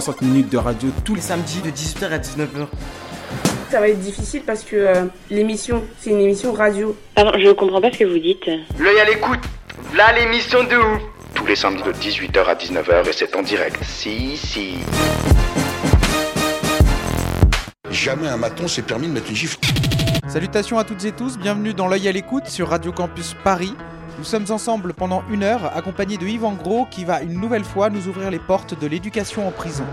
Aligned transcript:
60 0.00 0.22
minutes 0.22 0.48
de 0.50 0.56
radio 0.58 0.88
tous 1.04 1.14
les 1.14 1.20
samedi 1.20 1.60
de 1.60 1.70
18h 1.70 2.06
à 2.10 2.18
19h. 2.18 2.66
Ça 3.70 3.78
va 3.78 3.88
être 3.88 4.00
difficile 4.00 4.42
parce 4.44 4.64
que 4.64 4.74
euh, 4.74 5.04
l'émission, 5.30 5.84
c'est 6.00 6.10
une 6.10 6.20
émission 6.20 6.52
radio. 6.52 6.96
Pardon, 7.14 7.30
je 7.38 7.52
comprends 7.52 7.80
pas 7.80 7.92
ce 7.92 7.98
que 7.98 8.04
vous 8.04 8.18
dites. 8.18 8.44
L'œil 8.80 8.98
à 8.98 9.04
l'écoute. 9.04 9.38
Là, 9.96 10.12
l'émission 10.18 10.64
de 10.64 10.74
ouf. 10.74 11.00
tous 11.36 11.46
les 11.46 11.54
samedis 11.54 11.84
de 11.84 11.92
18h 11.92 12.44
à 12.44 12.54
19h 12.56 13.08
et 13.08 13.12
c'est 13.12 13.36
en 13.36 13.42
direct. 13.42 13.78
Si, 13.84 14.36
si. 14.36 14.78
Jamais 17.88 18.26
un 18.26 18.36
maton 18.36 18.66
s'est 18.66 18.82
permis 18.82 19.06
de 19.06 19.12
mettre 19.12 19.30
une 19.30 19.36
gifle. 19.36 19.58
Salutations 20.26 20.76
à 20.76 20.82
toutes 20.82 21.04
et 21.04 21.12
tous, 21.12 21.38
bienvenue 21.38 21.72
dans 21.72 21.86
l'œil 21.86 22.08
à 22.08 22.12
l'écoute 22.12 22.48
sur 22.48 22.70
Radio 22.70 22.90
Campus 22.90 23.36
Paris. 23.44 23.74
Nous 24.16 24.24
sommes 24.24 24.46
ensemble 24.50 24.94
pendant 24.94 25.24
une 25.28 25.42
heure, 25.42 25.76
accompagnés 25.76 26.16
de 26.16 26.26
Yves 26.26 26.46
Gros 26.62 26.86
qui 26.90 27.04
va 27.04 27.22
une 27.22 27.40
nouvelle 27.40 27.64
fois 27.64 27.90
nous 27.90 28.08
ouvrir 28.08 28.30
les 28.30 28.38
portes 28.38 28.78
de 28.78 28.86
l'éducation 28.86 29.48
en 29.48 29.50
prison. 29.50 29.84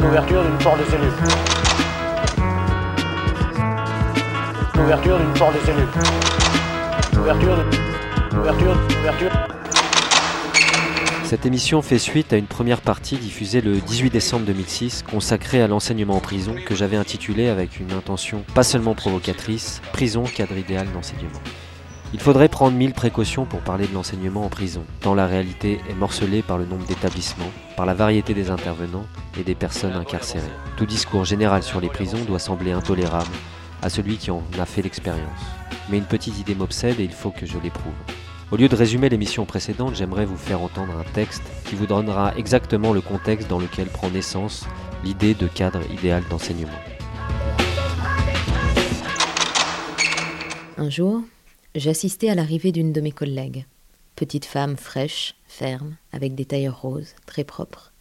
L'ouverture 0.00 0.42
d'une 0.42 0.58
porte 0.58 0.80
de 0.80 0.84
cellule. 0.90 1.59
L'ouverture 4.80 5.18
d'une 5.18 5.32
porte 5.34 5.54
de 5.54 5.66
cellule. 5.66 5.88
L'ouverture. 7.14 7.56
L'ouverture... 8.32 8.74
L'ouverture... 8.96 9.30
Cette 11.24 11.44
émission 11.44 11.82
fait 11.82 11.98
suite 11.98 12.32
à 12.32 12.38
une 12.38 12.46
première 12.46 12.80
partie 12.80 13.16
diffusée 13.18 13.60
le 13.60 13.76
18 13.76 14.10
décembre 14.10 14.46
2006 14.46 15.04
consacrée 15.08 15.60
à 15.60 15.68
l'enseignement 15.68 16.16
en 16.16 16.20
prison 16.20 16.54
que 16.66 16.74
j'avais 16.74 16.96
intitulée 16.96 17.48
avec 17.48 17.78
une 17.78 17.92
intention 17.92 18.42
pas 18.54 18.62
seulement 18.62 18.94
provocatrice, 18.94 19.82
Prison 19.92 20.24
cadre 20.24 20.56
idéal 20.56 20.90
d'enseignement. 20.92 21.40
Il 22.14 22.20
faudrait 22.20 22.48
prendre 22.48 22.76
mille 22.76 22.94
précautions 22.94 23.44
pour 23.44 23.60
parler 23.60 23.86
de 23.86 23.94
l'enseignement 23.94 24.44
en 24.46 24.48
prison, 24.48 24.82
tant 25.00 25.14
la 25.14 25.26
réalité 25.26 25.78
est 25.90 25.94
morcelée 25.94 26.42
par 26.42 26.56
le 26.56 26.64
nombre 26.64 26.86
d'établissements, 26.86 27.52
par 27.76 27.86
la 27.86 27.94
variété 27.94 28.32
des 28.32 28.50
intervenants 28.50 29.06
et 29.38 29.44
des 29.44 29.54
personnes 29.54 29.92
incarcérées. 29.92 30.50
Tout 30.76 30.86
discours 30.86 31.26
général 31.26 31.62
sur 31.62 31.80
les 31.80 31.88
prisons 31.88 32.24
doit 32.26 32.40
sembler 32.40 32.72
intolérable 32.72 33.30
à 33.82 33.90
celui 33.90 34.16
qui 34.16 34.30
en 34.30 34.42
a 34.58 34.66
fait 34.66 34.82
l'expérience. 34.82 35.40
Mais 35.88 35.98
une 35.98 36.04
petite 36.04 36.38
idée 36.38 36.54
m'obsède 36.54 37.00
et 37.00 37.04
il 37.04 37.12
faut 37.12 37.30
que 37.30 37.46
je 37.46 37.58
l'éprouve. 37.58 37.94
Au 38.50 38.56
lieu 38.56 38.68
de 38.68 38.74
résumer 38.74 39.08
l'émission 39.08 39.46
précédente, 39.46 39.94
j'aimerais 39.94 40.26
vous 40.26 40.36
faire 40.36 40.60
entendre 40.60 40.92
un 40.98 41.12
texte 41.12 41.42
qui 41.66 41.76
vous 41.76 41.86
donnera 41.86 42.36
exactement 42.36 42.92
le 42.92 43.00
contexte 43.00 43.48
dans 43.48 43.60
lequel 43.60 43.86
prend 43.86 44.10
naissance 44.10 44.66
l'idée 45.04 45.34
de 45.34 45.46
cadre 45.46 45.80
idéal 45.92 46.24
d'enseignement. 46.28 46.70
Un 50.76 50.90
jour, 50.90 51.22
j'assistais 51.74 52.28
à 52.28 52.34
l'arrivée 52.34 52.72
d'une 52.72 52.92
de 52.92 53.00
mes 53.00 53.12
collègues, 53.12 53.66
petite 54.16 54.46
femme 54.46 54.76
fraîche, 54.76 55.36
ferme, 55.46 55.96
avec 56.12 56.34
des 56.34 56.44
tailleurs 56.44 56.80
roses, 56.80 57.14
très 57.26 57.44
propres, 57.44 57.92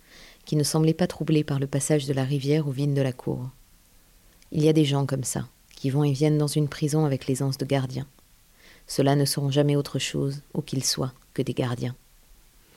qui 0.45 0.55
ne 0.55 0.63
semblait 0.63 0.93
pas 0.93 1.07
troublée 1.07 1.43
par 1.43 1.59
le 1.59 1.67
passage 1.67 2.07
de 2.07 2.13
la 2.13 2.23
rivière 2.23 2.67
aux 2.67 2.71
vignes 2.71 2.95
de 2.95 3.01
la 3.01 3.13
cour. 3.13 3.49
Il 4.51 4.63
y 4.63 4.69
a 4.69 4.73
des 4.73 4.85
gens 4.85 5.05
comme 5.05 5.23
ça, 5.23 5.47
qui 5.79 5.89
vont 5.89 6.03
et 6.03 6.11
viennent 6.11 6.37
dans 6.37 6.47
une 6.47 6.67
prison 6.67 7.05
avec 7.05 7.25
l'aisance 7.25 7.57
de 7.57 7.65
gardiens. 7.65 8.05
Ceux-là 8.85 9.15
ne 9.15 9.23
seront 9.23 9.49
jamais 9.49 9.77
autre 9.77 9.97
chose, 9.97 10.41
où 10.53 10.61
qu'ils 10.61 10.83
soient, 10.83 11.13
que 11.33 11.41
des 11.41 11.53
gardiens. 11.53 11.95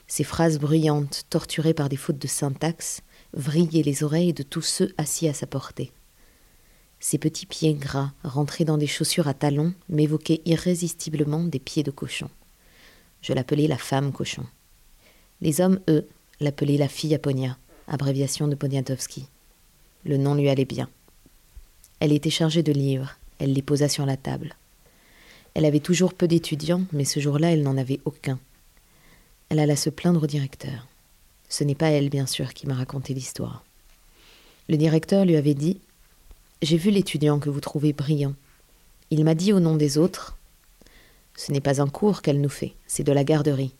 Ces 0.07 0.23
phrases 0.23 0.57
bruyantes, 0.57 1.23
torturées 1.29 1.73
par 1.73 1.89
des 1.89 1.97
fautes 1.97 2.17
de 2.17 2.27
syntaxe, 2.27 3.01
vrillaient 3.33 3.83
les 3.83 4.05
oreilles 4.05 4.31
de 4.31 4.43
tous 4.43 4.61
ceux 4.61 4.93
assis 4.97 5.27
à 5.27 5.33
sa 5.33 5.47
portée. 5.47 5.91
Ses 7.01 7.17
petits 7.17 7.45
pieds 7.45 7.73
gras, 7.73 8.13
rentrés 8.23 8.63
dans 8.63 8.77
des 8.77 8.87
chaussures 8.87 9.27
à 9.27 9.33
talons, 9.33 9.73
m'évoquaient 9.89 10.41
irrésistiblement 10.45 11.43
des 11.43 11.59
pieds 11.59 11.83
de 11.83 11.91
cochon. 11.91 12.29
Je 13.21 13.33
l'appelais 13.33 13.67
la 13.67 13.77
femme 13.77 14.13
cochon. 14.13 14.45
Les 15.41 15.59
hommes, 15.59 15.81
eux, 15.89 16.07
l'appelaient 16.39 16.77
la 16.77 16.87
fille 16.87 17.15
Aponia, 17.15 17.57
abréviation 17.89 18.47
de 18.47 18.55
Poniatowski. 18.55 19.27
Le 20.05 20.15
nom 20.15 20.35
lui 20.35 20.47
allait 20.47 20.63
bien. 20.63 20.87
Elle 22.03 22.11
était 22.11 22.29
chargée 22.29 22.63
de 22.63 22.73
livres, 22.73 23.15
elle 23.39 23.53
les 23.53 23.61
posa 23.61 23.87
sur 23.87 24.05
la 24.05 24.17
table. 24.17 24.57
Elle 25.53 25.63
avait 25.63 25.79
toujours 25.79 26.13
peu 26.13 26.27
d'étudiants, 26.27 26.83
mais 26.91 27.05
ce 27.05 27.21
jour-là, 27.21 27.53
elle 27.53 27.63
n'en 27.63 27.77
avait 27.77 28.01
aucun. 28.03 28.39
Elle 29.47 29.59
alla 29.59 29.77
se 29.77 29.89
plaindre 29.89 30.23
au 30.23 30.27
directeur. 30.27 30.85
Ce 31.47 31.63
n'est 31.63 31.75
pas 31.75 31.91
elle, 31.91 32.09
bien 32.09 32.25
sûr, 32.25 32.53
qui 32.53 32.67
m'a 32.67 32.73
raconté 32.73 33.13
l'histoire. 33.13 33.63
Le 34.67 34.75
directeur 34.75 35.23
lui 35.23 35.37
avait 35.37 35.53
dit 35.53 35.79
J'ai 36.61 36.75
vu 36.75 36.89
l'étudiant 36.91 37.39
que 37.39 37.49
vous 37.49 37.61
trouvez 37.61 37.93
brillant. 37.93 38.33
Il 39.09 39.23
m'a 39.23 39.33
dit 39.33 39.53
au 39.53 39.61
nom 39.61 39.77
des 39.77 39.97
autres 39.97 40.37
Ce 41.37 41.53
n'est 41.53 41.61
pas 41.61 41.81
un 41.81 41.87
cours 41.87 42.21
qu'elle 42.21 42.41
nous 42.41 42.49
fait, 42.49 42.73
c'est 42.85 43.05
de 43.05 43.13
la 43.13 43.23
garderie. 43.23 43.71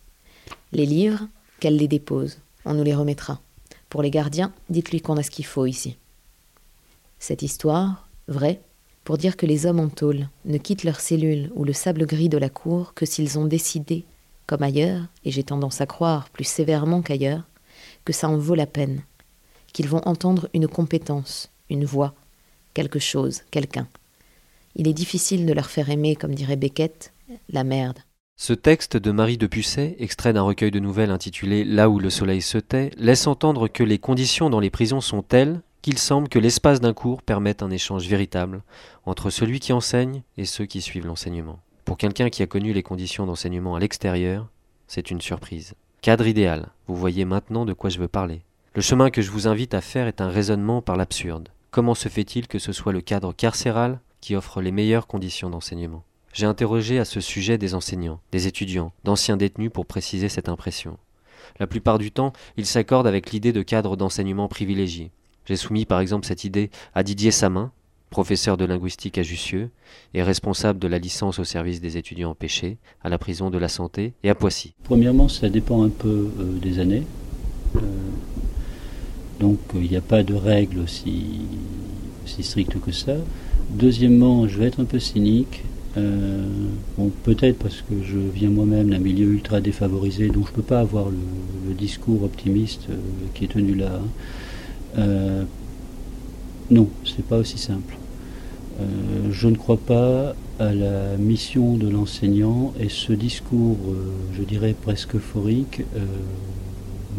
Les 0.72 0.85
livres, 0.85 1.28
qu'elle 1.59 1.75
les 1.75 1.90
dépose, 1.90 2.38
on 2.63 2.73
nous 2.73 2.85
les 2.85 2.95
remettra. 2.95 3.41
Pour 3.90 4.01
les 4.01 4.11
gardiens, 4.11 4.53
dites-lui 4.69 5.01
qu'on 5.01 5.17
a 5.17 5.23
ce 5.23 5.29
qu'il 5.29 5.45
faut 5.45 5.66
ici. 5.66 5.97
Cette 7.19 7.41
histoire, 7.41 8.07
vraie, 8.28 8.61
pour 9.03 9.17
dire 9.17 9.38
que 9.38 9.45
les 9.45 9.66
hommes 9.66 9.79
en 9.79 9.89
tôle 9.89 10.29
ne 10.45 10.57
quittent 10.57 10.84
leur 10.84 11.00
cellule 11.00 11.51
ou 11.56 11.63
le 11.63 11.73
sable 11.73 12.06
gris 12.06 12.29
de 12.29 12.38
la 12.38 12.50
cour 12.50 12.94
que 12.94 13.06
s'ils 13.06 13.38
ont 13.38 13.45
décidé, 13.45 14.06
comme 14.47 14.63
ailleurs, 14.63 15.03
et 15.25 15.31
j'ai 15.31 15.44
tendance 15.44 15.81
à 15.81 15.85
croire 15.85 16.29
plus 16.29 16.45
sévèrement 16.45 17.01
qu'ailleurs, 17.01 17.44
que 18.06 18.13
ça 18.13 18.29
en 18.29 18.38
vaut 18.38 18.56
la 18.56 18.67
peine, 18.67 19.01
qu'ils 19.73 19.89
vont 19.89 20.01
entendre 20.06 20.50
une 20.53 20.67
compétence, 20.67 21.51
une 21.69 21.85
voix, 21.85 22.13
quelque 22.73 23.00
chose, 23.00 23.41
quelqu'un. 23.51 23.88
Il 24.75 24.88
est 24.88 24.94
difficile 24.94 25.45
de 25.45 25.53
leur 25.53 25.69
faire 25.69 25.90
aimer, 25.90 26.16
comme 26.16 26.34
dirait 26.34 26.55
Beckett, 26.55 27.13
la 27.50 27.63
merde. 27.63 28.00
Ce 28.35 28.53
texte 28.53 28.97
de 28.97 29.11
Marie 29.11 29.38
de 29.38 29.47
Pusset, 29.47 29.95
extrait 30.00 30.34
d'un 30.34 30.41
recueil 30.41 30.72
de 30.72 30.79
nouvelles 30.79 31.11
intitulé 31.11 31.63
Là 31.63 31.90
où 31.90 32.00
le 32.00 32.09
soleil 32.09 32.41
se 32.41 32.57
tait, 32.57 32.91
laisse 32.97 33.28
entendre 33.28 33.67
que 33.67 33.84
les 33.84 34.00
conditions 34.00 34.50
dans 34.50 34.59
les 34.59 34.72
prisons 34.72 35.01
sont 35.01 35.22
telles 35.22 35.61
qu'il 35.84 36.00
semble 36.00 36.30
que 36.30 36.40
l'espace 36.40 36.80
d'un 36.80 36.94
cours 36.94 37.22
permette 37.22 37.62
un 37.62 37.70
échange 37.70 38.08
véritable 38.08 38.64
entre 39.06 39.30
celui 39.30 39.60
qui 39.60 39.74
enseigne 39.74 40.24
et 40.38 40.46
ceux 40.46 40.66
qui 40.66 40.80
suivent 40.82 41.06
l'enseignement. 41.06 41.60
Pour 41.84 41.98
quelqu'un 41.98 42.30
qui 42.30 42.42
a 42.42 42.48
connu 42.48 42.72
les 42.72 42.84
conditions 42.84 43.26
d'enseignement 43.26 43.76
à 43.76 43.82
l'extérieur, 43.82 44.48
c'est 44.88 45.12
une 45.12 45.20
surprise. 45.20 45.74
Cadre 46.02 46.26
idéal, 46.26 46.70
vous 46.88 46.96
voyez 46.96 47.26
maintenant 47.26 47.66
de 47.66 47.74
quoi 47.74 47.90
je 47.90 48.00
veux 48.00 48.08
parler. 48.08 48.44
Le 48.76 48.82
chemin 48.82 49.10
que 49.10 49.22
je 49.22 49.30
vous 49.30 49.46
invite 49.46 49.74
à 49.74 49.82
faire 49.82 50.08
est 50.08 50.22
un 50.22 50.30
raisonnement 50.30 50.82
par 50.82 50.96
l'absurde. 50.96 51.50
Comment 51.70 51.96
se 51.96 52.08
fait-il 52.08 52.48
que 52.48 52.60
ce 52.60 52.72
soit 52.72 52.94
le 52.94 53.02
cadre 53.02 53.34
carcéral 53.34 54.00
qui 54.22 54.38
offre 54.38 54.62
les 54.62 54.72
meilleures 54.72 55.06
conditions 55.06 55.50
d'enseignement? 55.50 56.06
J'ai 56.32 56.46
interrogé 56.46 56.98
à 56.98 57.06
ce 57.06 57.20
sujet 57.20 57.58
des 57.58 57.76
enseignants, 57.76 58.22
des 58.32 58.48
étudiants, 58.48 58.94
d'anciens 59.04 59.36
détenus 59.36 59.72
pour 59.74 59.86
préciser 59.86 60.30
cette 60.30 60.48
impression. 60.48 60.98
La 61.60 61.68
plupart 61.68 61.98
du 61.98 62.10
temps, 62.10 62.32
ils 62.56 62.66
s'accordent 62.66 63.06
avec 63.06 63.32
l'idée 63.32 63.52
de 63.52 63.62
cadre 63.62 63.97
d'enseignement 63.97 64.47
privilégié, 64.47 65.12
j'ai 65.45 65.55
soumis 65.55 65.85
par 65.85 65.99
exemple 65.99 66.25
cette 66.25 66.43
idée 66.43 66.69
à 66.93 67.03
Didier 67.03 67.31
Samin, 67.31 67.72
professeur 68.09 68.57
de 68.57 68.66
linguistique 68.66 69.17
à 69.17 69.23
Jussieu 69.23 69.69
et 70.13 70.22
responsable 70.23 70.79
de 70.79 70.87
la 70.87 70.99
licence 70.99 71.40
au 71.40 71.43
service 71.43 71.81
des 71.81 71.97
étudiants 71.97 72.31
empêchés 72.31 72.78
à 73.03 73.09
la 73.09 73.17
prison 73.17 73.49
de 73.49 73.57
la 73.57 73.67
santé 73.67 74.13
et 74.23 74.29
à 74.29 74.35
Poissy. 74.35 74.73
Premièrement, 74.84 75.28
ça 75.28 75.49
dépend 75.49 75.84
un 75.84 75.90
peu 75.90 76.29
euh, 76.40 76.59
des 76.61 76.79
années. 76.79 77.03
Euh, 77.75 77.79
donc 79.40 79.59
il 79.75 79.90
n'y 79.90 79.97
a 79.97 80.01
pas 80.01 80.23
de 80.23 80.35
règle 80.35 80.79
aussi, 80.79 81.41
aussi 82.23 82.43
stricte 82.43 82.79
que 82.79 82.91
ça. 82.91 83.16
Deuxièmement, 83.72 84.47
je 84.47 84.59
vais 84.59 84.66
être 84.66 84.79
un 84.79 84.85
peu 84.85 84.99
cynique. 84.99 85.63
Euh, 85.95 86.47
bon, 86.97 87.11
peut-être 87.23 87.59
parce 87.59 87.81
que 87.81 88.03
je 88.03 88.17
viens 88.17 88.49
moi-même 88.49 88.90
d'un 88.90 88.99
milieu 88.99 89.28
ultra 89.28 89.61
défavorisé, 89.61 90.28
donc 90.28 90.45
je 90.45 90.51
ne 90.51 90.55
peux 90.55 90.63
pas 90.63 90.79
avoir 90.79 91.09
le, 91.09 91.73
discours 91.73 92.23
optimiste 92.23 92.87
euh, 92.90 92.95
qui 93.34 93.45
est 93.45 93.47
tenu 93.47 93.73
là. 93.73 93.93
Hein. 93.95 94.07
Euh, 94.97 95.43
non, 96.69 96.90
c'est 97.05 97.25
pas 97.25 97.37
aussi 97.37 97.57
simple. 97.57 97.95
Euh, 98.79 99.31
je 99.31 99.47
ne 99.47 99.55
crois 99.55 99.78
pas 99.78 100.35
à 100.59 100.73
la 100.73 101.17
mission 101.17 101.78
de 101.78 101.87
l'enseignant 101.90 102.73
et 102.79 102.90
ce 102.90 103.13
discours, 103.13 103.78
euh, 103.87 104.11
je 104.35 104.43
dirais 104.43 104.75
presque 104.79 105.16
euphorique, 105.16 105.81
euh, 105.95 106.05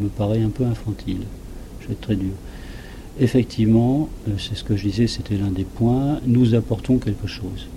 me 0.01 0.09
paraît 0.09 0.43
un 0.43 0.49
peu 0.49 0.65
infantile. 0.65 1.21
Je 1.81 1.89
vais 1.89 1.93
être 1.93 2.01
très 2.01 2.17
dur. 2.17 2.33
Effectivement, 3.21 4.09
c'est 4.39 4.57
ce 4.57 4.65
que 4.65 4.77
je 4.77 4.89
disais, 4.89 5.07
c'était 5.07 5.37
l'un 5.37 5.51
des 5.51 5.65
points, 5.65 6.19
nous 6.27 6.55
apportons 6.55 6.99
quelque 6.99 7.29
chose 7.29 7.69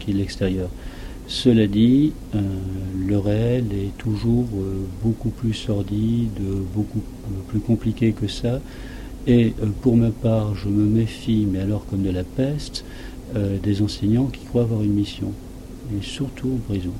qui 0.00 0.10
est 0.10 0.14
l'extérieur. 0.14 0.70
Cela 1.28 1.66
dit, 1.66 2.14
euh, 2.34 2.40
le 3.06 3.18
réel 3.18 3.66
est 3.74 3.96
toujours 3.98 4.46
euh, 4.56 4.80
beaucoup 5.02 5.28
plus 5.28 5.52
sordide, 5.52 6.40
beaucoup 6.74 7.02
plus 7.48 7.60
compliqué 7.60 8.12
que 8.12 8.26
ça. 8.26 8.60
Et 9.26 9.52
euh, 9.62 9.66
pour 9.82 9.94
ma 9.98 10.08
part, 10.08 10.54
je 10.54 10.70
me 10.70 10.86
méfie, 10.86 11.46
mais 11.50 11.60
alors 11.60 11.84
comme 11.86 12.02
de 12.02 12.10
la 12.10 12.24
peste, 12.24 12.84
des 13.62 13.82
enseignants 13.82 14.24
qui 14.24 14.42
croient 14.46 14.62
avoir 14.62 14.82
une 14.82 14.94
mission, 14.94 15.32
et 15.92 16.02
surtout 16.02 16.48
en 16.54 16.72
prison. 16.72 16.92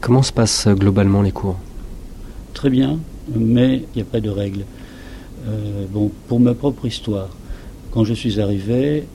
Comment 0.00 0.22
se 0.22 0.32
passent 0.32 0.68
globalement 0.68 1.22
les 1.22 1.32
cours? 1.32 1.56
Très 2.54 2.70
bien, 2.70 3.00
mais 3.34 3.78
il 3.78 3.96
n'y 3.96 4.02
a 4.02 4.04
pas 4.04 4.20
de 4.20 4.30
règle. 4.30 4.64
Euh, 5.48 5.86
bon, 5.90 6.12
pour 6.28 6.38
ma 6.38 6.54
propre 6.54 6.86
histoire, 6.86 7.30
quand 7.90 8.04
je 8.04 8.14
suis 8.14 8.40
arrivé, 8.40 9.08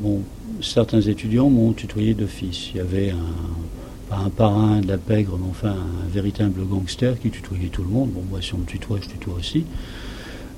bon, 0.00 0.20
certains 0.60 1.00
étudiants 1.00 1.50
m'ont 1.50 1.72
tutoyé 1.72 2.14
d'office. 2.14 2.70
Il 2.74 2.78
y 2.78 2.80
avait 2.80 3.10
un, 3.10 4.08
pas 4.08 4.16
un 4.16 4.30
parrain 4.30 4.80
de 4.80 4.88
la 4.88 4.98
pègre, 4.98 5.38
mais 5.40 5.48
enfin 5.50 5.70
un 5.70 6.08
véritable 6.12 6.64
gangster 6.64 7.18
qui 7.18 7.30
tutoyait 7.30 7.68
tout 7.68 7.82
le 7.82 7.88
monde. 7.88 8.10
Bon, 8.10 8.22
moi, 8.30 8.40
si 8.40 8.54
on 8.54 8.58
me 8.58 8.64
tutoie, 8.64 8.98
je 9.00 9.08
tutoie 9.08 9.34
aussi. 9.38 9.64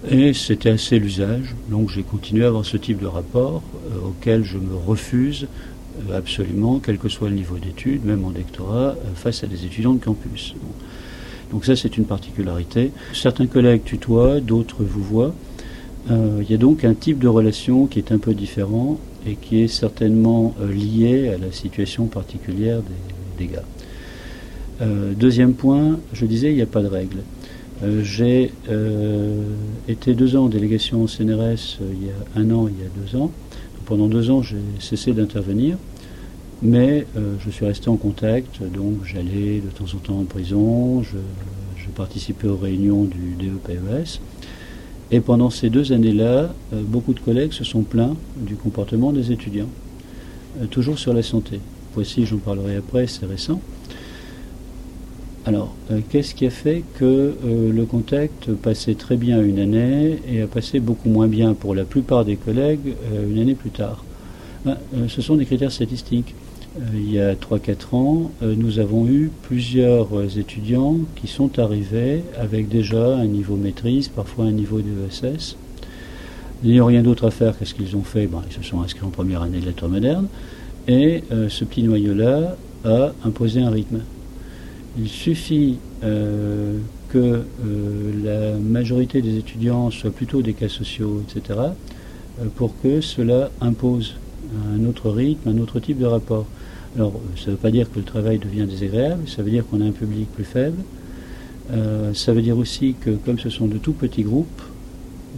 Et 0.09 0.33
c'était 0.33 0.71
assez 0.71 0.99
l'usage, 0.99 1.57
donc 1.69 1.91
j'ai 1.91 2.03
continué 2.03 2.45
à 2.45 2.49
avoir 2.49 2.65
ce 2.65 2.77
type 2.77 3.01
de 3.01 3.07
rapport 3.07 3.63
euh, 3.91 4.09
auquel 4.09 4.45
je 4.45 4.57
me 4.57 4.77
refuse 4.77 5.49
euh, 6.09 6.17
absolument, 6.17 6.79
quel 6.79 6.99
que 6.99 7.09
soit 7.09 7.29
le 7.29 7.35
niveau 7.35 7.57
d'études, 7.57 8.05
même 8.05 8.25
en 8.25 8.31
doctorat, 8.31 8.91
euh, 8.91 8.95
face 9.17 9.43
à 9.43 9.49
des 9.49 9.65
étudiants 9.65 9.95
de 9.95 10.05
campus. 10.05 10.55
Donc 11.51 11.65
ça, 11.65 11.75
c'est 11.75 11.97
une 11.97 12.05
particularité. 12.05 12.93
Certains 13.13 13.47
collègues 13.47 13.83
tutoient, 13.83 14.41
d'autres 14.41 14.85
vous 14.85 15.03
voient. 15.03 15.35
Euh, 16.11 16.43
Il 16.43 16.51
y 16.51 16.55
a 16.55 16.59
donc 16.59 16.85
un 16.85 16.95
type 16.95 17.19
de 17.19 17.29
relation 17.29 17.87
qui 17.87 17.99
est 17.99 18.13
un 18.13 18.19
peu 18.19 18.35
différent 18.35 18.99
et 19.27 19.35
qui 19.35 19.63
est 19.63 19.69
certainement 19.69 20.55
euh, 20.61 20.73
lié 20.73 21.29
à 21.29 21.39
la 21.39 21.53
situation 21.53 22.07
particulière 22.07 22.81
des, 23.39 23.47
gars. 23.47 23.63
Euh, 24.81 25.13
deuxième 25.13 25.55
point, 25.55 25.99
je 26.13 26.25
disais, 26.27 26.51
il 26.51 26.57
n'y 26.57 26.63
a 26.63 26.67
pas 26.67 26.83
de 26.83 26.89
règle. 26.89 27.19
J'ai 28.03 28.51
été 29.87 30.13
deux 30.13 30.35
ans 30.35 30.47
en 30.47 30.49
délégation 30.49 31.01
au 31.01 31.07
CNRS 31.07 31.79
il 31.81 32.07
y 32.07 32.11
a 32.11 32.41
un 32.41 32.51
an, 32.51 32.67
il 32.67 32.75
y 32.75 32.85
a 32.85 32.91
deux 33.01 33.17
ans. 33.17 33.31
Pendant 33.85 34.09
deux 34.09 34.33
ans, 34.33 34.43
j'ai 34.43 34.57
cessé 34.81 35.13
d'intervenir, 35.13 35.77
mais 36.61 37.07
je 37.39 37.51
suis 37.51 37.65
resté 37.65 37.89
en 37.89 37.95
contact, 37.95 38.61
donc 38.75 39.05
j'allais 39.05 39.61
de 39.61 39.71
temps 39.71 39.95
en 39.95 39.99
temps 39.99 40.19
en 40.19 40.25
prison, 40.25 41.05
je 41.05 41.19
participais 41.95 42.49
aux 42.49 42.57
réunions 42.57 43.05
du 43.05 43.37
DEPES. 43.39 44.19
Et 45.11 45.21
pendant 45.21 45.49
ces 45.49 45.71
deux 45.71 45.93
années-là, 45.93 46.53
euh, 46.73 46.83
beaucoup 46.87 47.15
de 47.15 47.21
collègues 47.21 47.53
se 47.53 47.65
sont 47.65 47.83
plaints 47.83 48.15
du 48.37 48.57
comportement 48.57 49.13
des 49.13 49.33
étudiants, 49.33 49.69
euh, 50.61 50.67
toujours 50.67 50.99
sur 50.99 51.15
la 51.15 51.23
santé. 51.23 51.61
Voici, 51.95 52.27
j'en 52.27 52.37
parlerai 52.37 52.77
après, 52.77 53.07
c'est 53.07 53.25
récent. 53.25 53.61
Alors, 55.47 55.75
euh, 55.91 56.01
qu'est-ce 56.11 56.35
qui 56.35 56.45
a 56.47 56.51
fait 56.51 56.85
que 56.99 57.35
le 57.43 57.85
contact 57.87 58.53
passait 58.53 58.95
très 58.95 59.17
bien 59.17 59.43
une 59.43 59.59
année 59.59 60.19
et 60.31 60.43
a 60.43 60.47
passé 60.47 60.79
beaucoup 60.79 61.09
moins 61.09 61.27
bien 61.27 61.55
pour 61.55 61.75
la 61.75 61.85
plupart 61.85 62.27
des 62.27 62.37
collègues 62.37 62.95
une 63.31 63.39
année 63.39 63.55
plus 63.55 63.71
tard? 63.71 64.05
Ben, 64.67 64.77
Ce 65.09 65.23
sont 65.23 65.37
des 65.37 65.47
critères 65.47 65.73
statistiques. 65.73 66.35
Euh, 66.79 66.83
il 66.95 67.13
y 67.13 67.21
a 67.21 67.35
3-4 67.35 67.95
ans, 67.95 68.31
euh, 68.43 68.55
nous 68.57 68.79
avons 68.79 69.07
eu 69.07 69.31
plusieurs 69.43 70.17
euh, 70.17 70.29
étudiants 70.37 70.99
qui 71.17 71.27
sont 71.27 71.59
arrivés 71.59 72.23
avec 72.39 72.69
déjà 72.69 73.17
un 73.17 73.27
niveau 73.27 73.57
maîtrise, 73.57 74.09
parfois 74.09 74.45
un 74.45 74.53
niveau 74.53 74.81
d'ESS. 74.81 75.57
N'ayant 76.63 76.87
rien 76.87 77.03
d'autre 77.03 77.27
à 77.27 77.31
faire 77.31 77.59
qu'est-ce 77.59 77.75
qu'ils 77.75 77.97
ont 77.97 78.03
fait 78.03 78.27
ben, 78.27 78.43
Ils 78.49 78.53
se 78.53 78.63
sont 78.63 78.81
inscrits 78.81 79.05
en 79.05 79.11
première 79.11 79.43
année 79.43 79.61
de 79.61 79.67
lettres 79.67 79.89
modernes. 79.89 80.29
Et 80.87 81.23
ce 81.51 81.65
petit 81.65 81.83
noyau-là 81.83 82.57
a 82.85 83.13
imposé 83.23 83.61
un 83.61 83.69
rythme. 83.69 84.01
Il 84.99 85.09
suffit 85.09 85.77
que 86.01 87.43
la 88.25 88.53
majorité 88.57 89.21
des 89.21 89.37
étudiants 89.37 89.91
soient 89.91 90.11
plutôt 90.11 90.41
des 90.41 90.55
cas 90.55 90.71
sociaux, 90.71 91.23
etc., 91.29 91.59
pour 92.57 92.73
que 92.83 93.03
cela 93.03 93.51
impose 93.61 94.15
un 94.75 94.87
autre 94.87 95.11
rythme, 95.11 95.51
un 95.51 95.59
autre 95.59 95.79
type 95.79 95.99
de 95.99 96.07
rapport. 96.07 96.47
Alors, 96.97 97.13
ça 97.37 97.47
ne 97.47 97.51
veut 97.53 97.57
pas 97.57 97.71
dire 97.71 97.91
que 97.91 97.99
le 97.99 98.05
travail 98.05 98.39
devient 98.39 98.67
désagréable, 98.67 99.29
ça 99.29 99.43
veut 99.43 99.51
dire 99.51 99.65
qu'on 99.67 99.81
a 99.81 99.85
un 99.85 99.93
public 99.93 100.29
plus 100.33 100.45
faible. 100.45 100.83
Euh, 101.71 102.15
ça 102.15 102.33
veut 102.33 102.43
dire 102.43 102.57
aussi 102.57 102.95
que, 103.01 103.11
comme 103.11 103.39
ce 103.39 103.51
sont 103.51 103.67
de 103.67 103.79
tout 103.79 103.93
petits 103.93 104.23
groupes, 104.23 104.63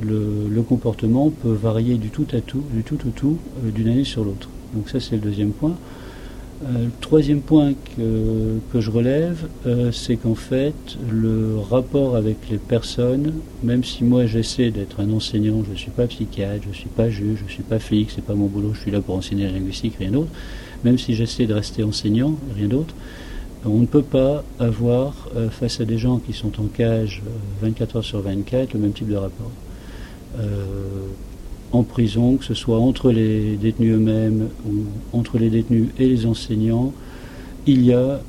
le, 0.03 0.63
comportement 0.63 1.31
peut 1.31 1.53
varier 1.53 1.97
du 1.97 2.11
tout 2.11 2.27
à 2.33 2.41
tout, 2.41 2.63
du 2.73 2.83
tout 2.83 2.99
au 3.07 3.11
tout, 3.11 3.39
euh, 3.65 3.71
d'une 3.71 3.89
année 3.89 4.05
sur 4.05 4.25
l'autre. 4.25 4.49
Donc 4.75 4.89
ça, 4.89 5.01
c'est 5.01 5.17
le 5.17 5.23
deuxième 5.23 5.51
point. 5.51 5.77
Euh, 6.63 6.85
le 6.85 6.91
troisième 7.01 7.41
point 7.41 7.73
que, 7.73 8.59
que 8.71 8.81
je 8.81 8.91
relève, 8.91 9.49
euh, 9.67 9.91
c'est 9.93 10.17
qu'en 10.17 10.35
fait, 10.35 10.75
le 11.11 11.57
rapport 11.59 12.17
avec 12.17 12.37
les 12.51 12.59
personnes, 12.59 13.33
même 13.63 13.83
si 13.83 14.05
moi 14.05 14.27
j'essaie 14.27 14.71
d'être 14.71 15.01
un 15.01 15.11
enseignant, 15.11 15.65
je 15.65 15.73
ne 15.73 15.77
suis 15.77 15.91
pas 15.91 16.07
psychiatre, 16.07 16.63
je 16.65 16.69
ne 16.69 16.75
suis 16.75 16.89
pas 16.89 17.09
juge, 17.09 17.39
je 17.39 17.45
ne 17.45 17.49
suis 17.49 17.63
pas 17.63 17.79
flic, 17.79 18.11
c'est 18.15 18.25
pas 18.25 18.35
mon 18.35 18.47
boulot, 18.47 18.75
je 18.75 18.81
suis 18.81 18.91
là 18.91 19.01
pour 19.01 19.15
enseigner 19.15 19.45
la 19.45 19.53
linguistique, 19.53 19.95
rien 19.99 20.11
d'autre, 20.11 20.31
même 20.85 20.99
si 20.99 21.15
j'essaie 21.15 21.47
de 21.47 21.55
rester 21.55 21.83
enseignant, 21.83 22.35
rien 22.55 22.69
d'autre, 22.69 22.95
on 23.65 23.79
ne 23.79 23.87
peut 23.87 24.03
pas 24.03 24.43
avoir 24.59 25.29
euh, 25.37 25.51
face 25.51 25.81
à 25.81 25.85
des 25.85 25.99
gens 25.99 26.19
qui 26.19 26.33
sont 26.33 26.61
en 26.61 26.67
cage 26.67 27.23
euh, 27.27 27.67
24 27.67 27.97
heures 27.97 28.05
sur 28.05 28.21
24 28.21 28.73
le 28.73 28.81
même 28.81 28.93
type 28.93 29.09
de 29.09 29.17
rapport. 29.17 29.51
Euh, 30.39 30.85
en 31.73 31.83
prison, 31.83 32.37
que 32.37 32.45
ce 32.45 32.55
soit 32.55 32.79
entre 32.79 33.13
les 33.13 33.57
détenus 33.57 33.95
eux-mêmes 33.95 34.49
ou 34.67 35.17
entre 35.17 35.39
les 35.39 35.51
détenus 35.51 35.89
et 35.99 36.09
les 36.09 36.27
enseignants, 36.27 36.93
il 37.67 37.85
y 37.85 37.93
a 37.93 37.99
euh, 37.99 38.21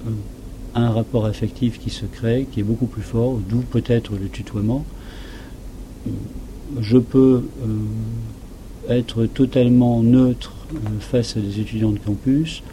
un 0.76 0.90
rapport 0.90 1.26
affectif 1.26 1.80
qui 1.80 1.90
se 1.90 2.06
crée, 2.06 2.48
qui 2.52 2.60
est 2.60 2.64
beaucoup 2.64 2.86
plus 2.86 3.02
fort, 3.02 3.40
d'où 3.50 3.62
peut-être 3.62 4.14
le 4.14 4.28
tutoiement. 4.30 4.86
Je 6.80 6.98
peux 6.98 7.44
euh, 7.64 8.90
être 8.90 9.26
totalement 9.26 10.02
neutre 10.02 10.54
euh, 10.54 10.61
face 11.00 11.38
à 11.38 11.40
des 11.40 11.60
étudiants 11.60 11.92
de 11.92 12.00
campus, 12.00 12.64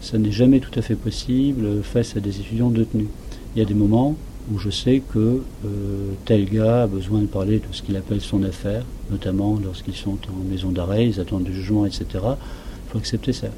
ça 0.00 0.18
n'est 0.18 0.32
jamais 0.32 0.60
tout 0.60 0.76
à 0.78 0.82
fait 0.82 0.94
possible 0.94 1.64
euh, 1.64 1.82
face 1.82 2.16
à 2.16 2.20
des 2.20 2.40
étudiants 2.40 2.70
détenus. 2.70 3.08
Il 3.54 3.58
y 3.58 3.62
a 3.62 3.64
des 3.64 3.74
moments 3.74 4.16
où 4.52 4.58
je 4.58 4.70
sais 4.70 5.02
que 5.12 5.18
euh, 5.18 6.12
tel 6.24 6.48
gars 6.48 6.82
a 6.82 6.86
besoin 6.86 7.20
de 7.20 7.26
parler 7.26 7.58
de 7.58 7.64
ce 7.72 7.82
qu'il 7.82 7.96
appelle 7.96 8.20
son 8.20 8.42
affaire, 8.42 8.84
notamment 9.10 9.58
lorsqu'ils 9.62 9.96
sont 9.96 10.18
en 10.28 10.50
maison 10.50 10.70
d'arrêt, 10.70 11.06
ils 11.06 11.20
attendent 11.20 11.44
du 11.44 11.52
jugement, 11.52 11.84
etc. 11.84 12.06
Il 12.12 12.90
faut 12.90 12.98
accepter 12.98 13.32
ça. 13.32 13.48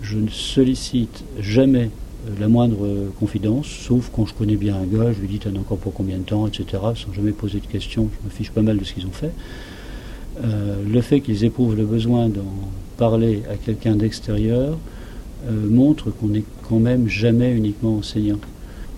Je 0.00 0.18
ne 0.18 0.28
sollicite 0.28 1.24
jamais 1.40 1.90
euh, 2.26 2.30
la 2.38 2.48
moindre 2.48 2.84
euh, 2.84 3.08
confidence, 3.18 3.66
sauf 3.66 4.10
quand 4.14 4.26
je 4.26 4.34
connais 4.34 4.56
bien 4.56 4.76
un 4.76 4.84
gars, 4.84 5.12
je 5.12 5.20
lui 5.20 5.28
dis 5.28 5.38
t'en 5.38 5.54
as 5.54 5.58
encore 5.58 5.78
pour 5.78 5.92
combien 5.92 6.18
de 6.18 6.22
temps, 6.22 6.46
etc., 6.46 6.66
sans 6.94 7.12
jamais 7.12 7.32
poser 7.32 7.60
de 7.60 7.66
questions, 7.66 8.08
je 8.20 8.26
me 8.26 8.30
fiche 8.30 8.50
pas 8.50 8.62
mal 8.62 8.78
de 8.78 8.84
ce 8.84 8.92
qu'ils 8.92 9.06
ont 9.06 9.12
fait. 9.12 9.32
Euh, 10.44 10.76
le 10.88 11.00
fait 11.00 11.20
qu'ils 11.20 11.44
éprouvent 11.44 11.76
le 11.76 11.84
besoin 11.84 12.28
d'en 12.28 12.42
parler 12.98 13.42
à 13.50 13.56
quelqu'un 13.56 13.96
d'extérieur 13.96 14.76
euh, 15.48 15.70
montre 15.70 16.10
qu'on 16.10 16.28
n'est 16.28 16.44
quand 16.68 16.80
même 16.80 17.08
jamais 17.08 17.54
uniquement 17.54 17.96
enseignant. 17.96 18.40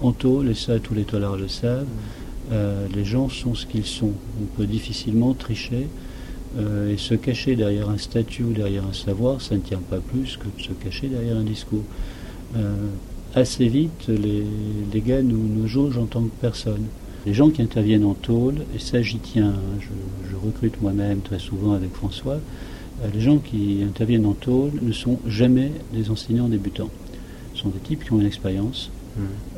En 0.01 0.13
tôle, 0.13 0.49
et 0.49 0.55
ça 0.55 0.81
tous 0.81 0.95
les 0.95 1.05
taulards 1.05 1.37
le 1.37 1.47
savent, 1.49 1.87
euh, 2.51 2.87
les 2.95 3.05
gens 3.05 3.29
sont 3.29 3.55
ce 3.55 3.67
qu'ils 3.67 3.85
sont. 3.85 4.13
On 4.41 4.47
peut 4.57 4.67
difficilement 4.67 5.35
tricher 5.35 5.87
euh, 6.59 6.93
et 6.93 6.97
se 6.97 7.15
cacher 7.15 7.55
derrière 7.55 7.91
un 7.91 7.99
statut 7.99 8.43
ou 8.43 8.53
derrière 8.53 8.85
un 8.87 8.95
savoir, 8.95 9.41
ça 9.41 9.55
ne 9.55 9.61
tient 9.61 9.83
pas 9.91 9.99
plus 9.99 10.39
que 10.39 10.47
de 10.47 10.63
se 10.63 10.73
cacher 10.73 11.09
derrière 11.09 11.37
un 11.37 11.45
discours. 11.45 11.85
Assez 13.33 13.69
vite, 13.69 14.09
les, 14.09 14.45
les 14.93 15.01
gars 15.01 15.23
nous, 15.23 15.39
nous 15.39 15.69
jaugent 15.69 15.99
en 15.99 16.07
tant 16.07 16.23
que 16.23 16.33
personne. 16.41 16.87
Les 17.27 17.35
gens 17.35 17.51
qui 17.51 17.61
interviennent 17.61 18.05
en 18.05 18.15
tôle, 18.15 18.57
et 18.75 18.79
ça 18.79 19.03
j'y 19.03 19.19
tiens, 19.19 19.51
hein, 19.51 19.81
je, 19.81 20.37
recrute 20.43 20.81
moi-même 20.81 21.21
très 21.21 21.39
souvent 21.39 21.75
avec 21.75 21.93
François, 21.93 22.39
les 23.13 23.21
gens 23.21 23.39
qui 23.39 23.83
interviennent 23.87 24.27
en 24.27 24.35
tôle 24.35 24.73
ne 24.83 24.93
sont 24.93 25.19
jamais 25.27 25.73
des 25.93 26.11
enseignants 26.11 26.49
débutants. 26.49 26.91
Ce 27.55 27.63
sont 27.63 27.69
des 27.71 27.79
types 27.79 28.05
qui 28.05 28.13
ont 28.13 28.21
une 28.21 28.27
expérience. 28.27 28.91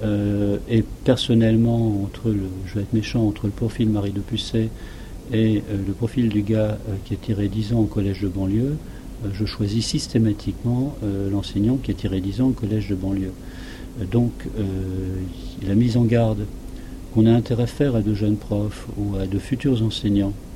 Euh, 0.02 0.56
et 0.68 0.82
personnellement, 1.04 2.02
entre 2.02 2.30
le, 2.30 2.40
je 2.66 2.74
vais 2.74 2.82
être 2.82 2.92
méchant, 2.92 3.26
entre 3.26 3.46
le 3.46 3.52
profil 3.52 3.88
Marie 3.88 4.12
de 4.12 4.20
Pusset 4.20 4.70
et 5.32 5.62
euh, 5.70 5.76
le 5.86 5.92
profil 5.92 6.28
du 6.28 6.42
gars 6.42 6.78
euh, 6.88 6.94
qui 7.04 7.14
a 7.14 7.16
tiré 7.16 7.48
10 7.48 7.74
ans 7.74 7.80
au 7.80 7.86
collège 7.86 8.20
de 8.20 8.28
banlieue, 8.28 8.76
euh, 9.24 9.28
je 9.32 9.44
choisis 9.44 9.84
systématiquement 9.86 10.96
euh, 11.04 11.30
l'enseignant 11.30 11.76
qui 11.76 11.90
a 11.90 11.94
tiré 11.94 12.20
10 12.20 12.40
ans 12.40 12.48
au 12.48 12.52
collège 12.52 12.88
de 12.88 12.94
banlieue. 12.94 13.32
Euh, 14.00 14.04
donc, 14.04 14.32
euh, 14.58 14.62
la 15.66 15.74
mise 15.74 15.96
en 15.96 16.04
garde 16.04 16.46
qu'on 17.14 17.26
a 17.26 17.32
intérêt 17.32 17.64
à 17.64 17.66
faire 17.66 17.94
à 17.94 18.00
de 18.00 18.14
jeunes 18.14 18.36
profs 18.36 18.86
ou 18.96 19.16
à 19.16 19.26
de 19.26 19.38
futurs 19.38 19.82
enseignants 19.82 20.32
euh, 20.32 20.51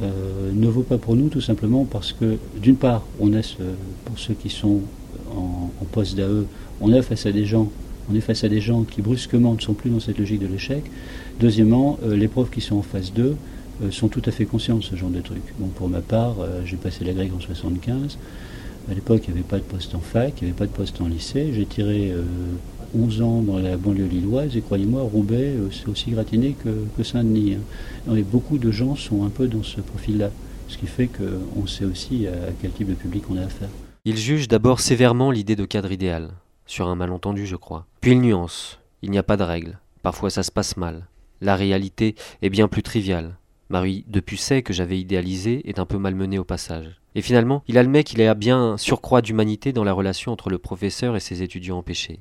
ne 0.00 0.68
vaut 0.68 0.82
pas 0.82 0.98
pour 0.98 1.16
nous 1.16 1.28
tout 1.28 1.40
simplement 1.40 1.84
parce 1.84 2.12
que, 2.12 2.38
d'une 2.60 2.76
part, 2.76 3.02
on 3.20 3.32
a 3.34 3.40
pour 4.04 4.18
ceux 4.18 4.34
qui 4.34 4.50
sont 4.50 4.80
en, 5.36 5.70
poste 5.92 6.16
d'AE, 6.16 6.44
on 6.80 6.92
est 6.92 7.02
face 7.02 7.26
à 7.26 7.32
des 7.32 7.44
gens, 7.44 7.70
on 8.10 8.14
est 8.14 8.20
face 8.20 8.44
à 8.44 8.48
des 8.48 8.60
gens 8.60 8.82
qui 8.82 9.02
brusquement 9.02 9.54
ne 9.54 9.60
sont 9.60 9.74
plus 9.74 9.90
dans 9.90 10.00
cette 10.00 10.18
logique 10.18 10.40
de 10.40 10.46
l'échec. 10.46 10.84
Deuxièmement, 11.40 11.98
les 12.06 12.28
profs 12.28 12.50
qui 12.50 12.60
sont 12.60 12.76
en 12.76 12.82
phase 12.82 13.12
2 13.12 13.36
sont 13.90 14.08
tout 14.08 14.22
à 14.24 14.30
fait 14.30 14.44
conscients 14.44 14.76
de 14.76 14.82
ce 14.82 14.96
genre 14.96 15.10
de 15.10 15.20
truc. 15.20 15.42
Pour 15.76 15.88
ma 15.88 16.00
part, 16.00 16.36
j'ai 16.64 16.76
passé 16.76 17.04
la 17.04 17.12
grecque 17.12 17.32
en 17.36 17.40
75. 17.40 18.18
À 18.90 18.94
l'époque, 18.94 19.22
il 19.28 19.34
n'y 19.34 19.40
avait 19.40 19.48
pas 19.48 19.58
de 19.58 19.62
poste 19.62 19.94
en 19.94 20.00
fac, 20.00 20.34
il 20.40 20.44
n'y 20.44 20.50
avait 20.50 20.58
pas 20.58 20.66
de 20.66 20.72
poste 20.72 21.00
en 21.00 21.06
lycée. 21.06 21.52
J'ai 21.54 21.66
tiré 21.66 22.12
11 22.94 23.22
ans 23.22 23.42
dans 23.42 23.58
la 23.58 23.76
banlieue 23.76 24.06
lilloise 24.06 24.56
et 24.56 24.60
croyez-moi, 24.60 25.02
Roubaix, 25.02 25.54
c'est 25.70 25.88
aussi 25.88 26.10
gratiné 26.10 26.54
que, 26.62 27.02
Saint-Denis. 27.02 27.56
Hein. 28.08 28.16
Et 28.16 28.22
beaucoup 28.22 28.58
de 28.58 28.70
gens 28.70 28.96
sont 28.96 29.24
un 29.24 29.30
peu 29.30 29.48
dans 29.48 29.62
ce 29.62 29.80
profil-là, 29.80 30.30
ce 30.68 30.78
qui 30.78 30.86
fait 30.86 31.08
qu'on 31.08 31.66
sait 31.66 31.84
aussi 31.84 32.26
à 32.26 32.52
quel 32.60 32.70
type 32.72 32.88
de 32.88 32.94
public 32.94 33.24
on 33.30 33.36
a 33.36 33.42
affaire. 33.42 33.68
Il 34.04 34.16
juge 34.16 34.48
d'abord 34.48 34.80
sévèrement 34.80 35.30
l'idée 35.30 35.56
de 35.56 35.64
cadre 35.64 35.92
idéal, 35.92 36.30
sur 36.66 36.88
un 36.88 36.96
malentendu 36.96 37.46
je 37.46 37.56
crois. 37.56 37.86
Puis 38.00 38.12
il 38.12 38.20
nuance, 38.20 38.78
il 39.02 39.10
n'y 39.10 39.18
a 39.18 39.22
pas 39.22 39.36
de 39.36 39.44
règle, 39.44 39.78
parfois 40.02 40.30
ça 40.30 40.42
se 40.42 40.50
passe 40.50 40.76
mal. 40.76 41.06
La 41.40 41.56
réalité 41.56 42.14
est 42.40 42.50
bien 42.50 42.68
plus 42.68 42.82
triviale. 42.82 43.36
Marie 43.68 44.04
de 44.06 44.20
Pusset, 44.20 44.62
que 44.62 44.72
j'avais 44.72 45.00
idéalisé, 45.00 45.68
est 45.68 45.78
un 45.78 45.86
peu 45.86 45.98
malmenée 45.98 46.38
au 46.38 46.44
passage. 46.44 47.00
Et 47.14 47.22
finalement, 47.22 47.62
il 47.68 47.78
admet 47.78 48.04
qu'il 48.04 48.18
y 48.20 48.24
a 48.24 48.34
bien 48.34 48.58
un 48.58 48.76
surcroît 48.76 49.22
d'humanité 49.22 49.72
dans 49.72 49.84
la 49.84 49.92
relation 49.92 50.32
entre 50.32 50.50
le 50.50 50.58
professeur 50.58 51.16
et 51.16 51.20
ses 51.20 51.42
étudiants 51.42 51.78
empêchés. 51.78 52.20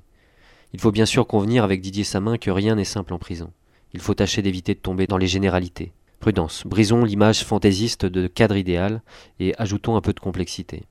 Il 0.74 0.80
faut 0.80 0.92
bien 0.92 1.06
sûr 1.06 1.28
convenir 1.28 1.63
avec 1.63 1.82
Didier 1.82 2.04
Samin 2.04 2.38
que 2.38 2.51
rien 2.51 2.75
n'est 2.75 2.86
simple 2.86 3.13
en 3.13 3.20
prison. 3.20 3.51
Il 3.94 4.00
faut 4.00 4.13
tâcher 4.13 4.42
d'éviter 4.42 4.74
de 4.74 4.80
tomber 4.80 5.06
dans 5.06 5.18
les 5.18 5.28
généralités. 5.28 5.92
Prudence, 6.20 6.63
brisons 6.66 7.04
l'image 7.04 7.44
fantaisiste 7.44 8.06
de 8.06 8.28
cadre 8.28 8.56
idéal 8.56 9.01
et 9.40 9.54
ajoutons 9.58 9.96
un 9.96 10.01
peu 10.01 10.13
de 10.13 10.20
complexité. 10.20 10.84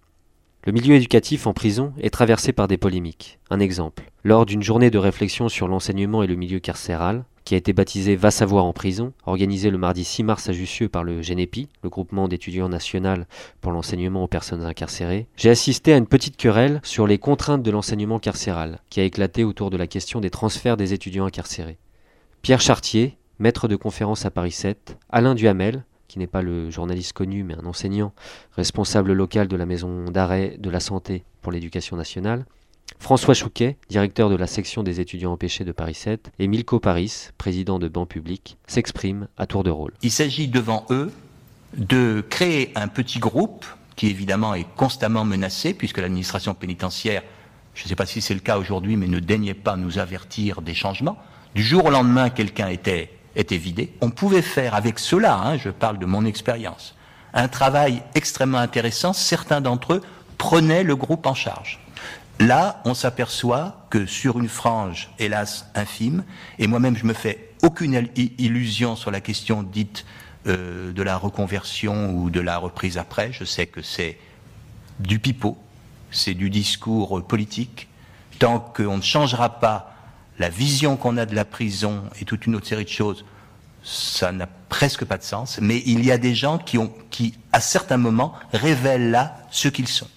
Le 0.65 0.73
milieu 0.73 0.95
éducatif 0.95 1.47
en 1.47 1.55
prison 1.55 1.95
est 1.99 2.11
traversé 2.11 2.53
par 2.53 2.69
des 2.69 2.77
polémiques. 2.77 3.39
Un 3.49 3.61
exemple. 3.61 4.11
Lors 4.25 4.45
d'une 4.45 4.63
journée 4.63 4.91
de 4.91 4.99
réflexion 4.99 5.49
sur 5.49 5.69
l'enseignement 5.69 6.23
et 6.23 6.27
le 6.27 6.35
milieu 6.35 6.59
carcéral, 6.59 7.25
qui 7.51 7.57
a 7.57 7.59
été 7.59 7.73
baptisé 7.73 8.15
Va 8.15 8.31
savoir 8.31 8.65
en 8.65 8.73
prison, 8.73 9.13
organisé 9.27 9.71
le 9.71 9.77
mardi 9.77 10.05
6 10.05 10.23
mars 10.23 10.49
à 10.49 10.53
Jussieu 10.53 10.89
par 10.89 11.03
le 11.03 11.21
GENEPI, 11.21 11.69
le 11.83 11.89
groupement 11.89 12.29
d'étudiants 12.29 12.69
national 12.69 13.27
pour 13.61 13.73
l'enseignement 13.73 14.23
aux 14.23 14.29
personnes 14.29 14.63
incarcérées, 14.63 15.27
j'ai 15.35 15.51
assisté 15.51 15.93
à 15.93 15.97
une 15.97 16.07
petite 16.07 16.37
querelle 16.37 16.81
sur 16.85 17.09
les 17.09 17.19
contraintes 17.19 17.65
de 17.65 17.71
l'enseignement 17.73 18.21
carcéral, 18.21 18.79
qui 18.89 19.01
a 19.01 19.03
éclaté 19.03 19.43
autour 19.43 19.71
de 19.71 19.77
la 19.77 19.89
question 19.89 20.21
des 20.21 20.31
transferts 20.31 20.77
des 20.77 20.93
étudiants 20.93 21.27
incarcérés. 21.27 21.79
Pierre 22.41 22.61
Chartier, 22.61 23.19
maître 23.41 23.67
de 23.67 23.75
conférence 23.75 24.25
à 24.25 24.31
Paris 24.31 24.53
7, 24.53 24.97
Alain 25.09 25.35
Duhamel, 25.35 25.83
qui 26.07 26.21
n'est 26.21 26.29
pas 26.29 26.43
le 26.43 26.71
journaliste 26.71 27.15
connu 27.15 27.43
mais 27.43 27.55
un 27.55 27.67
enseignant, 27.67 28.13
responsable 28.53 29.13
local 29.13 29.49
de 29.49 29.57
la 29.57 29.67
maison 29.67 30.05
d'arrêt 30.05 30.55
de 30.57 30.71
la 30.71 30.79
santé 30.79 31.25
pour 31.43 31.51
l'éducation 31.51 31.97
nationale, 31.97 32.47
François 32.99 33.35
Chouquet, 33.35 33.77
directeur 33.89 34.29
de 34.29 34.37
la 34.37 34.47
section 34.47 34.83
des 34.83 35.01
étudiants 35.01 35.33
empêchés 35.33 35.65
de 35.65 35.73
Paris 35.73 35.95
7, 35.95 36.33
et 36.39 36.47
Milko 36.47 36.81
Paris, 36.81 37.29
président 37.39 37.79
de 37.79 37.89
Banc 37.89 38.07
Public, 38.07 38.59
s'expriment 38.67 39.29
à 39.37 39.47
tour 39.47 39.65
de 39.65 39.71
rôle. 39.71 39.93
Il 40.03 40.11
s'agit 40.11 40.49
devant 40.49 40.85
eux 40.91 41.11
de 41.77 42.25
créer 42.29 42.73
un 42.75 42.89
petit 42.89 43.19
groupe 43.19 43.65
qui 43.97 44.09
évidemment 44.09 44.55
est 44.55 44.67
constamment 44.77 45.25
menacé 45.25 45.75
puisque 45.75 45.99
l'administration 45.99 46.55
pénitentiaire, 46.55 47.23
je 47.75 47.85
ne 47.85 47.89
sais 47.89 47.97
pas 47.97 48.07
si 48.07 48.21
c'est 48.21 48.35
le 48.35 48.41
cas 48.41 48.59
aujourd'hui, 48.59 48.97
mais 48.97 49.07
ne 49.07 49.21
daignait 49.21 49.55
pas 49.55 49.77
nous 49.77 49.99
avertir 49.99 50.63
des 50.63 50.75
changements. 50.75 51.19
Du 51.55 51.63
jour 51.63 51.85
au 51.85 51.91
lendemain, 51.91 52.31
quelqu'un 52.31 52.69
était, 52.69 53.11
vidé. 53.51 53.93
On 54.01 54.11
pouvait 54.11 54.43
faire 54.43 54.75
avec 54.75 54.99
cela, 54.99 55.37
hein, 55.37 55.57
je 55.57 55.71
parle 55.71 55.99
de 55.99 56.07
mon 56.07 56.25
expérience, 56.25 56.95
un 57.35 57.49
travail 57.49 58.03
extrêmement 58.15 58.59
intéressant. 58.59 59.13
Certains 59.13 59.61
d'entre 59.61 59.95
eux 59.95 60.01
prenaient 60.39 60.83
le 60.83 60.97
groupe 60.97 61.27
en 61.27 61.35
charge. 61.35 61.79
Là, 62.41 62.81
on 62.87 62.95
s'aperçoit 62.95 63.87
que 63.91 64.07
sur 64.07 64.39
une 64.39 64.49
frange, 64.49 65.11
hélas, 65.19 65.67
infime, 65.75 66.25
et 66.59 66.67
moi-même 66.67 66.97
je 66.97 67.05
me 67.05 67.13
fais 67.13 67.51
aucune 67.63 68.09
illusion 68.17 68.97
sur 68.97 69.11
la 69.11 69.21
question 69.21 69.63
dite 69.63 70.07
euh, 70.47 70.91
de 70.95 71.03
la 71.03 71.19
reconversion 71.19 72.15
ou 72.15 72.31
de 72.31 72.41
la 72.41 72.57
reprise 72.57 72.97
après, 72.97 73.31
je 73.31 73.45
sais 73.45 73.67
que 73.67 73.83
c'est 73.83 74.17
du 75.01 75.19
pipeau, 75.19 75.59
c'est 76.11 76.33
du 76.33 76.49
discours 76.49 77.23
politique, 77.23 77.89
tant 78.39 78.59
qu'on 78.59 78.97
ne 78.97 79.03
changera 79.03 79.61
pas 79.61 79.95
la 80.39 80.49
vision 80.49 80.97
qu'on 80.97 81.19
a 81.19 81.27
de 81.27 81.35
la 81.35 81.45
prison 81.45 82.05
et 82.23 82.25
toute 82.25 82.47
une 82.47 82.57
autre 82.57 82.67
série 82.67 82.85
de 82.85 82.89
choses, 82.89 83.27
ça 83.85 84.33
n'a 84.33 84.49
presque 84.71 85.05
pas 85.05 85.19
de 85.19 85.23
sens, 85.25 85.59
mais 85.61 85.83
il 85.85 86.03
y 86.07 86.11
a 86.11 86.17
des 86.17 86.35
gens 86.35 86.57
qui, 86.57 87.35
à 87.53 87.61
certains 87.61 87.99
moments, 87.99 88.33
révèlent 88.55 89.11
là 89.11 89.37
ce 89.51 89.69
qu'ils 89.69 89.89
sont, 89.89 90.09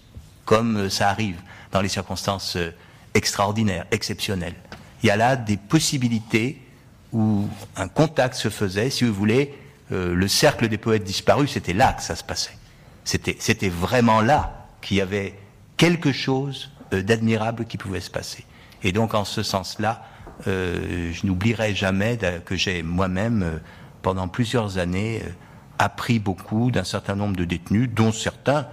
comme 0.45 0.77
euh, 0.77 0.89
ça 0.89 1.09
arrive 1.09 1.35
dans 1.73 1.81
les 1.81 1.89
circonstances 1.89 2.55
euh, 2.55 2.71
extraordinaires, 3.15 3.85
exceptionnelles. 3.91 4.55
Il 5.01 5.07
y 5.07 5.09
a 5.09 5.17
là 5.17 5.35
des 5.35 5.57
possibilités 5.57 6.61
où 7.11 7.47
un 7.75 7.89
contact 7.89 8.35
se 8.35 8.49
faisait, 8.49 8.89
si 8.89 9.03
vous 9.03 9.13
voulez, 9.13 9.53
euh, 9.91 10.13
le 10.15 10.27
cercle 10.27 10.69
des 10.69 10.77
poètes 10.77 11.03
disparus, 11.03 11.51
c'était 11.51 11.73
là 11.73 11.93
que 11.93 12.01
ça 12.01 12.15
se 12.15 12.23
passait. 12.23 12.57
C'était, 13.03 13.69
vraiment 13.69 14.21
là 14.21 14.67
qu'il 14.81 14.97
y 14.97 15.01
avait 15.01 15.37
quelque 15.75 16.13
chose 16.13 16.71
euh, 16.93 17.01
d'admirable 17.01 17.65
qui 17.65 17.77
pouvait 17.77 17.99
se 17.99 18.09
passer. 18.09 18.45
Et 18.83 18.91
donc, 18.91 19.13
en 19.13 19.25
ce 19.25 19.43
sens-là, 19.43 20.05
je 20.45 21.25
n'oublierai 21.25 21.73
jamais 21.73 22.19
que 22.43 22.57
j'ai 22.57 22.83
moi-même, 22.83 23.61
pendant 24.01 24.27
plusieurs 24.27 24.77
années, 24.77 25.21
appris 25.79 26.19
beaucoup 26.19 26.69
d'un 26.69 26.83
certain 26.83 27.15
nombre 27.15 27.37
de 27.37 27.45
détenus, 27.45 27.89
dont 27.89 28.11
certains 28.11 28.67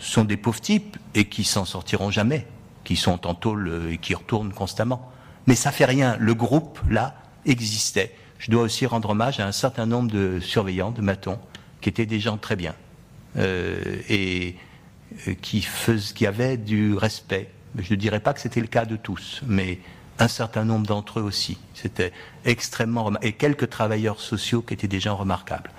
sont 0.00 0.24
des 0.24 0.36
pauvres 0.36 0.60
types 0.60 0.96
et 1.14 1.26
qui 1.26 1.44
s'en 1.44 1.64
sortiront 1.64 2.10
jamais, 2.10 2.46
qui 2.84 2.96
sont 2.96 3.26
en 3.26 3.34
tôle 3.34 3.68
euh, 3.68 3.92
et 3.92 3.98
qui 3.98 4.14
retournent 4.14 4.52
constamment. 4.52 5.10
Mais 5.46 5.54
ça 5.54 5.70
fait 5.70 5.84
rien. 5.84 6.16
Le 6.18 6.34
groupe, 6.34 6.80
là, 6.90 7.14
existait. 7.46 8.14
Je 8.38 8.50
dois 8.50 8.62
aussi 8.62 8.86
rendre 8.86 9.10
hommage 9.10 9.38
à 9.40 9.46
un 9.46 9.52
certain 9.52 9.86
nombre 9.86 10.10
de 10.10 10.40
surveillants, 10.40 10.90
de 10.90 11.02
matons, 11.02 11.38
qui 11.80 11.88
étaient 11.88 12.06
des 12.06 12.20
gens 12.20 12.38
très 12.38 12.56
bien 12.56 12.74
euh, 13.36 13.96
et 14.08 14.56
euh, 15.28 15.34
qui, 15.40 15.66
qui 16.14 16.26
avaient 16.26 16.56
du 16.56 16.94
respect. 16.94 17.50
Je 17.78 17.92
ne 17.94 17.98
dirais 17.98 18.20
pas 18.20 18.32
que 18.32 18.40
c'était 18.40 18.60
le 18.60 18.66
cas 18.66 18.84
de 18.84 18.96
tous, 18.96 19.42
mais 19.46 19.78
un 20.18 20.28
certain 20.28 20.64
nombre 20.64 20.86
d'entre 20.86 21.20
eux 21.20 21.22
aussi. 21.22 21.58
C'était 21.74 22.12
extrêmement 22.44 23.12
et 23.22 23.32
quelques 23.32 23.70
travailleurs 23.70 24.20
sociaux 24.20 24.62
qui 24.62 24.74
étaient 24.74 24.88
des 24.88 25.00
gens 25.00 25.16
remarquables 25.16 25.70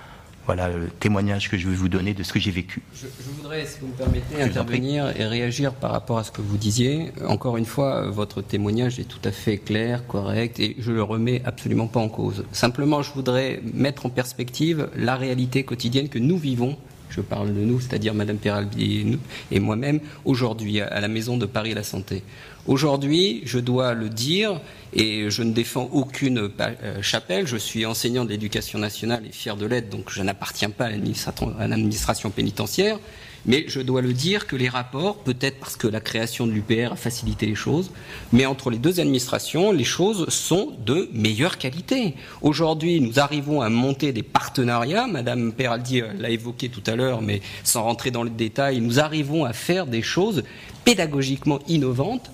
voilà 0.45 0.69
le 0.69 0.87
témoignage 0.87 1.49
que 1.49 1.57
je 1.57 1.67
vais 1.67 1.75
vous 1.75 1.89
donner 1.89 2.13
de 2.13 2.23
ce 2.23 2.33
que 2.33 2.39
j'ai 2.39 2.51
vécu. 2.51 2.81
Je, 2.95 3.07
voudrais, 3.35 3.65
si 3.65 3.79
vous 3.79 3.87
me 3.87 3.93
permettez, 3.93 4.41
intervenir 4.41 5.13
et 5.17 5.25
réagir 5.25 5.73
par 5.73 5.91
rapport 5.91 6.17
à 6.17 6.23
ce 6.23 6.31
que 6.31 6.41
vous 6.41 6.57
disiez. 6.57 7.11
Encore 7.27 7.57
une 7.57 7.65
fois, 7.65 8.09
votre 8.09 8.41
témoignage 8.41 8.99
est 8.99 9.05
tout 9.05 9.19
à 9.23 9.31
fait 9.31 9.57
clair, 9.57 10.05
correct, 10.07 10.59
et 10.59 10.75
je 10.79 10.91
le 10.91 11.03
remets 11.03 11.41
absolument 11.45 11.87
pas 11.87 11.99
en 11.99 12.09
cause. 12.09 12.45
Simplement, 12.51 13.01
je 13.01 13.13
voudrais 13.13 13.61
mettre 13.73 14.05
en 14.05 14.09
perspective 14.09 14.89
la 14.95 15.15
réalité 15.15 15.63
quotidienne 15.63 16.09
que 16.09 16.19
nous 16.19 16.37
vivons 16.37 16.77
je 17.11 17.21
parle 17.21 17.53
de 17.53 17.59
nous, 17.59 17.79
c'est-à-dire 17.79 18.13
Madame 18.13 18.37
Peralbi 18.37 19.19
et 19.51 19.59
moi-même, 19.59 19.99
aujourd'hui 20.25 20.79
à 20.79 20.99
la 21.01 21.07
Maison 21.07 21.37
de 21.37 21.45
Paris 21.45 21.73
la 21.73 21.83
Santé. 21.83 22.23
Aujourd'hui, 22.67 23.41
je 23.45 23.57
dois 23.57 23.95
le 23.95 24.07
dire, 24.07 24.61
et 24.93 25.31
je 25.31 25.41
ne 25.41 25.51
défends 25.51 25.89
aucune 25.91 26.51
euh, 26.59 27.01
chapelle, 27.01 27.47
je 27.47 27.57
suis 27.57 27.87
enseignant 27.87 28.23
de 28.23 28.29
l'éducation 28.29 28.77
nationale 28.77 29.23
et 29.27 29.31
fier 29.31 29.57
de 29.57 29.65
l'être, 29.65 29.89
donc 29.89 30.11
je 30.11 30.21
n'appartiens 30.21 30.69
pas 30.69 30.85
à 30.85 31.67
l'administration 31.67 32.29
pénitentiaire, 32.29 32.99
mais 33.47 33.65
je 33.67 33.81
dois 33.81 34.03
le 34.03 34.13
dire 34.13 34.45
que 34.45 34.55
les 34.55 34.69
rapports, 34.69 35.17
peut-être 35.17 35.59
parce 35.59 35.75
que 35.75 35.87
la 35.87 36.01
création 36.01 36.45
de 36.45 36.51
l'UPR 36.51 36.91
a 36.91 36.95
facilité 36.95 37.47
les 37.47 37.55
choses, 37.55 37.89
mais 38.31 38.45
entre 38.45 38.69
les 38.69 38.77
deux 38.77 38.99
administrations, 38.99 39.71
les 39.71 39.83
choses 39.83 40.29
sont 40.29 40.75
de 40.85 41.09
meilleure 41.13 41.57
qualité. 41.57 42.13
Aujourd'hui, 42.43 43.01
nous 43.01 43.19
arrivons 43.19 43.61
à 43.61 43.69
monter 43.69 44.11
des 44.13 44.21
partenariats, 44.21 45.07
Madame 45.07 45.51
Peraldi 45.51 46.03
l'a 46.19 46.29
évoqué 46.29 46.69
tout 46.69 46.83
à 46.85 46.95
l'heure, 46.95 47.23
mais 47.23 47.41
sans 47.63 47.81
rentrer 47.81 48.11
dans 48.11 48.23
le 48.23 48.29
détail, 48.29 48.81
nous 48.81 48.99
arrivons 48.99 49.45
à 49.45 49.53
faire 49.53 49.87
des 49.87 50.03
choses 50.03 50.43
pédagogiquement 50.85 51.59
innovantes 51.67 52.29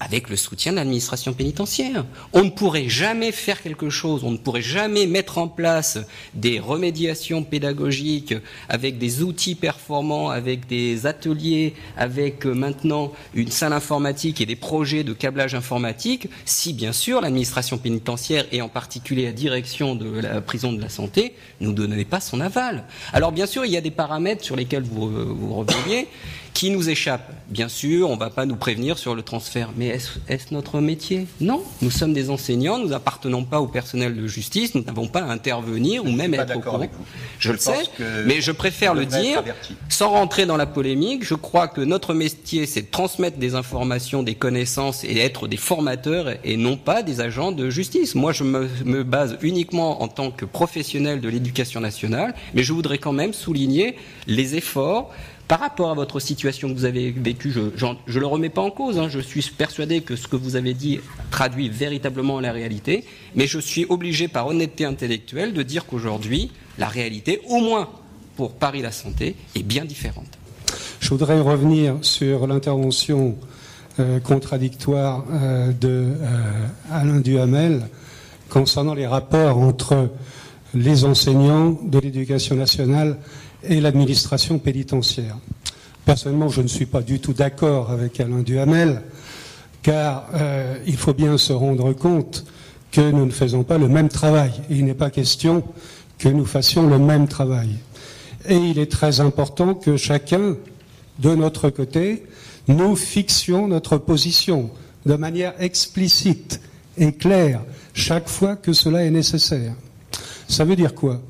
avec 0.00 0.28
le 0.28 0.36
soutien 0.36 0.72
de 0.72 0.76
l'administration 0.76 1.32
pénitentiaire. 1.32 2.04
On 2.32 2.44
ne 2.44 2.50
pourrait 2.50 2.88
jamais 2.88 3.32
faire 3.32 3.62
quelque 3.62 3.90
chose, 3.90 4.24
on 4.24 4.30
ne 4.30 4.36
pourrait 4.36 4.62
jamais 4.62 5.06
mettre 5.06 5.38
en 5.38 5.48
place 5.48 5.98
des 6.34 6.60
remédiations 6.60 7.42
pédagogiques 7.42 8.34
avec 8.68 8.98
des 8.98 9.22
outils 9.22 9.54
performants, 9.54 10.30
avec 10.30 10.66
des 10.66 11.06
ateliers, 11.06 11.74
avec 11.96 12.46
euh, 12.46 12.54
maintenant 12.54 13.12
une 13.34 13.50
salle 13.50 13.72
informatique 13.72 14.40
et 14.40 14.46
des 14.46 14.56
projets 14.56 15.04
de 15.04 15.12
câblage 15.12 15.54
informatique, 15.54 16.28
si 16.44 16.72
bien 16.72 16.92
sûr 16.92 17.20
l'administration 17.20 17.78
pénitentiaire 17.78 18.46
et 18.52 18.62
en 18.62 18.68
particulier 18.68 19.26
la 19.26 19.32
direction 19.32 19.94
de 19.94 20.20
la 20.20 20.40
prison 20.40 20.72
de 20.72 20.80
la 20.80 20.88
santé 20.88 21.34
ne 21.60 21.66
nous 21.66 21.72
donnait 21.72 22.04
pas 22.04 22.20
son 22.20 22.40
aval. 22.40 22.84
Alors 23.12 23.32
bien 23.32 23.46
sûr, 23.46 23.64
il 23.64 23.72
y 23.72 23.76
a 23.76 23.80
des 23.80 23.90
paramètres 23.90 24.44
sur 24.44 24.56
lesquels 24.56 24.82
vous, 24.82 25.08
euh, 25.08 25.24
vous 25.28 25.54
reveniez 25.54 26.08
qui 26.54 26.70
nous 26.70 26.88
échappe. 26.88 27.32
Bien 27.48 27.68
sûr, 27.68 28.08
on 28.08 28.14
ne 28.14 28.20
va 28.20 28.30
pas 28.30 28.46
nous 28.46 28.54
prévenir 28.54 28.96
sur 28.96 29.16
le 29.16 29.22
transfert, 29.22 29.70
mais 29.76 29.88
est-ce 29.88 30.54
notre 30.54 30.80
métier? 30.80 31.26
Non, 31.40 31.62
nous 31.82 31.90
sommes 31.90 32.12
des 32.12 32.30
enseignants, 32.30 32.78
nous 32.78 32.88
n'appartenons 32.88 33.44
pas 33.44 33.60
au 33.60 33.66
personnel 33.66 34.16
de 34.16 34.26
justice, 34.28 34.74
nous 34.76 34.84
n'avons 34.84 35.08
pas 35.08 35.20
à 35.20 35.30
intervenir 35.30 36.04
ou 36.04 36.12
même 36.12 36.32
à 36.34 36.38
être 36.38 36.56
au 36.56 36.60
courant. 36.60 36.88
Je, 37.40 37.52
le 37.52 37.58
sais, 37.58 37.72
mais 38.24 38.40
je 38.40 38.52
préfère 38.52 38.94
le 38.94 39.04
dire 39.04 39.42
sans 39.88 40.10
rentrer 40.10 40.46
dans 40.46 40.56
la 40.56 40.66
polémique. 40.66 41.24
Je 41.24 41.34
crois 41.34 41.66
que 41.66 41.80
notre 41.80 42.14
métier, 42.14 42.66
c'est 42.66 42.82
de 42.82 42.90
transmettre 42.90 43.38
des 43.38 43.56
informations, 43.56 44.22
des 44.22 44.36
connaissances 44.36 45.02
et 45.02 45.18
être 45.18 45.48
des 45.48 45.56
formateurs 45.56 46.34
et 46.44 46.56
non 46.56 46.76
pas 46.76 47.02
des 47.02 47.20
agents 47.20 47.50
de 47.50 47.68
justice. 47.68 48.14
Moi, 48.14 48.32
je 48.32 48.44
me, 48.44 48.68
me 48.84 49.02
base 49.02 49.36
uniquement 49.42 50.02
en 50.02 50.08
tant 50.08 50.30
que 50.30 50.44
professionnel 50.44 51.20
de 51.20 51.28
l'éducation 51.28 51.80
nationale, 51.80 52.32
mais 52.54 52.62
je 52.62 52.72
voudrais 52.72 52.98
quand 52.98 53.12
même 53.12 53.32
souligner 53.32 53.96
les 54.28 54.54
efforts 54.54 55.10
par 55.48 55.60
rapport 55.60 55.90
à 55.90 55.94
votre 55.94 56.20
situation 56.20 56.68
que 56.68 56.74
vous 56.74 56.84
avez 56.84 57.10
vécue, 57.10 57.50
je 57.50 57.60
ne 57.86 58.18
le 58.20 58.26
remets 58.26 58.48
pas 58.48 58.62
en 58.62 58.70
cause. 58.70 58.98
Hein. 58.98 59.08
je 59.08 59.20
suis 59.20 59.42
persuadé 59.42 60.00
que 60.00 60.16
ce 60.16 60.26
que 60.26 60.36
vous 60.36 60.56
avez 60.56 60.74
dit 60.74 61.00
traduit 61.30 61.68
véritablement 61.68 62.40
la 62.40 62.52
réalité, 62.52 63.04
mais 63.34 63.46
je 63.46 63.58
suis 63.58 63.84
obligé 63.88 64.28
par 64.28 64.46
honnêteté 64.46 64.84
intellectuelle 64.84 65.52
de 65.52 65.62
dire 65.62 65.86
qu'aujourd'hui, 65.86 66.50
la 66.78 66.88
réalité, 66.88 67.40
au 67.48 67.60
moins 67.60 67.88
pour 68.36 68.52
Paris 68.52 68.82
la 68.82 68.92
Santé, 68.92 69.36
est 69.54 69.62
bien 69.62 69.84
différente. 69.84 70.38
Je 71.00 71.10
voudrais 71.10 71.40
revenir 71.40 71.96
sur 72.00 72.46
l'intervention 72.46 73.36
euh, 74.00 74.18
contradictoire 74.20 75.24
euh, 75.30 75.72
de 75.72 76.14
euh, 76.90 77.20
Duhamel 77.20 77.82
concernant 78.48 78.94
les 78.94 79.06
rapports 79.06 79.58
entre 79.58 80.08
les 80.74 81.04
enseignants 81.04 81.78
de 81.84 81.98
l'éducation 82.00 82.56
nationale 82.56 83.18
et 83.68 83.80
l'administration 83.80 84.58
pénitentiaire. 84.58 85.36
Personnellement, 86.04 86.48
je 86.48 86.62
ne 86.62 86.66
suis 86.66 86.86
pas 86.86 87.00
du 87.00 87.18
tout 87.20 87.32
d'accord 87.32 87.90
avec 87.90 88.20
Alain 88.20 88.42
Duhamel, 88.42 89.02
car 89.82 90.26
euh, 90.34 90.76
il 90.86 90.96
faut 90.96 91.14
bien 91.14 91.38
se 91.38 91.52
rendre 91.52 91.92
compte 91.92 92.44
que 92.90 93.10
nous 93.10 93.26
ne 93.26 93.30
faisons 93.30 93.64
pas 93.64 93.78
le 93.78 93.88
même 93.88 94.08
travail. 94.08 94.52
il 94.70 94.84
n'est 94.84 94.94
pas 94.94 95.10
question 95.10 95.64
que 96.18 96.28
nous 96.28 96.44
fassions 96.44 96.88
le 96.88 96.98
même 96.98 97.26
travail. 97.26 97.70
Et 98.48 98.56
il 98.56 98.78
est 98.78 98.90
très 98.90 99.20
important 99.20 99.74
que 99.74 99.96
chacun, 99.96 100.56
de 101.18 101.34
notre 101.34 101.70
côté, 101.70 102.24
nous 102.68 102.96
fixions 102.96 103.68
notre 103.68 103.98
position 103.98 104.70
de 105.06 105.14
manière 105.16 105.54
explicite 105.60 106.60
et 106.96 107.12
claire 107.12 107.60
chaque 107.94 108.28
fois 108.28 108.56
que 108.56 108.72
cela 108.72 109.04
est 109.04 109.10
nécessaire. 109.10 109.74
Ça 110.48 110.64
veut 110.64 110.76
dire 110.76 110.94
quoi? 110.94 111.20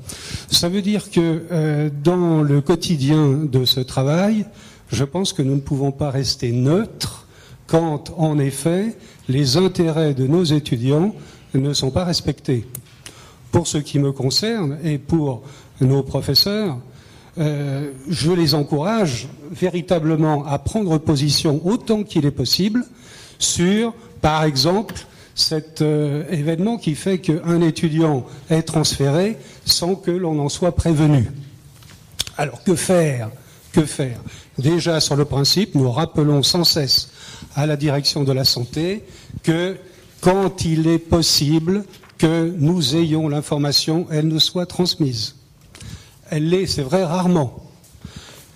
Ça 0.51 0.69
veut 0.69 0.81
dire 0.81 1.09
que 1.09 1.43
euh, 1.51 1.89
dans 2.03 2.41
le 2.41 2.61
quotidien 2.61 3.31
de 3.31 3.65
ce 3.65 3.79
travail, 3.79 4.45
je 4.91 5.03
pense 5.03 5.33
que 5.33 5.41
nous 5.41 5.55
ne 5.55 5.61
pouvons 5.61 5.91
pas 5.91 6.11
rester 6.11 6.51
neutres 6.51 7.25
quand, 7.67 8.13
en 8.17 8.37
effet, 8.37 8.95
les 9.27 9.57
intérêts 9.57 10.13
de 10.13 10.27
nos 10.27 10.43
étudiants 10.43 11.15
ne 11.53 11.73
sont 11.73 11.91
pas 11.91 12.03
respectés. 12.03 12.67
Pour 13.51 13.67
ce 13.67 13.77
qui 13.77 13.99
me 13.99 14.11
concerne 14.11 14.77
et 14.83 14.97
pour 14.97 15.41
nos 15.81 16.03
professeurs, 16.03 16.77
euh, 17.37 17.91
je 18.07 18.31
les 18.31 18.53
encourage 18.53 19.27
véritablement 19.51 20.45
à 20.45 20.59
prendre 20.59 20.97
position 20.97 21.61
autant 21.65 22.03
qu'il 22.03 22.25
est 22.25 22.31
possible 22.31 22.85
sur, 23.39 23.93
par 24.21 24.43
exemple, 24.43 24.95
cet 25.35 25.81
euh, 25.81 26.23
événement 26.29 26.77
qui 26.77 26.95
fait 26.95 27.19
qu'un 27.19 27.61
étudiant 27.61 28.25
est 28.49 28.63
transféré 28.63 29.37
sans 29.65 29.95
que 29.95 30.11
l'on 30.11 30.39
en 30.39 30.49
soit 30.49 30.73
prévenu. 30.73 31.29
Alors 32.37 32.63
que 32.63 32.75
faire 32.75 33.29
Que 33.73 33.85
faire? 33.85 34.19
Déjà 34.57 35.01
sur 35.01 35.17
le 35.17 35.25
principe, 35.25 35.75
nous 35.75 35.91
rappelons 35.91 36.41
sans 36.41 36.63
cesse 36.63 37.09
à 37.55 37.65
la 37.65 37.75
direction 37.75 38.23
de 38.23 38.31
la 38.31 38.45
santé 38.45 39.03
que 39.43 39.77
quand 40.21 40.63
il 40.63 40.87
est 40.87 40.99
possible 40.99 41.83
que 42.17 42.53
nous 42.57 42.95
ayons 42.95 43.27
l'information, 43.27 44.07
elle 44.09 44.29
nous 44.29 44.39
soit 44.39 44.65
transmise. 44.65 45.35
Elle 46.29 46.49
l'est, 46.49 46.65
c'est 46.65 46.81
vrai, 46.81 47.03
rarement. 47.03 47.61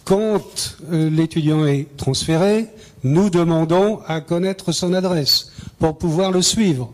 Quand 0.06 0.78
euh, 0.92 1.10
l'étudiant 1.10 1.66
est 1.66 1.86
transféré, 1.98 2.68
nous 3.04 3.30
demandons 3.30 4.00
à 4.08 4.22
connaître 4.22 4.72
son 4.72 4.94
adresse 4.94 5.52
pour 5.80 5.98
pouvoir 5.98 6.32
le 6.32 6.42
suivre. 6.42 6.94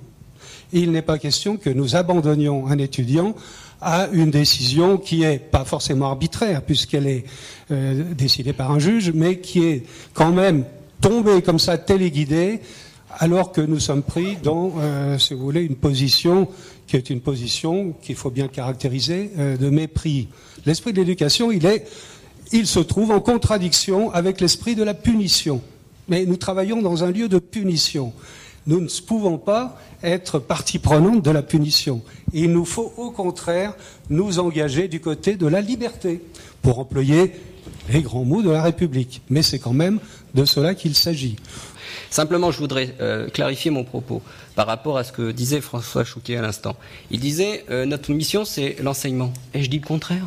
Il 0.71 0.91
n'est 0.91 1.01
pas 1.01 1.17
question 1.17 1.57
que 1.57 1.69
nous 1.69 1.95
abandonnions 1.95 2.67
un 2.67 2.77
étudiant 2.77 3.35
à 3.81 4.07
une 4.13 4.31
décision 4.31 4.97
qui 4.97 5.19
n'est 5.19 5.39
pas 5.39 5.65
forcément 5.65 6.07
arbitraire, 6.07 6.61
puisqu'elle 6.61 7.07
est 7.07 7.25
euh, 7.71 8.13
décidée 8.13 8.53
par 8.53 8.71
un 8.71 8.79
juge, 8.79 9.11
mais 9.13 9.39
qui 9.39 9.63
est 9.63 9.83
quand 10.13 10.31
même 10.31 10.65
tombée 11.01 11.41
comme 11.41 11.59
ça, 11.59 11.77
téléguidée, 11.77 12.61
alors 13.17 13.51
que 13.51 13.61
nous 13.61 13.79
sommes 13.79 14.01
pris 14.01 14.37
dans, 14.41 14.73
euh, 14.79 15.17
si 15.17 15.33
vous 15.33 15.43
voulez, 15.43 15.61
une 15.61 15.75
position 15.75 16.47
qui 16.87 16.97
est 16.97 17.09
une 17.09 17.21
position 17.21 17.93
qu'il 18.01 18.15
faut 18.15 18.29
bien 18.29 18.47
caractériser 18.47 19.31
euh, 19.37 19.57
de 19.57 19.69
mépris. 19.69 20.27
L'esprit 20.65 20.93
de 20.93 20.99
l'éducation, 20.99 21.51
il 21.51 21.67
il 22.51 22.67
se 22.67 22.79
trouve 22.79 23.11
en 23.11 23.19
contradiction 23.19 24.11
avec 24.11 24.39
l'esprit 24.39 24.75
de 24.75 24.83
la 24.83 24.93
punition. 24.93 25.61
Mais 26.07 26.25
nous 26.25 26.37
travaillons 26.37 26.81
dans 26.81 27.03
un 27.03 27.11
lieu 27.11 27.27
de 27.27 27.39
punition. 27.39 28.13
Nous 28.67 28.81
ne 28.81 28.87
pouvons 29.05 29.37
pas 29.37 29.77
être 30.01 30.39
partie 30.39 30.79
prenante 30.79 31.23
de 31.23 31.31
la 31.31 31.43
punition. 31.43 32.01
Il 32.33 32.51
nous 32.51 32.65
faut 32.65 32.93
au 32.97 33.11
contraire 33.11 33.73
nous 34.09 34.39
engager 34.39 34.87
du 34.87 34.99
côté 34.99 35.35
de 35.35 35.47
la 35.47 35.61
liberté, 35.61 36.21
pour 36.61 36.79
employer 36.79 37.33
les 37.89 38.01
grands 38.01 38.25
mots 38.25 38.41
de 38.41 38.49
la 38.49 38.63
République. 38.63 39.21
Mais 39.29 39.43
c'est 39.43 39.59
quand 39.59 39.73
même 39.73 39.99
de 40.33 40.45
cela 40.45 40.73
qu'il 40.73 40.95
s'agit. 40.95 41.35
Simplement, 42.09 42.49
je 42.49 42.59
voudrais 42.59 42.95
euh, 43.01 43.29
clarifier 43.29 43.71
mon 43.71 43.83
propos 43.83 44.21
par 44.55 44.67
rapport 44.67 44.97
à 44.97 45.03
ce 45.03 45.11
que 45.11 45.31
disait 45.31 45.61
François 45.61 46.03
Chouquet 46.03 46.37
à 46.37 46.41
l'instant. 46.41 46.75
Il 47.11 47.19
disait 47.19 47.65
euh, 47.69 47.85
notre 47.85 48.11
mission, 48.11 48.45
c'est 48.45 48.77
l'enseignement. 48.81 49.31
Et 49.53 49.63
je 49.63 49.69
dis 49.69 49.79
le 49.79 49.85
contraire. 49.85 50.25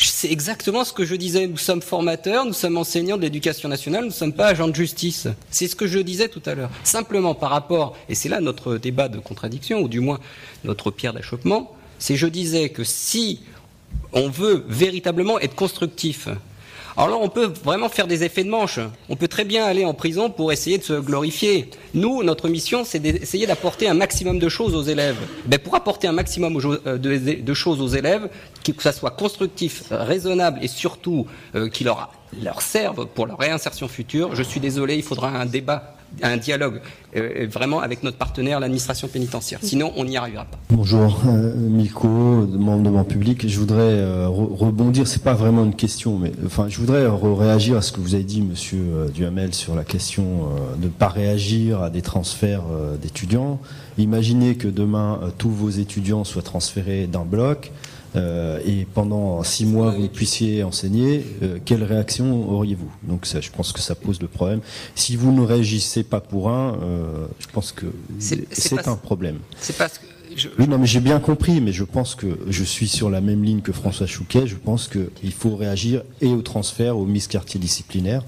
C'est 0.00 0.30
exactement 0.30 0.84
ce 0.84 0.92
que 0.92 1.04
je 1.04 1.16
disais. 1.16 1.48
Nous 1.48 1.56
sommes 1.56 1.82
formateurs, 1.82 2.44
nous 2.44 2.52
sommes 2.52 2.78
enseignants 2.78 3.16
de 3.16 3.22
l'éducation 3.22 3.68
nationale, 3.68 4.02
nous 4.02 4.08
ne 4.08 4.12
sommes 4.12 4.32
pas 4.32 4.46
agents 4.46 4.68
de 4.68 4.74
justice. 4.74 5.26
C'est 5.50 5.66
ce 5.66 5.74
que 5.74 5.88
je 5.88 5.98
disais 5.98 6.28
tout 6.28 6.42
à 6.46 6.54
l'heure. 6.54 6.70
Simplement 6.84 7.34
par 7.34 7.50
rapport, 7.50 7.96
et 8.08 8.14
c'est 8.14 8.28
là 8.28 8.40
notre 8.40 8.76
débat 8.76 9.08
de 9.08 9.18
contradiction, 9.18 9.80
ou 9.80 9.88
du 9.88 9.98
moins 9.98 10.20
notre 10.64 10.92
pierre 10.92 11.12
d'achoppement, 11.12 11.74
c'est 11.98 12.16
je 12.16 12.28
disais 12.28 12.68
que 12.68 12.84
si 12.84 13.40
on 14.12 14.28
veut 14.28 14.64
véritablement 14.68 15.40
être 15.40 15.56
constructif, 15.56 16.28
alors 16.98 17.10
là, 17.10 17.16
on 17.22 17.28
peut 17.28 17.52
vraiment 17.62 17.88
faire 17.88 18.08
des 18.08 18.24
effets 18.24 18.42
de 18.42 18.50
manche. 18.50 18.80
On 19.08 19.14
peut 19.14 19.28
très 19.28 19.44
bien 19.44 19.64
aller 19.64 19.84
en 19.84 19.94
prison 19.94 20.30
pour 20.30 20.50
essayer 20.50 20.78
de 20.78 20.82
se 20.82 20.94
glorifier. 20.94 21.70
Nous, 21.94 22.24
notre 22.24 22.48
mission, 22.48 22.82
c'est 22.84 22.98
d'essayer 22.98 23.46
d'apporter 23.46 23.88
un 23.88 23.94
maximum 23.94 24.40
de 24.40 24.48
choses 24.48 24.74
aux 24.74 24.82
élèves. 24.82 25.16
Ben, 25.46 25.60
pour 25.60 25.76
apporter 25.76 26.08
un 26.08 26.12
maximum 26.12 26.58
euh, 26.86 26.98
de, 26.98 27.54
choses 27.54 27.80
aux 27.80 27.86
élèves, 27.86 28.28
que 28.64 28.82
ça 28.82 28.90
soit 28.90 29.12
constructif, 29.12 29.84
raisonnable 29.92 30.58
et 30.60 30.66
surtout 30.66 31.28
euh, 31.54 31.68
qui 31.68 31.84
leur, 31.84 32.10
leur 32.42 32.62
serve 32.62 33.06
pour 33.06 33.26
leur 33.26 33.38
réinsertion 33.38 33.86
future, 33.86 34.34
je 34.34 34.42
suis 34.42 34.58
désolé, 34.58 34.96
il 34.96 35.04
faudra 35.04 35.28
un 35.28 35.46
débat 35.46 35.97
un 36.22 36.36
dialogue 36.36 36.80
euh, 37.16 37.46
vraiment 37.50 37.80
avec 37.80 38.02
notre 38.02 38.16
partenaire, 38.16 38.60
l'administration 38.60 39.08
pénitentiaire. 39.08 39.60
Sinon, 39.62 39.92
on 39.96 40.04
n'y 40.04 40.16
arrivera 40.16 40.44
pas. 40.44 40.58
Bonjour, 40.70 41.20
euh, 41.26 41.54
Miko, 41.56 42.08
membre 42.08 42.82
de 42.82 42.90
mon 42.90 43.04
public. 43.04 43.48
Je 43.48 43.58
voudrais 43.58 43.78
euh, 43.80 44.28
rebondir, 44.28 45.06
c'est 45.06 45.22
pas 45.22 45.34
vraiment 45.34 45.64
une 45.64 45.74
question, 45.74 46.18
mais 46.18 46.32
enfin, 46.44 46.66
je 46.68 46.78
voudrais 46.78 47.06
réagir 47.06 47.76
à 47.76 47.82
ce 47.82 47.92
que 47.92 48.00
vous 48.00 48.14
avez 48.14 48.24
dit, 48.24 48.42
Monsieur 48.42 49.10
Duhamel, 49.14 49.54
sur 49.54 49.74
la 49.74 49.84
question 49.84 50.48
de 50.78 50.84
ne 50.84 50.90
pas 50.90 51.08
réagir 51.08 51.82
à 51.82 51.90
des 51.90 52.02
transferts 52.02 52.64
d'étudiants. 53.00 53.60
Imaginez 53.96 54.56
que 54.56 54.68
demain, 54.68 55.20
tous 55.38 55.50
vos 55.50 55.70
étudiants 55.70 56.24
soient 56.24 56.42
transférés 56.42 57.06
d'un 57.06 57.24
bloc. 57.24 57.72
Euh, 58.16 58.60
et 58.64 58.86
pendant 58.94 59.42
six 59.42 59.66
mois 59.66 59.90
vous 59.90 60.08
puissiez 60.08 60.62
enseigner, 60.62 61.24
euh, 61.42 61.58
quelle 61.64 61.84
réaction 61.84 62.50
auriez-vous? 62.50 62.90
Donc 63.02 63.26
ça, 63.26 63.40
je 63.40 63.50
pense 63.50 63.72
que 63.72 63.80
ça 63.80 63.94
pose 63.94 64.20
le 64.20 64.28
problème. 64.28 64.60
Si 64.94 65.16
vous 65.16 65.32
ne 65.32 65.42
réagissez 65.42 66.02
pas 66.02 66.20
pour 66.20 66.48
un, 66.48 66.78
euh, 66.82 67.26
je 67.38 67.46
pense 67.52 67.72
que 67.72 67.86
c'est 68.18 68.88
un 68.88 68.96
problème. 68.96 69.38
C'est 69.60 69.76
parce 69.76 69.98
que 69.98 70.06
Oui, 70.58 70.68
non, 70.68 70.78
mais 70.78 70.86
j'ai 70.86 71.00
bien 71.00 71.18
compris, 71.20 71.60
mais 71.60 71.72
je 71.72 71.84
pense 71.84 72.14
que 72.14 72.38
je 72.48 72.64
suis 72.64 72.88
sur 72.88 73.10
la 73.10 73.20
même 73.20 73.42
ligne 73.42 73.60
que 73.60 73.72
François 73.72 74.06
Chouquet. 74.06 74.46
Je 74.46 74.56
pense 74.56 74.88
qu'il 74.88 75.32
faut 75.32 75.56
réagir 75.56 76.02
et 76.20 76.28
au 76.28 76.42
transfert, 76.42 76.96
au 76.96 77.06
quartier 77.28 77.58
disciplinaire, 77.60 78.22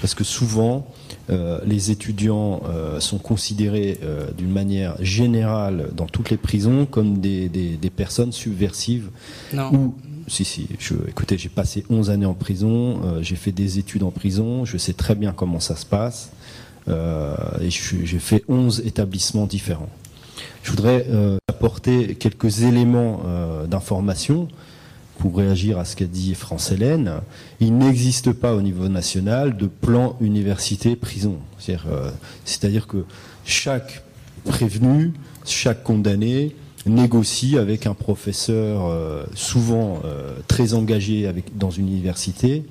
parce 0.00 0.14
que 0.14 0.24
souvent, 0.24 0.86
euh, 1.30 1.60
les 1.64 1.92
étudiants 1.92 2.62
euh, 2.68 2.98
sont 2.98 3.18
considérés 3.18 3.98
euh, 4.02 4.26
d'une 4.36 4.50
manière 4.50 4.96
générale 5.00 5.90
dans 5.94 6.06
toutes 6.06 6.30
les 6.30 6.36
prisons 6.36 6.84
comme 6.84 7.20
des, 7.20 7.78
personnes 7.94 8.32
subversives. 8.32 9.10
Non. 9.52 9.94
si, 10.26 10.44
si, 10.44 10.68
je, 10.78 10.94
écoutez, 11.08 11.38
j'ai 11.38 11.48
passé 11.48 11.84
11 11.90 12.10
années 12.10 12.26
en 12.26 12.34
prison, 12.34 13.00
j'ai 13.20 13.36
fait 13.36 13.52
des 13.52 13.78
études 13.78 14.02
en 14.02 14.10
prison, 14.10 14.64
je 14.64 14.76
sais 14.78 14.94
très 14.94 15.14
bien 15.14 15.32
comment 15.32 15.60
ça 15.60 15.76
se 15.76 15.86
passe, 15.86 16.32
et 16.88 17.70
j'ai 17.70 18.18
fait 18.18 18.42
11 18.48 18.82
établissements 18.86 19.46
différents. 19.46 19.90
Je 20.62 20.70
voudrais 20.70 21.06
apporter 21.48 22.14
quelques 22.14 22.62
éléments 22.62 23.20
d'information 23.68 24.48
pour 25.18 25.36
réagir 25.36 25.78
à 25.78 25.84
ce 25.84 25.96
qu'a 25.96 26.06
dit 26.06 26.34
France 26.34 26.72
Hélène, 26.72 27.20
il 27.60 27.76
n'existe 27.76 28.32
pas 28.32 28.54
au 28.54 28.62
niveau 28.62 28.88
national 28.88 29.56
de 29.56 29.66
plan 29.66 30.16
université-prison. 30.20 31.36
C'est-à-dire, 31.58 31.86
c'est-à-dire 32.44 32.86
que 32.86 33.04
chaque 33.44 34.02
prévenu, 34.44 35.12
chaque 35.44 35.82
condamné 35.82 36.54
négocie 36.86 37.58
avec 37.58 37.86
un 37.86 37.94
professeur 37.94 38.86
euh, 38.86 39.24
souvent 39.34 40.00
euh, 40.04 40.34
très 40.48 40.74
engagé 40.74 41.30
dans 41.54 41.70
une 41.70 41.88
université 41.88 42.64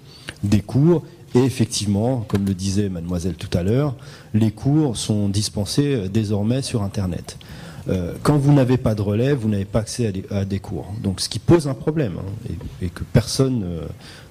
des 0.43 0.61
cours 0.61 1.03
et 1.33 1.39
effectivement, 1.39 2.25
comme 2.27 2.45
le 2.45 2.53
disait 2.53 2.89
mademoiselle 2.89 3.35
tout 3.35 3.57
à 3.57 3.63
l'heure, 3.63 3.95
les 4.33 4.51
cours 4.51 4.97
sont 4.97 5.29
dispensés 5.29 5.95
euh, 5.95 6.07
désormais 6.09 6.61
sur 6.61 6.83
Internet. 6.83 7.37
Quand 8.23 8.37
vous 8.37 8.53
n'avez 8.53 8.77
pas 8.77 8.95
de 8.95 9.01
relais, 9.01 9.33
vous 9.33 9.49
n'avez 9.49 9.65
pas 9.65 9.79
accès 9.79 10.13
à 10.29 10.45
des, 10.45 10.59
cours. 10.59 10.93
Donc 11.01 11.21
ce 11.21 11.29
qui 11.29 11.39
pose 11.39 11.67
un 11.67 11.73
problème 11.73 12.13
hein, 12.19 12.49
et, 12.81 12.85
et, 12.85 12.89
que 12.89 13.03
personne 13.03 13.65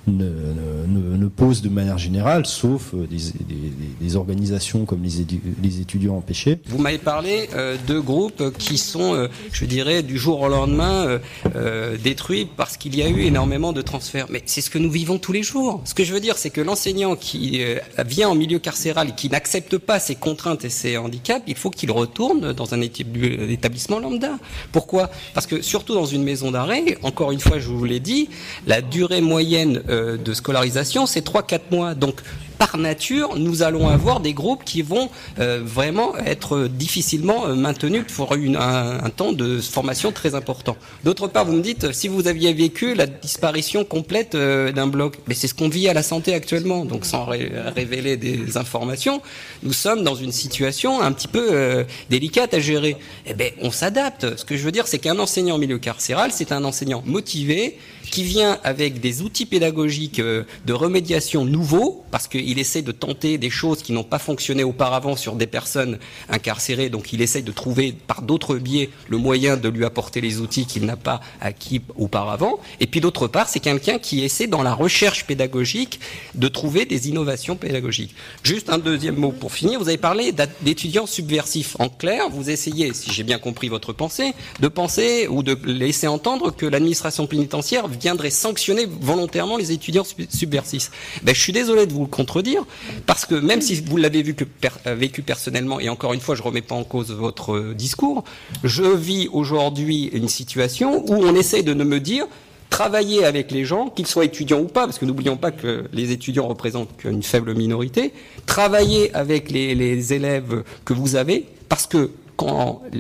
ne, 0.07 0.25
ne, 0.25 1.17
ne, 1.17 1.29
pose 1.29 1.63
de 1.63 1.69
manière 1.69 1.99
générale, 1.99 2.47
sauf 2.47 2.95
euh, 2.95 3.07
des, 3.07 3.17
des, 3.17 3.73
des 4.01 4.17
organisations 4.17 4.85
comme 4.85 5.03
les, 5.03 5.81
étudiants 5.81 6.17
empêchés. 6.17 6.59
Vous 6.67 6.79
m'avez 6.79 6.99
parlé 6.99 7.49
euh, 7.55 7.77
de 7.87 7.99
groupes 7.99 8.57
qui 8.59 8.79
sont, 8.79 9.15
euh, 9.15 9.29
je 9.53 9.65
dirais, 9.65 10.03
du 10.03 10.19
jour 10.19 10.41
au 10.41 10.49
lendemain 10.49 11.21
euh, 11.55 11.97
détruits 11.97 12.49
parce 12.57 12.77
qu'il 12.77 12.97
y 12.97 13.03
a 13.03 13.09
eu 13.09 13.23
énormément 13.23 13.73
de 13.73 13.83
transferts. 13.83 14.27
Mais 14.31 14.43
c'est 14.47 14.61
ce 14.61 14.71
que 14.71 14.79
nous 14.79 14.91
vivons 14.91 15.19
tous 15.19 15.33
les 15.33 15.43
jours. 15.43 15.83
Ce 15.85 15.95
que 15.95 16.05
je 16.05 16.13
veux 16.13 16.21
dire, 16.21 16.37
c'est 16.39 16.51
que 16.51 16.61
l'enseignant 16.61 17.17
qui 17.17 17.63
vient 18.07 18.31
en 18.31 18.35
milieu 18.35 18.59
carcéral 18.59 19.11
et 19.11 19.13
qui 19.13 19.29
n'accepte 19.29 19.79
pas 19.79 19.99
ses 19.99 20.15
contraintes 20.15 20.65
et 20.65 20.71
ses 20.71 20.97
handicaps, 20.97 21.43
il 21.47 21.57
faut 21.57 21.71
qu'il 21.71 21.91
retourne 21.91 22.53
dans 22.53 22.75
un 22.75 22.81
établissement 22.81 23.99
lambda. 23.99 24.39
Pourquoi? 24.73 25.11
Parce 25.35 25.47
que 25.47 25.63
surtout 25.63 25.95
dans 25.95 26.07
une 26.07 26.23
maison 26.23 26.51
d'arrêt, 26.51 26.99
encore 27.03 27.33
une 27.33 27.41
fois, 27.41 27.59
je 27.59 27.69
vous 27.69 27.85
l'ai 27.85 28.01
dit, 28.01 28.29
la 28.67 28.81
durée 28.83 29.21
moyenne 29.21 29.83
euh, 29.91 30.17
de 30.17 30.33
scolarisation, 30.35 31.07
c'est 31.07 31.25
3-4 31.25 31.61
mois. 31.71 31.95
Donc 31.95 32.23
par 32.61 32.77
nature, 32.77 33.39
nous 33.39 33.63
allons 33.63 33.89
avoir 33.89 34.21
des 34.21 34.35
groupes 34.35 34.65
qui 34.65 34.83
vont 34.83 35.09
euh, 35.39 35.63
vraiment 35.65 36.15
être 36.19 36.69
difficilement 36.69 37.47
euh, 37.47 37.55
maintenus 37.55 38.05
pour 38.15 38.35
une, 38.35 38.57
un, 38.57 39.03
un, 39.03 39.09
temps 39.09 39.33
de 39.33 39.59
formation 39.63 40.13
très 40.13 40.35
important. 40.35 40.77
D'autre 41.03 41.27
part, 41.27 41.47
vous 41.47 41.55
me 41.55 41.63
dites, 41.63 41.93
si 41.93 42.07
vous 42.07 42.29
aviez 42.29 42.53
vécu 42.53 42.93
la 42.93 43.07
disparition 43.07 43.83
complète 43.83 44.35
euh, 44.35 44.73
d'un 44.73 44.89
bloc, 44.89 45.17
mais 45.27 45.33
c'est 45.33 45.49
ce 45.49 45.55
qu'on 45.55 45.71
vit 45.71 45.89
à 45.89 45.95
la 45.95 46.03
santé 46.03 46.35
actuellement, 46.35 46.85
donc 46.85 47.07
sans 47.07 47.25
ré 47.25 47.51
révéler 47.75 48.19
des 48.19 48.59
informations, 48.59 49.23
nous 49.63 49.73
sommes 49.73 50.03
dans 50.03 50.15
une 50.15 50.33
situation 50.33 51.01
un 51.01 51.13
petit 51.13 51.29
peu 51.29 51.49
euh, 51.53 51.85
délicate 52.11 52.53
à 52.53 52.61
gérer. 52.61 52.99
Eh 53.25 53.33
bien, 53.33 53.49
on 53.63 53.71
s'adapte. 53.71 54.37
Ce 54.37 54.45
que 54.45 54.59
je 54.59 54.63
veux 54.63 54.73
dire, 54.73 54.87
c'est 54.87 54.99
qu'un 54.99 55.19
enseignant 55.19 55.55
en 55.55 55.59
milieu 55.59 55.79
carcéral, 55.79 56.31
c'est 56.31 56.53
un 56.53 56.65
enseignant 56.65 57.03
motivé, 57.07 57.79
qui 58.11 58.25
vient 58.25 58.59
avec 58.65 59.01
des 59.01 59.23
outils 59.23 59.47
pédagogiques 59.47 60.19
euh, 60.19 60.45
de 60.67 60.73
remédiation 60.73 61.45
nouveaux, 61.45 62.05
parce 62.11 62.27
qu'il 62.29 62.59
essaie 62.59 62.83
de 62.83 62.93
tenter 62.93 63.39
des 63.39 63.51
choses 63.51 63.83
qui 63.83 63.93
n'ont 63.93 64.05
pas 64.05 64.19
fonctionné 64.19 64.65
auparavant 64.65 65.17
sur 65.17 65.37
des 65.37 65.47
personnes 65.47 65.99
incarcérées, 66.29 66.89
donc 66.89 67.13
il 67.13 67.23
essaie 67.23 67.43
de 67.43 67.53
trouver 67.53 67.93
par 67.93 68.23
d'autres 68.23 68.57
biais 68.57 68.91
le 69.09 69.19
moyen 69.19 69.57
de 69.57 69.69
lui 69.69 69.85
apporter 69.85 70.21
les 70.21 70.41
outils 70.41 70.67
qu'il 70.67 70.85
n'a 70.85 70.97
pas 70.97 71.21
acquis 71.41 71.83
auparavant. 71.97 72.59
Et 72.81 72.87
puis 72.87 73.01
d'autre 73.01 73.29
part, 73.29 73.49
c'est 73.49 73.61
quelqu'un 73.61 73.99
qui 73.99 74.25
essaie 74.25 74.47
dans 74.47 74.63
la 74.63 74.75
recherche 74.75 75.25
pédagogique 75.27 76.01
de 76.35 76.49
trouver 76.49 76.85
des 76.85 77.09
innovations 77.09 77.57
pédagogiques. 77.57 78.15
Juste 78.43 78.71
un 78.71 78.79
deuxième 78.79 79.17
mot 79.17 79.33
pour 79.33 79.53
finir, 79.53 79.79
vous 79.79 79.89
avez 79.89 79.99
parlé 79.99 80.33
d'étudiants 80.63 81.07
subversifs. 81.07 81.77
En 81.79 81.89
clair, 81.89 82.29
vous 82.31 82.51
essayez, 82.51 82.93
si 82.95 83.13
j'ai 83.13 83.23
bien 83.23 83.39
compris 83.39 83.69
votre 83.69 83.93
pensée, 83.93 84.33
de 84.61 84.69
penser 84.69 85.29
ou 85.29 85.43
de 85.43 85.57
laisser 85.65 86.07
entendre 86.07 86.51
que 86.51 86.67
l'administration 86.67 87.27
pénitentiaire 87.27 87.89
viendrait 88.01 88.31
sanctionner 88.31 88.87
volontairement 88.87 89.57
les 89.57 89.73
étudiants 89.73 90.05
subversifs. 90.29 90.91
Ben, 91.23 91.35
je 91.35 91.41
suis 91.41 91.53
désolé 91.53 91.87
de 91.87 91.93
vous 91.93 92.03
le 92.03 92.07
contredire, 92.07 92.65
parce 93.07 93.27
que 93.27 93.35
même 93.35 93.61
si 93.61 93.81
vous 93.81 93.97
l'avez 93.97 94.23
per 94.23 94.71
vécu 94.87 95.23
personnellement, 95.23 95.81
et 95.81 95.89
encore 95.89 96.13
une 96.13 96.21
fois, 96.21 96.35
je 96.35 96.43
ne 96.43 96.47
remets 96.47 96.63
pas 96.63 96.75
en 96.75 96.85
cause 96.85 97.13
votre 97.13 97.53
euh, 97.53 97.75
discours, 97.75 98.25
je 98.65 98.83
vis 98.83 99.29
aujourd'hui 99.33 100.07
une 100.13 100.29
situation 100.29 101.05
où 101.11 101.15
on 101.15 101.35
essaie 101.35 101.63
de 101.63 101.75
ne 101.75 101.85
me 101.85 102.01
dire 102.01 102.27
travailler 102.71 103.25
avec 103.25 103.51
les 103.51 103.65
gens, 103.65 103.91
qu'ils 103.91 104.07
soient 104.07 104.25
étudiants 104.25 104.61
ou 104.61 104.67
pas, 104.67 104.87
parce 104.87 104.99
que 104.99 105.05
n'oublions 105.05 105.37
pas 105.37 105.51
que 105.51 105.85
les 105.93 106.13
étudiants 106.13 106.47
représentent 106.47 106.97
qu'une 106.97 107.23
faible 107.23 107.55
minorité, 107.55 108.13
travailler 108.47 109.13
avec 109.15 109.51
les, 109.51 109.75
les 109.75 110.13
élèves 110.13 110.63
que 110.85 110.95
vous 110.95 111.17
avez, 111.17 111.47
parce 111.69 111.87
que 111.87 112.11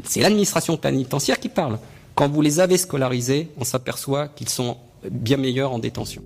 c'est 0.04 0.20
l'administration 0.20 0.76
pénitentiaire 0.76 1.40
qui 1.40 1.48
parle. 1.48 1.78
Quand 2.14 2.28
vous 2.28 2.42
les 2.42 2.60
avez 2.60 2.76
scolarisés, 2.76 3.48
on 3.58 3.64
s'aperçoit 3.64 4.28
qu'ils 4.28 4.48
sont 4.48 4.76
bien 5.08 5.36
meilleurs 5.36 5.72
en 5.72 5.78
détention. 5.78 6.22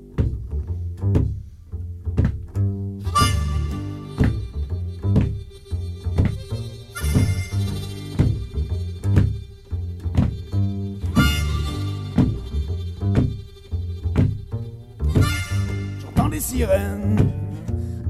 J'entends 16.00 16.28
les 16.28 16.40
sirènes 16.40 17.30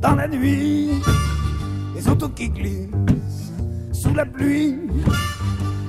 dans 0.01 0.15
la 0.15 0.29
nuit, 0.29 0.91
les 1.95 2.09
autos 2.09 2.29
qui 2.31 2.49
glissent 2.49 3.53
sous 3.93 4.15
la 4.15 4.27
pluie, 4.27 4.77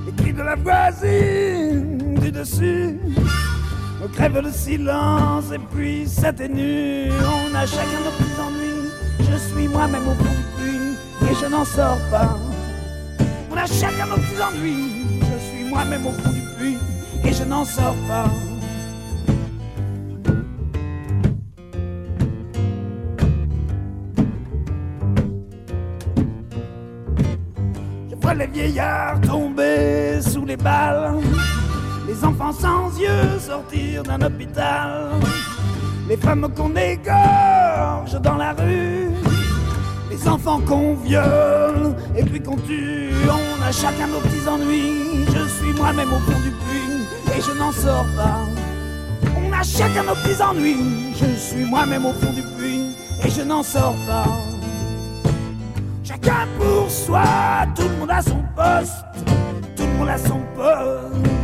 les 0.06 0.12
cris 0.22 0.32
de 0.32 0.42
la 0.42 0.56
voisine 0.56 2.14
du 2.20 2.30
dessus 2.30 2.98
on 4.06 4.08
crève 4.08 4.40
le 4.40 4.52
silence 4.52 5.50
et 5.52 5.58
puis 5.58 6.06
s'atténue. 6.06 7.10
On 7.10 7.54
a 7.54 7.66
chacun 7.66 8.00
nos 8.04 8.10
petits 8.12 8.40
ennuis. 8.40 8.90
Je 9.18 9.36
suis 9.36 9.68
moi-même 9.68 10.06
au 10.08 10.14
fond 10.14 10.30
du 10.30 10.44
puits 10.56 11.28
et 11.28 11.34
je 11.34 11.46
n'en 11.46 11.64
sors 11.64 11.98
pas. 12.10 12.38
On 13.50 13.56
a 13.56 13.66
chacun 13.66 14.06
nos 14.06 14.16
petits 14.16 14.42
ennuis. 14.42 15.18
Je 15.20 15.38
suis 15.48 15.68
moi-même 15.68 16.06
au 16.06 16.12
fond 16.12 16.30
du 16.30 16.40
puits 16.56 16.78
et 17.24 17.32
je 17.32 17.44
n'en 17.44 17.64
sors 17.64 17.96
pas. 18.08 18.30
Je 28.10 28.14
vois 28.20 28.34
les 28.34 28.46
vieillards 28.46 29.20
tomber 29.20 30.20
sous 30.20 30.44
les 30.44 30.56
balles 30.56 31.16
les 32.16 32.24
enfants 32.24 32.52
sans 32.52 32.98
yeux 32.98 33.38
sortir 33.38 34.02
d'un 34.02 34.20
hôpital, 34.22 35.10
les 36.08 36.16
femmes 36.16 36.48
qu'on 36.54 36.74
égorge 36.76 38.20
dans 38.22 38.36
la 38.36 38.52
rue, 38.52 39.10
les 40.10 40.28
enfants 40.28 40.60
qu'on 40.60 40.94
viole 40.94 41.94
et 42.16 42.24
puis 42.24 42.40
qu'on 42.40 42.56
tue. 42.56 43.10
On 43.28 43.62
a 43.62 43.72
chacun 43.72 44.06
nos 44.06 44.20
petits 44.20 44.48
ennuis. 44.48 45.26
Je 45.26 45.48
suis 45.48 45.72
moi-même 45.74 46.12
au 46.12 46.18
fond 46.18 46.40
du 46.40 46.50
puits 46.50 47.36
et 47.36 47.40
je 47.40 47.58
n'en 47.58 47.72
sors 47.72 48.06
pas. 48.16 48.40
On 49.36 49.52
a 49.52 49.62
chacun 49.62 50.04
nos 50.04 50.14
petits 50.14 50.42
ennuis. 50.42 51.14
Je 51.20 51.38
suis 51.38 51.64
moi-même 51.64 52.06
au 52.06 52.12
fond 52.12 52.32
du 52.32 52.42
puits 52.56 52.96
et 53.24 53.30
je 53.30 53.42
n'en 53.42 53.62
sors 53.62 53.96
pas. 54.06 54.26
Chacun 56.02 56.46
pour 56.58 56.90
soi, 56.90 57.24
tout 57.74 57.82
le 57.82 57.96
monde 57.98 58.10
a 58.10 58.22
son 58.22 58.42
poste, 58.54 59.04
tout 59.76 59.82
le 59.82 59.98
monde 59.98 60.08
a 60.08 60.18
son 60.18 60.40
poste. 60.56 61.35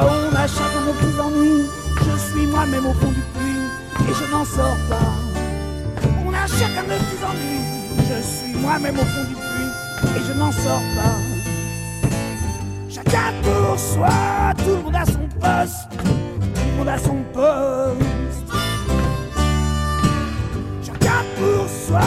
On 0.00 0.34
a 0.36 0.46
chacun 0.46 0.80
nos 0.86 0.92
petits 0.92 1.20
ennuis. 1.20 1.66
Je 2.06 2.16
suis 2.30 2.46
moi-même 2.46 2.86
au 2.86 2.92
fond 2.94 3.08
du 3.08 3.20
puits 3.34 4.08
et 4.08 4.14
je 4.14 4.32
n'en 4.32 4.44
sors 4.44 4.76
pas. 4.88 5.12
On 6.24 6.32
a 6.32 6.46
chacun 6.46 6.82
nos 6.82 6.96
petits 6.96 7.24
ennuis. 7.24 7.64
Je 8.08 8.22
suis 8.22 8.54
moi-même 8.60 8.94
au 8.94 9.04
fond 9.04 9.24
du 9.28 9.34
puits 9.34 10.16
et 10.16 10.22
je 10.26 10.32
n'en 10.38 10.52
sors 10.52 10.82
pas. 10.96 11.16
Chacun 12.88 13.32
pour 13.42 13.78
soi, 13.78 14.08
tout 14.58 14.76
le 14.76 14.82
monde 14.82 14.96
a 14.96 15.04
son 15.04 15.28
poste, 15.40 15.88
tout 15.98 16.64
le 16.70 16.76
monde 16.78 16.88
a 16.88 16.98
son 16.98 17.22
poste. 17.32 18.48
Chacun 20.86 21.22
pour 21.36 21.68
soi, 21.68 22.00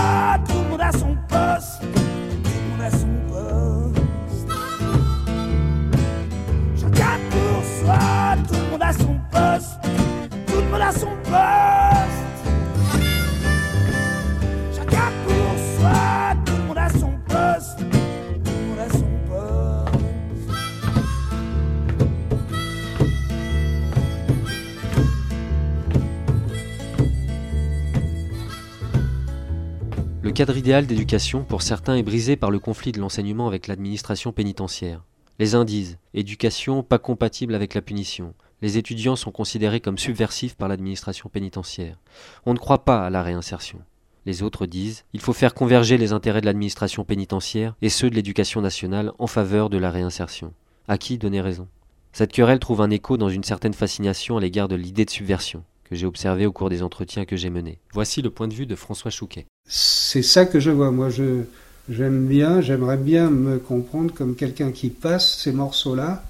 cadre 30.42 30.58
idéal 30.58 30.88
d'éducation, 30.88 31.44
pour 31.44 31.62
certains, 31.62 31.98
est 31.98 32.02
brisé 32.02 32.36
par 32.36 32.50
le 32.50 32.58
conflit 32.58 32.92
de 32.92 33.00
l'enseignement 33.00 33.46
avec 33.46 33.68
l'administration 33.68 34.32
pénitentiaire. 34.32 35.04
Les 35.38 35.54
uns 35.54 35.66
disent 35.66 36.00
éducation 36.16 36.82
pas 36.82 36.98
compatible 36.98 37.54
avec 37.54 37.76
la 37.76 37.84
punition. 37.84 38.34
Les 38.64 38.80
étudiants 38.80 39.16
sont 39.16 39.30
considérés 39.30 39.82
comme 39.82 40.00
subversifs 40.00 40.56
par 40.56 40.68
l'administration 40.68 41.30
pénitentiaire. 41.30 42.00
On 42.48 42.56
ne 42.56 42.58
croit 42.58 42.86
pas 42.86 43.06
à 43.06 43.12
la 43.12 43.22
réinsertion. 43.22 43.82
Les 44.26 44.42
autres 44.42 44.66
disent 44.66 45.06
il 45.14 45.22
faut 45.22 45.32
faire 45.32 45.54
converger 45.54 46.00
les 46.00 46.12
intérêts 46.12 46.42
de 46.42 46.48
l'administration 46.48 47.06
pénitentiaire 47.06 47.76
et 47.84 47.90
ceux 47.90 48.10
de 48.10 48.16
l'éducation 48.16 48.62
nationale 48.62 49.12
en 49.20 49.28
faveur 49.28 49.70
de 49.70 49.78
la 49.78 49.92
réinsertion. 49.92 50.56
À 50.88 50.98
qui 50.98 51.20
donner 51.20 51.42
raison? 51.42 51.68
Cette 52.14 52.34
querelle 52.34 52.58
trouve 52.58 52.82
un 52.82 52.90
écho 52.90 53.16
dans 53.16 53.30
une 53.30 53.44
certaine 53.44 53.76
fascination 53.76 54.38
à 54.38 54.42
l'égard 54.42 54.70
de 54.70 54.76
l'idée 54.76 55.06
de 55.06 55.12
subversion 55.12 55.64
que 55.92 55.98
j'ai 55.98 56.06
observée 56.06 56.46
au 56.46 56.54
cours 56.54 56.70
des 56.70 56.84
entretiens 56.84 57.26
que 57.26 57.36
j'ai 57.36 57.50
menés. 57.50 57.78
Voici 57.94 58.22
le 58.22 58.30
point 58.30 58.48
de 58.48 58.54
vue 58.54 58.66
de 58.66 58.76
François 58.76 59.12
Chouquet. 59.12 59.46
C'est 59.68 60.22
ça 60.22 60.46
que 60.46 60.58
je 60.58 60.72
vois. 60.72 60.90
Moi, 60.90 61.10
je, 61.10 61.42
j'aime 61.90 62.28
bien, 62.28 62.62
j'aimerais 62.62 62.96
bien 62.96 63.30
me 63.30 63.58
comprendre 63.60 64.14
comme 64.14 64.36
quelqu'un 64.36 64.72
qui 64.72 64.88
passe 64.90 65.38
ces 65.40 65.52
morceaux-là, 65.52 66.24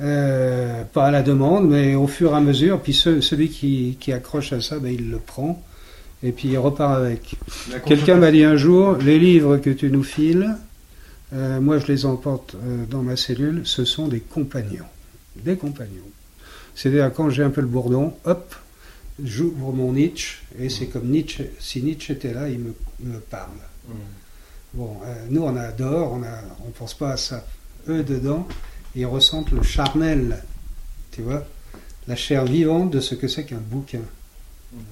euh, 0.00 0.84
pas 0.84 1.04
à 1.08 1.10
la 1.10 1.20
demande, 1.22 1.68
mais 1.68 1.94
au 1.94 2.06
fur 2.06 2.32
et 2.32 2.36
à 2.36 2.40
mesure. 2.40 2.80
Puis 2.80 2.94
ce- 2.94 3.20
celui 3.20 3.50
qui, 3.50 3.98
qui 4.00 4.10
accroche 4.10 4.54
à 4.54 4.62
ça, 4.62 4.78
ben, 4.78 4.90
il 4.92 5.10
le 5.10 5.18
prend 5.18 5.62
et 6.22 6.32
puis 6.32 6.48
il 6.48 6.56
repart 6.58 6.96
avec. 6.96 7.34
Quelqu'un 7.84 8.16
m'a 8.16 8.30
dit 8.32 8.42
un 8.42 8.56
jour, 8.56 8.96
les 8.96 9.18
livres 9.18 9.58
que 9.58 9.68
tu 9.68 9.90
nous 9.90 10.02
files, 10.02 10.56
euh, 11.34 11.60
moi 11.60 11.78
je 11.78 11.86
les 11.88 12.06
emporte 12.06 12.54
euh, 12.54 12.84
dans 12.88 13.02
ma 13.02 13.16
cellule, 13.16 13.60
ce 13.64 13.84
sont 13.84 14.08
des 14.08 14.20
compagnons. 14.20 14.86
Des 15.44 15.56
compagnons. 15.56 16.08
C'est-à-dire 16.74 17.12
quand 17.12 17.28
j'ai 17.28 17.42
un 17.42 17.50
peu 17.50 17.60
le 17.60 17.66
bourdon, 17.66 18.14
hop, 18.24 18.54
j'ouvre 19.22 19.72
mon 19.72 19.92
Nietzsche, 19.92 20.42
et 20.58 20.68
c'est 20.68 20.86
comme 20.86 21.08
Nietzsche, 21.08 21.50
si 21.58 21.82
Nietzsche 21.82 22.14
était 22.14 22.32
là, 22.32 22.48
il 22.48 22.58
me, 22.58 22.74
me 23.00 23.18
parle. 23.18 23.50
Bon, 24.74 24.96
euh, 25.04 25.26
nous 25.30 25.42
on 25.42 25.56
adore, 25.56 26.12
on 26.12 26.18
ne 26.18 26.26
on 26.66 26.70
pense 26.70 26.94
pas 26.94 27.12
à 27.12 27.16
ça. 27.16 27.46
Eux 27.88 28.02
dedans, 28.02 28.46
ils 28.94 29.06
ressentent 29.06 29.50
le 29.50 29.62
charnel, 29.62 30.42
tu 31.10 31.22
vois, 31.22 31.46
la 32.08 32.16
chair 32.16 32.44
vivante 32.44 32.90
de 32.90 33.00
ce 33.00 33.14
que 33.14 33.28
c'est 33.28 33.44
qu'un 33.44 33.58
bouquin. 33.58 34.02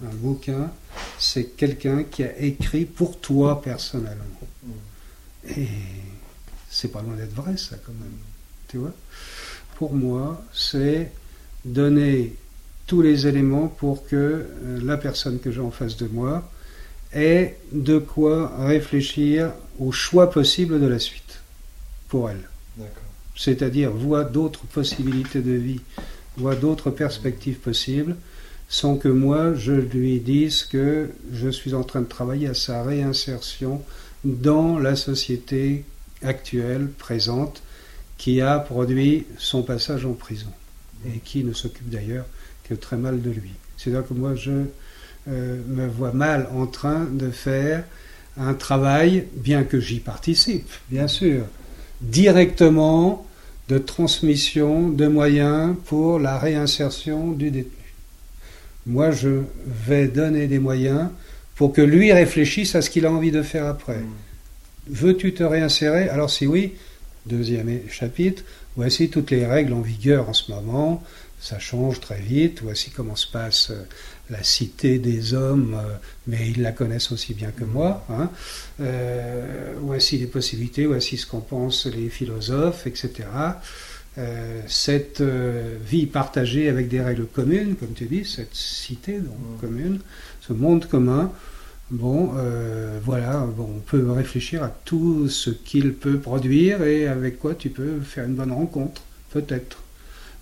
Un 0.05 0.15
bouquin, 0.15 0.71
c'est 1.19 1.57
quelqu'un 1.57 2.05
qui 2.05 2.23
a 2.23 2.39
écrit 2.39 2.85
pour 2.85 3.19
toi 3.21 3.63
personnellement. 3.63 4.25
Et 5.57 5.69
c'est 6.69 6.89
pas 6.89 7.01
loin 7.01 7.15
d'être 7.17 7.35
vrai 7.35 7.57
ça 7.57 7.77
quand 7.85 7.93
même, 7.93 8.19
tu 8.69 8.77
vois. 8.77 8.93
Pour 9.77 9.95
moi, 9.95 10.45
c'est 10.53 11.11
donner 11.65 12.37
tous 12.91 13.03
les 13.03 13.29
éléments 13.29 13.69
pour 13.69 14.05
que 14.09 14.17
euh, 14.17 14.45
la 14.83 14.97
personne 14.97 15.39
que 15.39 15.53
j'ai 15.53 15.61
en 15.61 15.71
face 15.71 15.97
de 15.97 16.09
moi 16.09 16.51
ait 17.15 17.57
de 17.71 17.99
quoi 17.99 18.53
réfléchir 18.67 19.53
au 19.79 19.93
choix 19.93 20.29
possible 20.29 20.81
de 20.81 20.89
la 20.89 20.99
suite 20.99 21.39
pour 22.09 22.29
elle. 22.29 22.49
C'est-à-dire 23.37 23.93
voit 23.93 24.25
d'autres 24.25 24.67
possibilités 24.67 25.41
de 25.41 25.53
vie, 25.53 25.81
voit 26.37 26.57
d'autres 26.57 26.91
perspectives 26.91 27.59
possibles, 27.59 28.17
sans 28.69 28.97
que 28.97 29.07
moi 29.07 29.55
je 29.55 29.75
lui 29.75 30.19
dise 30.19 30.65
que 30.65 31.11
je 31.33 31.49
suis 31.49 31.75
en 31.75 31.85
train 31.85 32.01
de 32.01 32.09
travailler 32.09 32.49
à 32.49 32.55
sa 32.55 32.83
réinsertion 32.83 33.83
dans 34.25 34.81
la 34.81 34.97
société 34.97 35.85
actuelle, 36.23 36.89
présente, 36.99 37.63
qui 38.19 38.41
a 38.41 38.59
produit 38.59 39.27
son 39.39 39.63
passage 39.63 40.05
en 40.05 40.15
prison 40.15 40.51
et 41.07 41.21
qui 41.21 41.45
ne 41.45 41.53
s'occupe 41.53 41.89
d'ailleurs 41.89 42.27
très 42.75 42.97
mal 42.97 43.23
de 43.23 43.31
lui. 43.31 43.53
C'est-à-dire 43.77 44.07
que 44.07 44.15
moi 44.15 44.35
je 44.35 44.65
euh, 45.29 45.61
me 45.69 45.87
vois 45.87 46.13
mal 46.13 46.49
en 46.55 46.67
train 46.67 47.05
de 47.05 47.31
faire 47.31 47.85
un 48.37 48.55
travail, 48.55 49.27
bien 49.35 49.65
que 49.65 49.81
j'y 49.81 50.01
participe, 50.01 50.71
bien 50.91 51.09
sûr, 51.09 51.45
directement 52.01 53.27
de 53.69 53.79
transmission 53.79 54.89
de 54.89 55.07
moyens 55.07 55.77
pour 55.87 56.19
la 56.19 56.39
réinsertion 56.39 57.33
du 57.33 57.51
détenu. 57.51 57.73
Moi, 58.87 59.11
je 59.11 59.43
vais 59.67 60.09
donner 60.09 60.47
des 60.47 60.59
moyens 60.59 61.09
pour 61.55 61.73
que 61.73 61.83
lui 61.83 62.13
réfléchisse 62.13 62.75
à 62.75 62.83
ce 62.83 62.91
qu'il 62.91 63.07
a 63.07 63.13
envie 63.13 63.31
de 63.31 63.43
faire 63.43 63.67
après. 63.67 64.01
Veux-tu 64.89 65.35
te 65.35 65.43
réinsérer? 65.43 66.09
Alors 66.09 66.31
si 66.31 66.47
oui, 66.47 66.73
deuxième 67.27 67.81
chapitre, 67.91 68.43
voici 68.77 69.11
toutes 69.11 69.31
les 69.31 69.47
règles 69.47 69.75
en 69.75 69.81
vigueur 69.81 70.29
en 70.29 70.33
ce 70.33 70.51
moment, 70.51 71.03
ça 71.41 71.59
change 71.59 72.01
très 72.01 72.21
vite, 72.21 72.61
voici 72.63 72.91
comment 72.91 73.17
se 73.17 73.27
passe 73.27 73.71
euh, 73.71 73.83
la 74.29 74.43
cité 74.43 74.99
des 74.99 75.33
hommes, 75.35 75.75
euh, 75.75 75.95
mais 76.27 76.51
ils 76.51 76.61
la 76.63 76.73
connaissent 76.73 77.11
aussi 77.13 77.33
bien 77.35 77.51
que 77.51 77.65
moi. 77.65 78.05
hein. 78.11 78.31
Euh, 78.81 79.73
voici 79.81 80.19
les 80.19 80.27
possibilités, 80.27 80.87
voici 80.87 81.17
ce 81.17 81.27
qu'en 81.27 81.41
pensent 81.41 81.87
les 81.87 82.11
philosophes, 82.11 82.87
etc. 82.87 83.11
Euh, 84.19 84.61
cette 84.67 85.23
euh, 85.23 85.77
vie 85.85 86.07
partagée 86.07 86.69
avec 86.69 86.89
des 86.89 87.01
règles 87.01 87.27
communes, 87.27 87.75
comme 87.77 87.95
tu 87.95 88.05
dis, 88.05 88.25
cette 88.25 88.55
cité 88.55 89.19
donc, 89.19 89.61
commune, 89.61 90.01
ce 90.43 90.53
monde 90.53 90.87
commun, 90.87 91.33
bon, 91.91 92.33
voilà, 93.05 93.47
bon, 93.57 93.69
on 93.77 93.81
peut 93.81 94.13
réfléchir 94.13 94.63
à 94.63 94.69
tout 94.85 95.29
ce 95.29 95.51
qu'il 95.51 95.95
peut 95.95 96.19
produire 96.19 96.83
et 96.83 97.09
avec 97.09 97.39
quoi 97.39 97.55
tu 97.55 97.71
peux 97.71 98.01
faire 98.01 98.27
une 98.27 98.35
bonne 98.35 98.53
rencontre, 98.53 99.03
peut-être. 99.31 99.79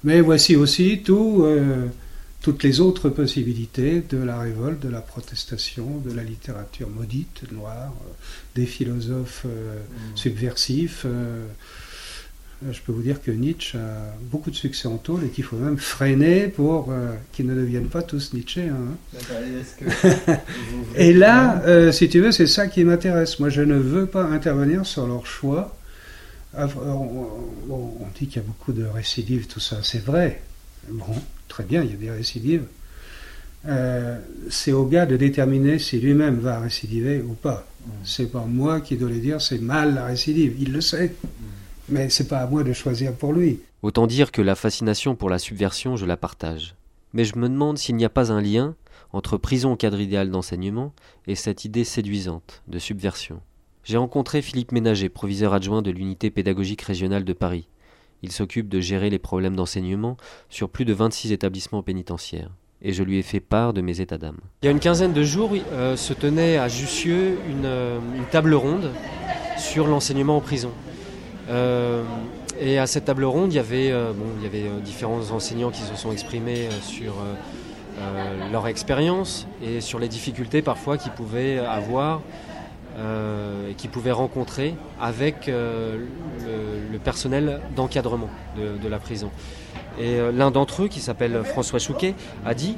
Mais 0.04 0.20
voici 0.20 0.54
aussi 0.56 1.02
tout, 1.04 1.42
euh, 1.44 1.86
toutes 2.42 2.62
les 2.62 2.80
autres 2.80 3.08
possibilités 3.08 4.02
de 4.08 4.18
la 4.18 4.38
révolte, 4.38 4.80
de 4.80 4.88
la 4.88 5.00
protestation, 5.00 5.98
de 6.04 6.14
la 6.14 6.22
littérature 6.22 6.88
maudite, 6.88 7.42
noire, 7.52 7.92
euh, 8.02 8.12
des 8.54 8.66
philosophes 8.66 9.42
euh, 9.46 9.76
subversifs. 10.14 11.02
euh, 11.04 11.44
je 12.72 12.80
peux 12.80 12.90
vous 12.90 13.02
dire 13.02 13.22
que 13.22 13.30
Nietzsche 13.30 13.78
a 13.78 14.14
beaucoup 14.32 14.50
de 14.50 14.56
succès 14.56 14.88
en 14.88 14.96
tôle 14.96 15.24
et 15.24 15.28
qu'il 15.28 15.44
faut 15.44 15.56
même 15.56 15.78
freiner 15.78 16.48
pour 16.48 16.92
qu'ils 17.30 17.46
ne 17.46 17.54
deviennent 17.54 17.86
pas 17.86 18.02
tous 18.02 18.34
Nietzschéens. 18.34 18.74
hein. 18.74 18.96
et 20.96 21.12
là, 21.12 21.92
si 21.92 22.08
tu 22.08 22.18
veux, 22.18 22.32
c'est 22.32 22.48
ça 22.48 22.66
qui 22.66 22.82
m'intéresse. 22.82 23.38
Moi, 23.38 23.48
je 23.48 23.62
ne 23.62 23.76
veux 23.76 24.06
pas 24.06 24.24
intervenir 24.24 24.84
sur 24.86 25.06
leur 25.06 25.24
choix. 25.24 25.77
Ah, 26.56 26.66
On, 27.70 28.06
dit 28.18 28.26
qu'il 28.26 28.36
y 28.36 28.44
a 28.44 28.46
beaucoup 28.46 28.72
de 28.72 28.84
récidives, 28.84 29.46
tout 29.46 29.60
ça, 29.60 29.78
c'est 29.82 30.02
vrai. 30.02 30.42
Bon, 30.88 31.04
très 31.48 31.64
bien, 31.64 31.82
il 31.82 31.90
y 31.90 31.94
a 31.94 31.96
des 31.96 32.10
récidives. 32.10 32.64
Euh, 33.66 34.18
c'est 34.50 34.72
au 34.72 34.86
gars 34.86 35.04
de 35.04 35.16
déterminer 35.16 35.78
si 35.78 35.98
lui-même 35.98 36.38
va 36.38 36.60
récidiver 36.60 37.20
ou 37.20 37.34
pas. 37.34 37.66
C'est 38.04 38.30
pas 38.30 38.44
moi 38.46 38.80
qui 38.80 38.96
dois 38.96 39.10
lui 39.10 39.20
dire 39.20 39.40
c'est 39.40 39.58
mal 39.58 39.94
la 39.94 40.06
récidive. 40.06 40.56
Il 40.58 40.72
le 40.72 40.80
sait, 40.80 41.14
mais 41.88 42.08
c'est 42.08 42.28
pas 42.28 42.38
à 42.38 42.46
moi 42.46 42.62
de 42.62 42.72
choisir 42.72 43.12
pour 43.14 43.32
lui. 43.32 43.60
Autant 43.82 44.06
dire 44.06 44.32
que 44.32 44.42
la 44.42 44.54
fascination 44.54 45.16
pour 45.16 45.30
la 45.30 45.38
subversion, 45.38 45.96
je 45.96 46.06
la 46.06 46.16
partage. 46.16 46.74
Mais 47.12 47.24
je 47.24 47.36
me 47.36 47.48
demande 47.48 47.78
s'il 47.78 47.96
n'y 47.96 48.04
a 48.04 48.10
pas 48.10 48.32
un 48.32 48.40
lien 48.40 48.74
entre 49.12 49.38
prison 49.38 49.76
cadre 49.76 50.00
idéal 50.00 50.30
d'enseignement 50.30 50.92
et 51.26 51.34
cette 51.34 51.64
idée 51.64 51.84
séduisante 51.84 52.62
de 52.68 52.78
subversion. 52.78 53.40
J'ai 53.88 53.96
rencontré 53.96 54.42
Philippe 54.42 54.72
Ménager, 54.72 55.08
proviseur 55.08 55.54
adjoint 55.54 55.80
de 55.80 55.90
l'unité 55.90 56.28
pédagogique 56.28 56.82
régionale 56.82 57.24
de 57.24 57.32
Paris. 57.32 57.68
Il 58.22 58.32
s'occupe 58.32 58.68
de 58.68 58.80
gérer 58.80 59.08
les 59.08 59.18
problèmes 59.18 59.56
d'enseignement 59.56 60.18
sur 60.50 60.68
plus 60.68 60.84
de 60.84 60.92
26 60.92 61.32
établissements 61.32 61.82
pénitentiaires. 61.82 62.50
Et 62.82 62.92
je 62.92 63.02
lui 63.02 63.16
ai 63.16 63.22
fait 63.22 63.40
part 63.40 63.72
de 63.72 63.80
mes 63.80 64.02
états 64.02 64.18
d'âme. 64.18 64.36
Il 64.62 64.66
y 64.66 64.68
a 64.68 64.72
une 64.72 64.78
quinzaine 64.78 65.14
de 65.14 65.22
jours 65.22 65.52
euh, 65.72 65.96
se 65.96 66.12
tenait 66.12 66.58
à 66.58 66.68
Jussieu 66.68 67.38
une, 67.48 67.64
euh, 67.64 67.98
une 68.14 68.26
table 68.26 68.52
ronde 68.52 68.90
sur 69.56 69.86
l'enseignement 69.86 70.36
en 70.36 70.42
prison. 70.42 70.70
Euh, 71.48 72.04
Et 72.60 72.78
à 72.78 72.86
cette 72.86 73.06
table 73.06 73.24
ronde, 73.24 73.54
il 73.54 73.56
y 73.56 73.58
avait, 73.58 73.90
bon, 73.90 74.26
il 74.36 74.44
y 74.44 74.46
avait 74.46 74.68
différents 74.84 75.30
enseignants 75.30 75.70
qui 75.70 75.80
se 75.80 75.96
sont 75.96 76.12
exprimés 76.12 76.68
sur 76.82 77.14
leur 78.52 78.66
expérience 78.66 79.46
et 79.62 79.80
sur 79.80 79.98
les 79.98 80.08
difficultés 80.08 80.60
parfois 80.60 80.98
qu'ils 80.98 81.12
pouvaient 81.12 81.58
avoir 81.58 82.20
et 82.98 83.74
qu'ils 83.74 83.90
pouvaient 83.90 84.12
rencontrer 84.12 84.74
avec 85.00 85.46
le, 85.46 86.98
personnel 87.04 87.60
d'encadrement 87.76 88.30
de, 88.56 88.88
la 88.88 88.98
prison. 88.98 89.30
Et 90.00 90.18
l'un 90.32 90.50
d'entre 90.50 90.82
eux, 90.84 90.88
qui 90.88 91.00
s'appelle 91.00 91.44
François 91.44 91.78
Chouquet, 91.78 92.14
a 92.44 92.54
dit 92.54 92.76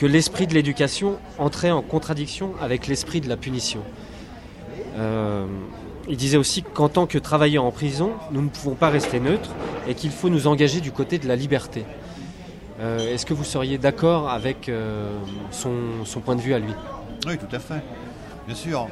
que 0.00 0.06
l'esprit 0.06 0.46
de 0.46 0.54
l'éducation 0.54 1.18
entrait 1.36 1.70
en 1.70 1.82
contradiction 1.82 2.54
avec 2.58 2.86
l'esprit 2.86 3.20
de 3.20 3.28
la 3.28 3.36
punition. 3.36 3.82
Euh, 4.96 5.44
il 6.08 6.16
disait 6.16 6.38
aussi 6.38 6.62
qu'en 6.62 6.88
tant 6.88 7.06
que 7.06 7.18
travailleurs 7.18 7.64
en 7.64 7.70
prison, 7.70 8.12
nous 8.32 8.40
ne 8.40 8.48
pouvons 8.48 8.74
pas 8.74 8.88
rester 8.88 9.20
neutres 9.20 9.50
et 9.86 9.94
qu'il 9.94 10.10
faut 10.10 10.30
nous 10.30 10.46
engager 10.46 10.80
du 10.80 10.90
côté 10.90 11.18
de 11.18 11.28
la 11.28 11.36
liberté. 11.36 11.84
Euh, 12.80 13.12
est-ce 13.12 13.26
que 13.26 13.34
vous 13.34 13.44
seriez 13.44 13.76
d'accord 13.76 14.30
avec 14.30 14.70
euh, 14.70 15.12
son, 15.50 16.20
point 16.24 16.34
de 16.34 16.40
vue 16.40 16.54
à 16.54 16.58
lui? 16.58 16.72
Oui, 17.26 17.36
tout 17.36 17.54
à 17.54 17.58
fait. 17.58 17.82
Bien 18.46 18.56
sûr. 18.56 18.88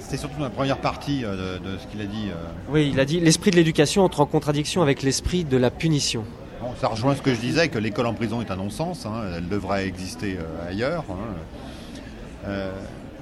C'était 0.00 0.16
surtout 0.18 0.38
dans 0.38 0.44
la 0.44 0.50
première 0.50 0.78
partie 0.78 1.22
de, 1.22 1.58
de 1.58 1.78
ce 1.78 1.86
qu'il 1.86 2.00
a 2.00 2.06
dit. 2.06 2.30
Oui, 2.68 2.90
il 2.92 3.00
a 3.00 3.04
dit 3.04 3.20
l'esprit 3.20 3.50
de 3.50 3.56
l'éducation 3.56 4.04
entre 4.04 4.20
en 4.20 4.26
contradiction 4.26 4.82
avec 4.82 5.02
l'esprit 5.02 5.44
de 5.44 5.56
la 5.56 5.70
punition 5.70 6.24
ça 6.80 6.88
rejoint 6.88 7.14
ce 7.14 7.22
que 7.22 7.34
je 7.34 7.40
disais, 7.40 7.68
que 7.68 7.78
l'école 7.78 8.06
en 8.06 8.14
prison 8.14 8.40
est 8.40 8.50
un 8.50 8.56
non-sens, 8.56 9.06
hein, 9.06 9.22
elle 9.36 9.48
devrait 9.48 9.86
exister 9.86 10.38
euh, 10.38 10.68
ailleurs. 10.68 11.04
Hein. 11.10 11.98
Euh, 12.46 12.72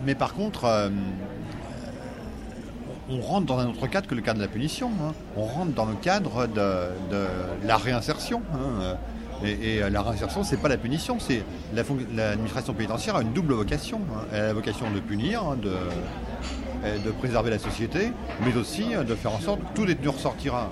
mais 0.04 0.14
par 0.14 0.34
contre, 0.34 0.64
euh, 0.64 0.88
on 3.10 3.20
rentre 3.20 3.46
dans 3.46 3.58
un 3.58 3.68
autre 3.68 3.86
cadre 3.86 4.06
que 4.06 4.14
le 4.14 4.22
cadre 4.22 4.38
de 4.38 4.44
la 4.44 4.50
punition. 4.50 4.90
Hein. 5.02 5.12
On 5.36 5.44
rentre 5.44 5.72
dans 5.72 5.84
le 5.84 5.94
cadre 5.94 6.46
de, 6.46 7.26
la 7.64 7.76
réinsertion. 7.76 8.42
Et, 9.44 9.80
la 9.90 10.02
réinsertion, 10.02 10.44
c'est 10.44 10.56
pas 10.56 10.68
la 10.68 10.76
punition, 10.76 11.18
c'est 11.18 11.42
l'administration 11.74 12.74
pénitentiaire 12.74 13.16
a 13.16 13.22
une 13.22 13.32
double 13.32 13.54
vocation. 13.54 14.00
Elle 14.32 14.40
a 14.40 14.46
la 14.48 14.52
vocation 14.52 14.90
de 14.90 15.00
punir, 15.00 15.56
de, 15.56 15.74
de 17.04 17.10
préserver 17.10 17.50
la 17.50 17.58
société, 17.58 18.12
mais 18.44 18.56
aussi 18.56 18.84
de 18.94 19.14
faire 19.14 19.32
en 19.32 19.40
sorte 19.40 19.60
que 19.60 19.74
tout 19.74 19.86
détenu 19.86 20.08
ressortira 20.08 20.70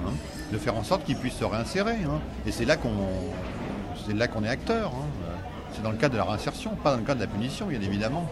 de 0.53 0.59
faire 0.59 0.77
en 0.77 0.85
sorte 0.85 1.05
qu'ils 1.05 1.17
puissent 1.17 1.39
se 1.39 1.45
réinsérer. 1.45 1.97
Hein. 2.05 2.21
Et 2.47 2.53
c'est 2.53 2.65
là 2.65 2.77
qu'on 2.77 4.45
est 4.45 4.49
acteur. 4.49 4.93
Hein. 4.95 5.37
C'est 5.75 5.83
dans 5.83 5.91
le 5.91 5.97
cadre 5.97 6.15
de 6.15 6.19
la 6.19 6.25
réinsertion, 6.25 6.71
pas 6.83 6.93
dans 6.93 6.99
le 6.99 7.05
cadre 7.05 7.21
de 7.21 7.25
la 7.25 7.31
punition, 7.31 7.67
bien 7.67 7.81
évidemment. 7.81 8.29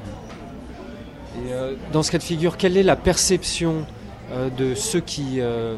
Et 1.36 1.52
euh, 1.52 1.74
dans 1.92 2.02
ce 2.02 2.10
cas 2.10 2.18
de 2.18 2.22
figure, 2.22 2.56
quelle 2.56 2.76
est 2.76 2.82
la 2.82 2.96
perception 2.96 3.86
euh, 4.32 4.50
de 4.50 4.74
ceux 4.74 5.00
qui 5.00 5.40
euh, 5.40 5.76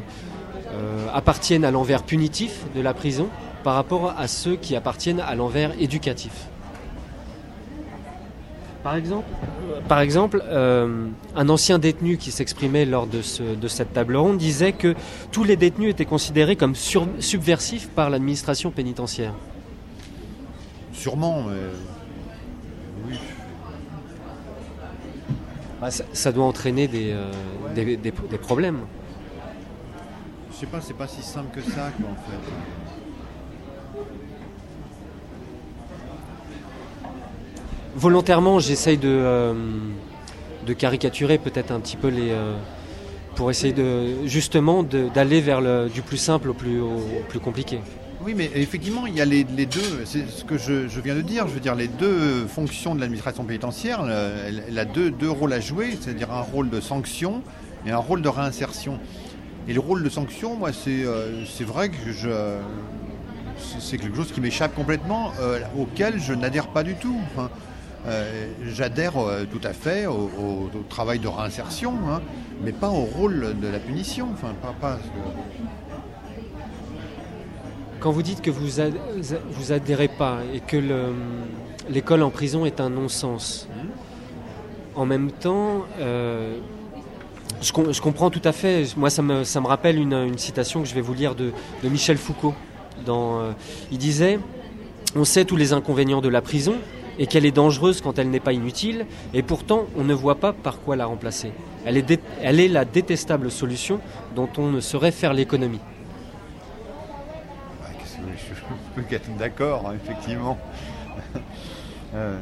appartiennent 1.13 1.65
à 1.65 1.71
l'envers 1.71 2.03
punitif 2.03 2.63
de 2.75 2.81
la 2.81 2.93
prison? 2.93 3.27
Par 3.63 3.75
rapport 3.75 4.13
à 4.17 4.27
ceux 4.27 4.55
qui 4.55 4.75
appartiennent 4.75 5.19
à 5.19 5.35
l'envers 5.35 5.71
éducatif 5.79 6.47
par 8.83 8.95
exemple, 8.95 9.27
par 9.87 9.99
exemple 9.99 10.43
euh, 10.47 11.07
un 11.35 11.49
ancien 11.49 11.79
détenu 11.79 12.17
qui 12.17 12.31
s'exprimait 12.31 12.85
lors 12.85 13.07
de, 13.07 13.21
cette 13.21 13.93
table 13.93 14.15
ronde 14.15 14.37
disait 14.37 14.73
que 14.73 14.95
tous 15.31 15.43
les 15.43 15.55
détenus 15.55 15.91
étaient 15.91 16.05
considérés 16.05 16.55
comme 16.55 16.73
subversifs 16.75 17.89
par 17.89 18.09
l'administration 18.09 18.71
pénitentiaire. 18.71 19.33
Sûrement, 20.93 21.43
mais... 21.43 21.57
oui. 23.07 23.17
Bah, 25.79 25.89
ça, 25.91 26.31
doit 26.31 26.45
entraîner 26.45 26.87
des, 26.87 27.11
euh, 27.11 27.31
des, 27.75 28.37
problèmes. 28.37 28.81
Je 30.51 30.57
sais 30.57 30.65
pas, 30.67 30.79
c'est 30.79 30.93
pas 30.93 31.07
si 31.07 31.23
simple 31.23 31.55
que 31.55 31.61
ça, 31.61 31.87
en 31.87 32.15
fait. 32.15 32.80
Volontairement, 38.01 38.59
j'essaye 38.59 38.97
de, 38.97 39.07
euh, 39.07 39.53
de 40.65 40.73
caricaturer 40.73 41.37
peut-être 41.37 41.71
un 41.71 41.79
petit 41.79 41.97
peu 41.97 42.07
les. 42.09 42.31
Euh, 42.31 42.55
pour 43.35 43.49
essayer 43.49 43.71
de 43.71 44.27
justement 44.27 44.83
d'aller 44.83 45.39
vers 45.39 45.61
le, 45.61 45.87
du 45.87 46.01
plus 46.01 46.17
simple 46.17 46.49
au 46.49 46.53
plus, 46.53 46.81
plus 47.29 47.39
compliqué. 47.39 47.79
Oui, 48.25 48.33
mais 48.35 48.51
effectivement, 48.55 49.07
il 49.07 49.15
y 49.15 49.21
a 49.21 49.25
les, 49.25 49.45
deux, 49.45 50.03
c'est 50.03 50.29
ce 50.29 50.43
que 50.43 50.57
je, 50.57 50.99
viens 50.99 51.15
de 51.15 51.21
dire, 51.21 51.47
je 51.47 51.53
veux 51.53 51.61
dire, 51.61 51.73
les 51.73 51.87
deux 51.87 52.45
fonctions 52.45 52.93
de 52.93 52.99
l'administration 52.99 53.45
pénitentiaire, 53.45 54.03
elle, 54.67 54.77
a 54.77 54.83
deux, 54.83 55.11
deux 55.11 55.31
rôles 55.31 55.53
à 55.53 55.61
jouer, 55.61 55.97
c'est-à-dire 55.99 56.29
un 56.29 56.41
rôle 56.41 56.69
de 56.69 56.81
sanction 56.81 57.41
et 57.87 57.91
un 57.91 57.97
rôle 57.97 58.21
de 58.21 58.27
réinsertion. 58.27 58.99
Et 59.69 59.73
le 59.73 59.79
rôle 59.79 60.03
de 60.03 60.09
sanction, 60.09 60.57
moi, 60.57 60.73
c'est 60.73 61.05
euh, 61.05 61.45
vrai 61.61 61.87
que 61.87 62.11
je, 62.11 62.29
c'est 63.79 63.97
quelque 63.97 64.17
chose 64.17 64.33
qui 64.33 64.41
m'échappe 64.41 64.75
complètement, 64.75 65.31
auquel 65.79 66.19
je 66.19 66.33
n'adhère 66.33 66.67
pas 66.67 66.83
du 66.83 66.95
tout. 66.95 67.21
Euh, 68.07 68.47
j'adhère 68.63 69.17
euh, 69.17 69.45
tout 69.45 69.59
à 69.63 69.73
fait 69.73 70.07
au, 70.07 70.69
travail 70.89 71.19
de 71.19 71.27
réinsertion, 71.27 71.93
hein, 72.09 72.21
mais 72.63 72.71
pas 72.71 72.89
au 72.89 73.05
rôle 73.05 73.55
de 73.61 73.67
la 73.67 73.79
punition. 73.79 74.29
Enfin, 74.33 74.53
pas, 74.79 74.99
Quand 77.99 78.11
vous 78.11 78.23
dites 78.23 78.41
que 78.41 78.49
vous, 78.49 78.67
vous 79.51 79.71
adhérez 79.71 80.07
pas 80.07 80.39
et 80.53 80.59
que 80.59 80.77
l'école 81.89 82.23
en 82.23 82.31
prison 82.31 82.65
est 82.65 82.81
un 82.81 82.89
non-sens, 82.89 83.67
en 84.95 85.05
même 85.05 85.31
temps, 85.31 85.85
euh, 85.99 86.57
je, 87.61 88.01
comprends 88.01 88.31
tout 88.31 88.41
à 88.43 88.51
fait. 88.51 88.85
Moi, 88.97 89.11
ça 89.11 89.21
me, 89.21 89.43
ça 89.43 89.61
me 89.61 89.67
rappelle 89.67 89.99
une, 89.99 90.37
citation 90.37 90.81
que 90.81 90.87
je 90.87 90.95
vais 90.95 91.01
vous 91.01 91.13
lire 91.13 91.35
de, 91.35 91.51
Michel 91.83 92.17
Foucault. 92.17 92.55
Dans, 93.05 93.41
il 93.91 93.97
disait 93.97 94.39
On 95.15 95.23
sait 95.23 95.45
tous 95.45 95.55
les 95.55 95.73
inconvénients 95.73 96.21
de 96.21 96.29
la 96.29 96.41
prison, 96.41 96.75
et 97.19 97.27
qu'elle 97.27 97.45
est 97.45 97.51
dangereuse 97.51 98.01
quand 98.01 98.19
elle 98.19 98.29
n'est 98.29 98.39
pas 98.39 98.53
inutile, 98.53 99.05
et 99.33 99.43
pourtant 99.43 99.85
on 99.97 100.03
ne 100.03 100.13
voit 100.13 100.35
pas 100.35 100.53
par 100.53 100.81
quoi 100.81 100.95
la 100.95 101.05
remplacer. 101.05 101.51
Elle 101.85 101.97
est, 101.97 102.19
elle 102.41 102.59
est 102.59 102.67
la 102.67 102.85
détestable 102.85 103.51
solution 103.51 103.99
dont 104.35 104.49
on 104.57 104.69
ne 104.69 104.79
saurait 104.79 105.11
faire 105.11 105.33
l'économie. 105.33 105.79
je 108.95 109.01
peux 109.01 109.15
être 109.15 109.35
d'accord, 109.37 109.85
hein, 109.87 109.93
effectivement. 110.03 110.57
Euh. 112.13 112.37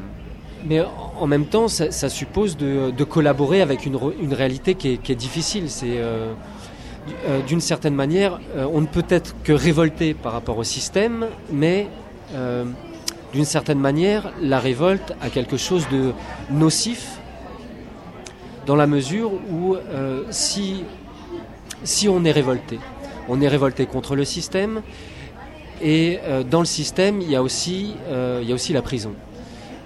Mais 0.65 0.81
en 1.19 1.27
même 1.27 1.45
temps, 1.45 1.67
ça, 1.67 2.09
suppose 2.09 2.57
de, 2.57 3.03
collaborer 3.03 3.61
avec 3.61 3.85
une, 3.85 3.99
une 4.19 4.33
réalité 4.33 4.73
qui 4.73 4.89
est, 4.93 5.15
difficile. 5.15 5.69
C'est 5.69 5.99
euh, 5.99 6.33
euh, 7.27 7.41
d'une 7.43 7.61
certaine 7.61 7.93
manière, 7.93 8.39
on 8.57 8.81
ne 8.81 8.87
peut 8.87 9.05
être 9.09 9.35
que 9.43 9.53
révolté 9.53 10.15
par 10.15 10.33
rapport 10.33 10.57
au 10.57 10.63
système, 10.63 11.27
mais 11.51 11.87
d'une 13.33 13.45
certaine 13.45 13.79
manière, 13.79 14.31
la 14.41 14.59
révolte 14.59 15.13
a 15.21 15.29
quelque 15.29 15.57
chose 15.57 15.87
de 15.89 16.13
nocif 16.49 17.19
dans 18.65 18.75
la 18.75 18.87
mesure 18.87 19.31
où 19.51 19.75
euh, 19.75 20.23
si, 20.29 20.83
on 22.07 22.25
est 22.25 22.31
révolté, 22.31 22.79
on 23.27 23.41
est 23.41 23.47
révolté 23.47 23.85
contre 23.85 24.15
le 24.15 24.25
système 24.25 24.81
et 25.81 26.19
euh, 26.23 26.43
dans 26.43 26.59
le 26.59 26.65
système, 26.65 27.21
il 27.21 27.29
y 27.29 27.35
a 27.35 27.43
aussi, 27.43 27.95
euh, 28.09 28.43
la 28.71 28.81
prison. 28.81 29.13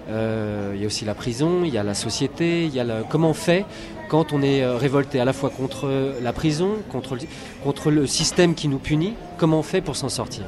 il 0.08 0.80
y 0.80 0.84
a 0.84 0.86
aussi 0.86 1.04
la 1.04 1.14
prison, 1.14 1.64
il 1.64 1.72
y 1.72 1.78
a 1.78 1.82
la 1.82 1.94
société, 1.94 2.64
il 2.64 2.74
y 2.74 2.80
a 2.80 3.02
comment 3.08 3.30
on 3.30 3.34
fait 3.34 3.64
quand 4.08 4.32
on 4.32 4.42
est 4.42 4.66
révolté 4.66 5.18
à 5.18 5.24
la 5.24 5.32
fois 5.32 5.50
contre 5.50 5.90
la 6.22 6.32
prison, 6.32 6.72
contre, 6.90 7.16
contre 7.62 7.90
le 7.90 8.06
système 8.06 8.54
qui 8.54 8.68
nous 8.68 8.78
punit, 8.78 9.14
comment 9.38 9.60
on 9.60 9.62
fait 9.62 9.80
pour 9.80 9.96
s'en 9.96 10.08
sortir? 10.08 10.44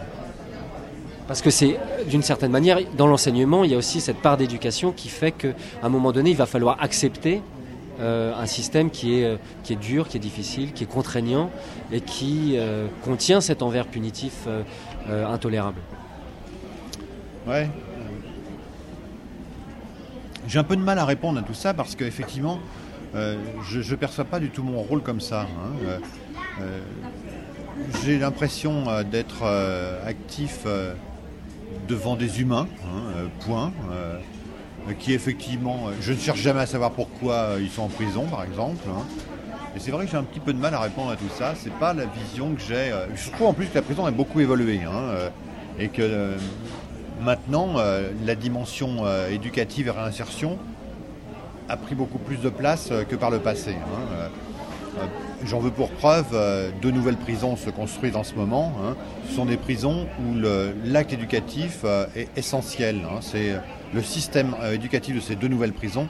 Parce 1.27 1.43
que 1.43 1.51
c'est 1.51 1.79
d'une 2.09 2.23
certaine 2.23 2.53
manière, 2.53 2.79
dans 2.97 3.07
l'enseignement, 3.07 3.65
il 3.65 3.71
y 3.71 3.75
a 3.75 3.79
aussi 3.79 4.01
cette 4.01 4.19
part 4.19 4.37
d'éducation 4.37 4.93
qui 4.93 5.09
fait 5.09 5.33
qu'à 5.33 5.55
un 5.83 5.89
moment 5.89 6.13
donné, 6.13 6.31
il 6.31 6.37
va 6.37 6.47
falloir 6.47 6.77
accepter 6.81 7.43
euh, 7.99 8.35
un 8.35 8.45
système 8.45 8.91
qui 8.91 9.21
est, 9.21 9.25
euh, 9.25 9.37
qui 9.65 9.73
est 9.73 9.77
dur, 9.77 10.07
qui 10.07 10.19
est 10.19 10.21
difficile, 10.21 10.73
qui 10.73 10.85
est 10.85 10.87
contraignant 10.87 11.51
et 11.91 12.03
qui 12.03 12.57
euh, 12.57 12.89
contient 13.03 13.41
cet 13.41 13.63
envers 13.63 13.87
punitif 13.87 14.47
intolérable. 15.09 15.81
Ouais. 17.47 17.71
J'ai 20.49 20.59
un 20.59 20.65
peu 20.65 20.77
de 20.77 20.83
mal 20.83 20.99
à 20.99 21.05
répondre 21.05 21.39
à 21.39 21.43
tout 21.43 21.55
ça 21.55 21.75
parce 21.75 21.95
qu'effectivement, 21.95 22.59
je 23.15 23.79
ne 23.79 23.97
perçois 23.97 24.25
pas 24.25 24.41
du 24.41 24.51
tout 24.51 24.65
mon 24.65 24.83
rôle 24.83 25.01
comme 25.01 25.21
ça. 25.21 25.47
Hein. 26.59 26.65
J'ai 28.05 28.19
l'impression 28.19 28.85
d'être 29.05 29.45
actif 30.05 30.67
devant 31.89 32.17
des 32.17 32.41
humains, 32.41 32.69
hein, 32.85 33.03
euh, 33.17 33.27
point. 33.45 33.73
Euh, 33.93 34.19
qui 35.01 35.15
effectivement, 35.15 35.89
euh, 35.89 35.93
je 36.01 36.13
ne 36.13 36.19
cherche 36.19 36.39
jamais 36.39 36.61
à 36.61 36.67
savoir 36.67 36.93
pourquoi 36.93 37.55
ils 37.61 37.71
sont 37.71 37.83
en 37.83 37.89
prison, 37.89 38.25
par 38.27 38.45
exemple. 38.45 38.85
Hein. 38.89 39.03
Et 39.75 39.81
c'est 39.81 39.91
vrai 39.91 40.05
que 40.05 40.11
j'ai 40.13 40.17
un 40.17 40.23
petit 40.23 40.39
peu 40.39 40.53
de 40.53 40.61
mal 40.61 40.75
à 40.75 40.81
répondre 40.81 41.11
à 41.11 41.17
tout 41.17 41.29
ça. 41.37 41.55
C'est 41.57 41.73
pas 41.73 41.93
la 41.93 42.05
vision 42.07 42.55
que 42.55 42.61
j'ai. 42.61 42.93
Je 43.15 43.31
trouve 43.31 43.49
en 43.49 43.53
plus 43.53 43.67
que 43.67 43.75
la 43.75 43.83
prison 43.83 44.07
a 44.07 44.13
beaucoup 44.13 44.41
évolué 44.41 44.81
hein, 44.85 45.31
et 45.79 45.89
que 45.89 46.35
maintenant 47.21 47.75
la 48.25 48.35
dimension 48.37 49.05
éducative 49.29 49.89
et 49.89 49.91
réinsertion 49.91 50.57
a 51.69 51.77
pris 51.77 51.95
beaucoup 51.95 52.19
plus 52.19 52.39
de 52.39 52.49
place 52.49 52.91
que 53.07 53.17
par 53.17 53.31
le 53.31 53.41
passé. 53.41 53.75
J'en 55.45 55.61
veux 55.61 55.71
pour 55.71 55.91
preuve, 55.91 56.27
euh, 56.33 56.71
deux 56.81 56.91
nouvelles 56.91 57.17
prisons 57.17 57.57
se 57.57 57.69
construisent 57.69 58.17
en 58.17 58.25
ce 58.25 58.35
moment. 58.35 58.73
Hein. 58.83 58.97
Ce 59.29 59.35
sont 59.35 59.45
des 59.45 59.57
prisons 59.57 60.07
où 60.19 60.35
l'acte 60.85 61.13
éducatif 61.13 61.81
euh, 61.85 62.07
est 62.17 62.29
essentiel. 62.39 63.03
Hein. 63.05 63.19
C'est 63.21 63.55
le 63.93 64.03
système 64.03 64.55
euh, 64.63 64.73
éducatif 64.73 65.15
de 65.15 65.21
ces 65.21 65.37
deux 65.37 65.49
nouvelles 65.49 65.73
prisons. 65.73 66.09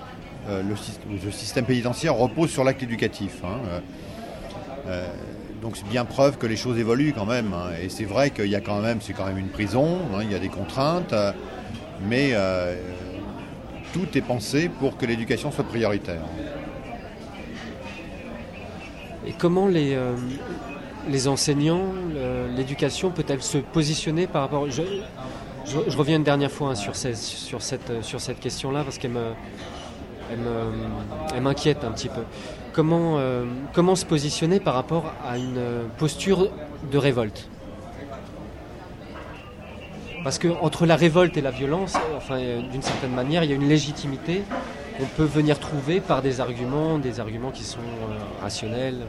Le, 0.48 0.62
le, 1.24 1.32
système 1.32 1.64
pénitentiaire 1.64 2.14
repose 2.14 2.50
sur 2.50 2.62
l'acte 2.62 2.80
éducatif. 2.80 3.42
Hein. 3.42 3.80
donc 5.60 5.76
c'est 5.76 5.88
bien 5.88 6.04
preuve 6.04 6.38
que 6.38 6.46
les 6.46 6.54
choses 6.54 6.78
évoluent 6.78 7.12
quand 7.12 7.26
même. 7.26 7.52
Et 7.82 7.88
c'est 7.88 8.04
vrai 8.04 8.30
qu'il 8.30 8.46
y 8.46 8.54
a 8.54 8.60
quand 8.60 8.80
même, 8.80 9.00
c'est 9.00 9.12
quand 9.12 9.26
même 9.26 9.38
une 9.38 9.48
prison. 9.48 9.98
il 10.22 10.30
y 10.30 10.36
a 10.36 10.38
des 10.38 10.48
contraintes, 10.48 11.12
mais 12.08 12.32
tout 13.92 14.06
est 14.16 14.20
pensé 14.20 14.68
pour 14.68 14.96
que 14.96 15.04
l'éducation 15.04 15.50
soit 15.50 15.64
prioritaire. 15.64 16.22
Et 19.26 19.32
comment 19.32 19.66
les, 19.66 19.94
euh, 19.94 20.14
les 21.08 21.28
enseignants, 21.28 21.92
l'éducation 22.56 23.10
peut-elle 23.10 23.42
se 23.42 23.58
positionner 23.58 24.26
par 24.26 24.42
rapport... 24.42 24.70
Je, 24.70 24.82
je, 25.64 25.96
reviens 25.96 26.16
une 26.16 26.24
dernière 26.24 26.50
fois 26.50 26.70
hein, 26.70 26.74
sur, 26.76 26.94
sur, 26.94 27.62
cette, 27.62 28.02
sur 28.02 28.20
cette 28.20 28.38
question-là 28.38 28.84
parce 28.84 28.98
qu'elle 28.98 29.10
me, 29.10 29.32
elle 31.34 31.40
m'inquiète 31.40 31.84
un 31.84 31.90
petit 31.90 32.08
peu. 32.08 32.22
Comment, 32.72 33.18
euh, 33.18 33.44
comment 33.72 33.96
se 33.96 34.04
positionner 34.04 34.60
par 34.60 34.74
rapport 34.74 35.12
à 35.26 35.38
une 35.38 35.60
posture 35.98 36.50
de 36.90 36.98
révolte? 36.98 37.48
Parce 40.22 40.38
qu'entre 40.38 40.86
la 40.86 40.96
révolte 40.96 41.36
et 41.36 41.40
la 41.40 41.52
violence, 41.52 41.94
enfin, 42.16 42.38
d'une 42.70 42.82
certaine 42.82 43.12
manière, 43.12 43.44
il 43.44 43.50
y 43.50 43.52
a 43.52 43.56
une 43.56 43.68
légitimité 43.68 44.42
on 45.00 45.06
peut 45.16 45.24
venir 45.24 45.58
trouver 45.58 46.00
par 46.00 46.22
des 46.22 46.40
arguments, 46.40 46.98
des 46.98 47.20
arguments 47.20 47.50
qui 47.50 47.64
sont 47.64 47.78
euh, 47.80 48.42
rationnels. 48.42 49.02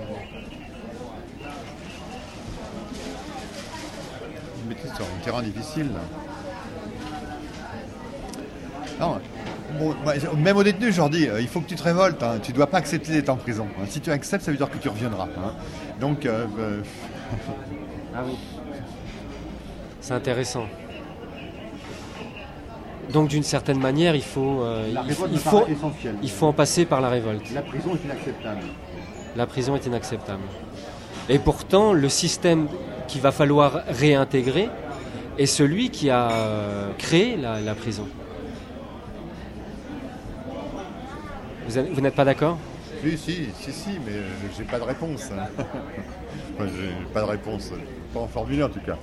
Vous 4.55 4.69
mettez 4.69 4.88
sur 4.88 5.05
un 5.05 5.23
terrain 5.23 5.41
difficile. 5.41 5.91
Non, 8.99 9.19
même 10.38 10.57
aux 10.57 10.63
détenus, 10.63 10.93
je 10.93 10.97
leur 10.97 11.09
dis, 11.09 11.27
euh, 11.27 11.41
il 11.41 11.47
faut 11.47 11.61
que 11.61 11.67
tu 11.67 11.75
te 11.75 11.83
révoltes, 11.83 12.21
hein. 12.23 12.39
tu 12.41 12.51
ne 12.51 12.55
dois 12.55 12.67
pas 12.67 12.77
accepter 12.77 13.11
d'être 13.11 13.29
en 13.29 13.35
prison. 13.35 13.67
Hein. 13.79 13.85
Si 13.88 14.01
tu 14.01 14.11
acceptes, 14.11 14.43
ça 14.43 14.51
veut 14.51 14.57
dire 14.57 14.69
que 14.69 14.77
tu 14.77 14.89
reviendras. 14.89 15.27
Hein. 15.38 15.53
Donc... 15.99 16.25
Euh, 16.25 16.45
ah 18.15 18.21
oui. 18.25 18.38
C'est 20.01 20.13
intéressant. 20.13 20.65
Donc 23.11 23.29
d'une 23.29 23.43
certaine 23.43 23.79
manière, 23.79 24.15
il 24.15 24.23
faut, 24.23 24.61
euh, 24.61 24.89
il, 25.07 25.39
faut, 25.39 25.65
il 26.21 26.29
faut 26.29 26.45
en 26.45 26.53
passer 26.53 26.85
par 26.85 26.99
la 26.99 27.09
révolte. 27.09 27.51
La 27.53 27.61
prison 27.61 27.91
est 27.95 28.05
inacceptable. 28.05 28.61
La 29.35 29.45
prison 29.45 29.75
est 29.75 29.85
inacceptable. 29.85 30.43
Et 31.29 31.39
pourtant, 31.39 31.93
le 31.93 32.09
système 32.09 32.67
qu'il 33.07 33.21
va 33.21 33.31
falloir 33.31 33.83
réintégrer 33.87 34.69
est 35.37 35.45
celui 35.45 35.89
qui 35.89 36.09
a 36.09 36.31
euh, 36.31 36.91
créé 36.97 37.37
la, 37.37 37.75
prison. 37.75 38.07
Vous, 41.67 42.01
n'êtes 42.01 42.15
pas 42.15 42.25
d'accord? 42.25 42.57
Si, 43.03 43.17
si, 43.17 43.47
si, 43.59 43.71
si, 43.71 43.89
mais 44.05 44.13
j'ai 44.57 44.63
pas 44.63 44.79
de 44.79 44.83
réponse. 44.83 45.29
j'ai 46.59 47.13
pas 47.13 47.21
de 47.21 47.25
réponse. 47.25 47.71
Pas 48.13 48.21
en 48.21 48.27
formuler 48.27 48.63
en 48.63 48.69
tout 48.69 48.79
cas. 48.79 48.97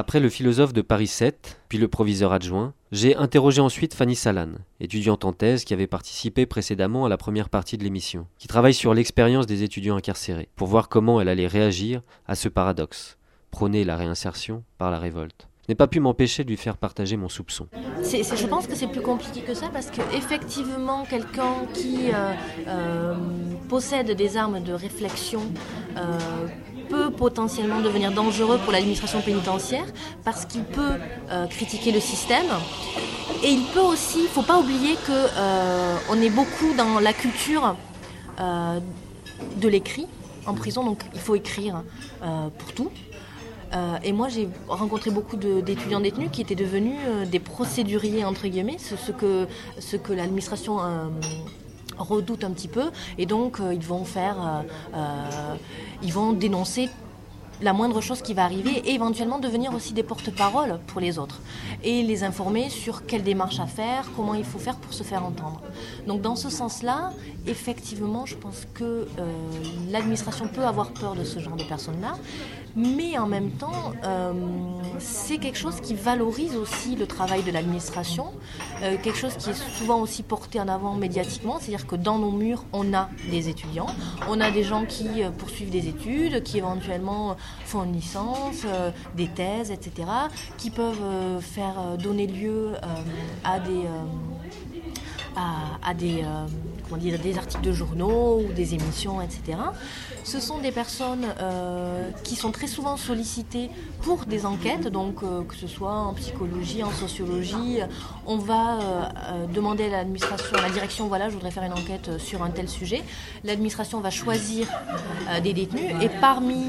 Après 0.00 0.20
le 0.20 0.28
philosophe 0.28 0.72
de 0.72 0.80
Paris 0.80 1.08
7, 1.08 1.60
puis 1.68 1.76
le 1.76 1.88
proviseur 1.88 2.32
adjoint, 2.32 2.72
j'ai 2.92 3.16
interrogé 3.16 3.60
ensuite 3.60 3.94
Fanny 3.94 4.14
Salan, 4.14 4.50
étudiante 4.78 5.24
en 5.24 5.32
thèse 5.32 5.64
qui 5.64 5.74
avait 5.74 5.88
participé 5.88 6.46
précédemment 6.46 7.04
à 7.04 7.08
la 7.08 7.16
première 7.16 7.48
partie 7.48 7.76
de 7.76 7.82
l'émission, 7.82 8.28
qui 8.38 8.46
travaille 8.46 8.74
sur 8.74 8.94
l'expérience 8.94 9.46
des 9.46 9.64
étudiants 9.64 9.96
incarcérés, 9.96 10.50
pour 10.54 10.68
voir 10.68 10.88
comment 10.88 11.20
elle 11.20 11.28
allait 11.28 11.48
réagir 11.48 12.02
à 12.28 12.36
ce 12.36 12.48
paradoxe, 12.48 13.18
prôner 13.50 13.82
la 13.82 13.96
réinsertion 13.96 14.62
par 14.78 14.92
la 14.92 15.00
révolte 15.00 15.48
n'ai 15.68 15.74
pas 15.74 15.86
pu 15.86 16.00
m'empêcher 16.00 16.44
de 16.44 16.48
lui 16.48 16.56
faire 16.56 16.76
partager 16.76 17.16
mon 17.16 17.28
soupçon. 17.28 17.68
je 18.02 18.46
pense 18.46 18.66
que 18.66 18.74
c'est 18.74 18.86
plus 18.86 19.02
compliqué 19.02 19.42
que 19.42 19.54
ça 19.54 19.68
parce 19.72 19.90
que 19.90 20.00
effectivement 20.16 21.04
quelqu'un 21.04 21.66
qui 21.74 22.10
euh, 22.12 22.32
euh, 22.66 23.14
possède 23.68 24.10
des 24.12 24.36
armes 24.36 24.62
de 24.62 24.72
réflexion 24.72 25.42
euh, 25.96 26.18
peut 26.88 27.10
potentiellement 27.10 27.80
devenir 27.80 28.12
dangereux 28.12 28.58
pour 28.58 28.72
l'administration 28.72 29.20
pénitentiaire 29.20 29.86
parce 30.24 30.44
qu'il 30.44 30.64
peut 30.64 30.94
euh, 31.30 31.46
critiquer 31.46 31.92
le 31.92 32.00
système. 32.00 32.46
Et 33.42 33.50
il 33.50 33.64
peut 33.72 33.80
aussi, 33.80 34.18
il 34.20 34.24
ne 34.24 34.28
faut 34.28 34.42
pas 34.42 34.58
oublier 34.58 34.94
qu'on 35.06 35.12
euh, 35.12 36.22
est 36.22 36.30
beaucoup 36.30 36.74
dans 36.76 36.98
la 37.00 37.12
culture 37.12 37.76
euh, 38.40 38.80
de 39.56 39.68
l'écrit 39.68 40.06
en 40.46 40.54
prison, 40.54 40.82
donc 40.82 41.02
il 41.14 41.20
faut 41.20 41.34
écrire 41.34 41.82
pour 42.58 42.72
tout. 42.72 42.90
et 44.02 44.12
moi, 44.12 44.28
j'ai 44.28 44.48
rencontré 44.66 45.10
beaucoup 45.10 45.36
d'étudiants 45.36 46.00
détenus 46.00 46.30
qui 46.32 46.40
étaient 46.40 46.54
devenus 46.54 46.96
des 47.30 47.38
procéduriers, 47.38 48.24
entre 48.24 48.48
guillemets, 48.48 48.78
ce, 48.78 49.12
que, 49.12 49.46
ce 49.78 49.96
que 49.98 50.14
l'administration 50.14 50.78
redoutent 51.98 52.44
un 52.44 52.50
petit 52.50 52.68
peu 52.68 52.90
et 53.18 53.26
donc 53.26 53.60
euh, 53.60 53.74
ils 53.74 53.84
vont 53.84 54.04
faire, 54.04 54.36
euh, 54.40 54.62
euh, 54.94 55.54
ils 56.02 56.12
vont 56.12 56.32
dénoncer 56.32 56.88
la 57.60 57.72
moindre 57.72 58.00
chose 58.00 58.22
qui 58.22 58.34
va 58.34 58.44
arriver 58.44 58.82
et 58.84 58.94
éventuellement 58.94 59.40
devenir 59.40 59.74
aussi 59.74 59.92
des 59.92 60.04
porte-parole 60.04 60.78
pour 60.86 61.00
les 61.00 61.18
autres 61.18 61.40
et 61.82 62.04
les 62.04 62.22
informer 62.22 62.68
sur 62.70 63.04
quelle 63.04 63.24
démarche 63.24 63.58
à 63.58 63.66
faire, 63.66 64.08
comment 64.14 64.34
il 64.34 64.44
faut 64.44 64.60
faire 64.60 64.76
pour 64.76 64.94
se 64.94 65.02
faire 65.02 65.24
entendre. 65.24 65.60
Donc 66.06 66.20
dans 66.20 66.36
ce 66.36 66.50
sens-là, 66.50 67.12
effectivement, 67.48 68.26
je 68.26 68.36
pense 68.36 68.64
que 68.74 69.08
l'administration 69.90 70.46
peut 70.46 70.64
avoir 70.64 70.92
peur 70.92 71.16
de 71.16 71.24
ce 71.24 71.40
genre 71.40 71.56
de 71.56 71.64
personnes-là, 71.64 72.14
mais 72.78 73.18
en 73.18 73.26
même 73.26 73.50
temps, 73.50 73.92
euh, 74.04 74.32
c'est 75.00 75.38
quelque 75.38 75.58
chose 75.58 75.80
qui 75.80 75.94
valorise 75.94 76.54
aussi 76.54 76.94
le 76.94 77.08
travail 77.08 77.42
de 77.42 77.50
l'administration, 77.50 78.32
euh, 78.82 78.96
quelque 79.02 79.18
chose 79.18 79.36
qui 79.36 79.50
est 79.50 79.78
souvent 79.78 80.00
aussi 80.00 80.22
porté 80.22 80.60
en 80.60 80.68
avant 80.68 80.94
médiatiquement, 80.94 81.58
c'est-à-dire 81.58 81.88
que 81.88 81.96
dans 81.96 82.18
nos 82.18 82.30
murs, 82.30 82.64
on 82.72 82.94
a 82.94 83.10
des 83.30 83.48
étudiants, 83.48 83.88
on 84.28 84.40
a 84.40 84.52
des 84.52 84.62
gens 84.62 84.84
qui 84.84 85.24
euh, 85.24 85.30
poursuivent 85.30 85.70
des 85.70 85.88
études, 85.88 86.44
qui 86.44 86.58
éventuellement 86.58 87.36
font 87.64 87.82
une 87.82 87.94
licence, 87.94 88.64
des 89.16 89.26
thèses, 89.26 89.72
etc., 89.72 90.08
qui 90.56 90.70
peuvent 90.70 91.40
faire 91.40 91.98
donner 91.98 92.26
lieu 92.26 92.72
à 93.44 93.58
des 93.58 93.84
à, 95.82 95.94
des, 95.94 96.24
comment 96.88 97.00
dire, 97.00 97.18
des 97.18 97.36
articles 97.38 97.62
de 97.62 97.72
journaux 97.72 98.40
ou 98.40 98.52
des 98.52 98.74
émissions, 98.74 99.20
etc. 99.20 99.58
Ce 100.24 100.40
sont 100.40 100.58
des 100.58 100.72
personnes 100.72 101.26
euh, 101.40 102.10
qui 102.24 102.36
sont 102.36 102.50
très 102.50 102.66
souvent 102.66 102.96
sollicitées 102.96 103.70
pour 104.02 104.26
des 104.26 104.46
enquêtes, 104.46 104.88
donc 104.88 105.22
euh, 105.22 105.42
que 105.42 105.54
ce 105.54 105.66
soit 105.66 105.94
en 105.94 106.14
psychologie, 106.14 106.82
en 106.82 106.90
sociologie. 106.90 107.78
On 108.26 108.36
va 108.36 108.78
euh, 108.78 109.46
demander 109.52 109.86
à 109.86 109.90
l'administration, 109.90 110.56
à 110.56 110.62
la 110.62 110.70
direction, 110.70 111.08
voilà, 111.08 111.28
je 111.28 111.34
voudrais 111.34 111.50
faire 111.50 111.64
une 111.64 111.72
enquête 111.72 112.18
sur 112.18 112.42
un 112.42 112.50
tel 112.50 112.68
sujet. 112.68 113.02
L'administration 113.44 114.00
va 114.00 114.10
choisir 114.10 114.68
des 115.42 115.52
détenus 115.52 115.90
et 116.00 116.08
parmi 116.20 116.66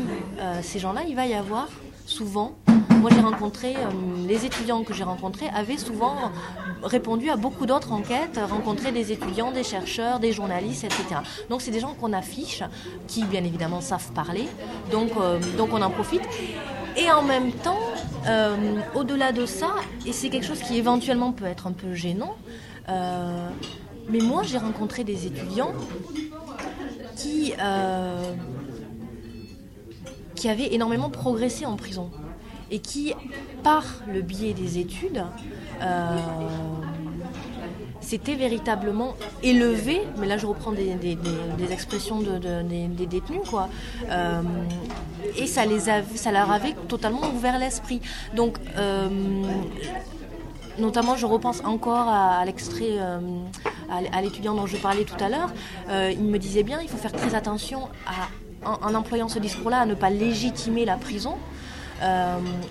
ces 0.61 0.79
gens-là, 0.79 1.01
il 1.07 1.15
va 1.15 1.25
y 1.25 1.33
avoir 1.33 1.67
souvent 2.05 2.55
moi, 2.99 3.09
j'ai 3.13 3.21
rencontré, 3.21 3.75
euh, 3.75 4.27
les 4.27 4.45
étudiants 4.45 4.83
que 4.83 4.93
j'ai 4.93 5.03
rencontrés 5.03 5.47
avaient 5.55 5.77
souvent 5.77 6.31
répondu 6.83 7.29
à 7.29 7.37
beaucoup 7.37 7.65
d'autres 7.65 7.93
enquêtes, 7.93 8.39
rencontré 8.49 8.91
des 8.91 9.11
étudiants, 9.11 9.51
des 9.51 9.63
chercheurs, 9.63 10.19
des 10.19 10.33
journalistes, 10.33 10.83
etc. 10.83 11.21
Donc, 11.49 11.61
c'est 11.61 11.71
des 11.71 11.79
gens 11.79 11.93
qu'on 11.93 12.13
affiche, 12.13 12.63
qui, 13.07 13.23
bien 13.23 13.43
évidemment, 13.43 13.79
savent 13.79 14.11
parler. 14.11 14.47
Donc, 14.91 15.11
euh, 15.17 15.39
donc 15.57 15.69
on 15.73 15.81
en 15.81 15.89
profite. 15.89 16.21
Et 16.97 17.09
en 17.09 17.21
même 17.21 17.51
temps, 17.51 17.79
euh, 18.27 18.55
au-delà 18.95 19.31
de 19.31 19.45
ça, 19.45 19.75
et 20.05 20.11
c'est 20.11 20.29
quelque 20.29 20.45
chose 20.45 20.59
qui 20.59 20.77
éventuellement 20.77 21.31
peut 21.31 21.45
être 21.45 21.67
un 21.67 21.71
peu 21.71 21.93
gênant, 21.93 22.35
mais 24.09 24.19
moi, 24.19 24.41
j'ai 24.43 24.57
rencontré 24.57 25.03
des 25.03 25.27
étudiants 25.27 25.71
qui 27.15 27.53
qui 30.35 30.47
avaient 30.49 30.73
énormément 30.73 31.09
progressé 31.09 31.65
en 31.65 31.75
prison 31.75 32.09
et 32.71 32.79
qui, 32.79 33.13
par 33.63 33.83
le 34.11 34.21
biais 34.21 34.53
des 34.53 34.79
études, 34.79 35.23
euh, 35.81 36.17
véritablement 38.27 39.15
élevé, 39.43 40.01
mais 40.17 40.25
là 40.25 40.37
je 40.37 40.47
reprends 40.47 40.71
des, 40.71 40.97
expressions 41.71 42.19
de, 42.19 42.63
des, 42.63 43.05
détenus, 43.05 43.41
quoi, 43.47 43.69
euh, 44.09 44.41
et 45.37 45.45
ça, 45.45 45.65
les 45.65 45.89
a, 45.89 46.01
ça 46.15 46.31
leur 46.31 46.51
avait 46.51 46.73
totalement 46.87 47.29
ouvert 47.35 47.59
l'esprit. 47.59 48.01
Donc, 48.35 48.57
euh, 48.77 49.09
notamment 50.79 51.15
je 51.17 51.25
repense 51.27 51.61
encore 51.65 52.07
à, 52.07 52.43
l'extrait, 52.45 52.97
à, 53.91 54.21
l'étudiant 54.21 54.55
dont 54.55 54.65
je 54.65 54.77
parlais 54.77 55.03
tout 55.03 55.23
à 55.23 55.29
l'heure, 55.29 55.51
il 56.11 56.23
me 56.23 56.39
disait 56.39 56.63
bien, 56.63 56.79
il 56.81 56.89
faut 56.89 56.97
faire 56.97 57.11
très 57.11 57.35
attention 57.35 57.89
à, 58.07 58.27
en 58.65 58.95
employant 58.95 59.27
ce 59.27 59.39
discours-là, 59.39 59.81
à 59.81 59.85
ne 59.85 59.93
pas 59.93 60.09
légitimer 60.09 60.85
la 60.85 60.95
prison. 60.95 61.35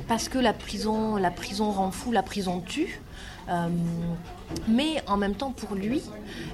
Parce 0.07 0.29
que 0.29 0.39
la 0.39 0.53
prison, 0.53 1.17
la 1.17 1.31
prison 1.31 1.71
rend 1.71 1.91
fou, 1.91 2.13
la 2.13 2.23
prison 2.23 2.61
tue. 2.61 3.01
mais 4.69 5.03
en 5.07 5.17
même 5.17 5.35
temps, 5.35 5.53
pour 5.53 5.75
lui, 5.75 6.03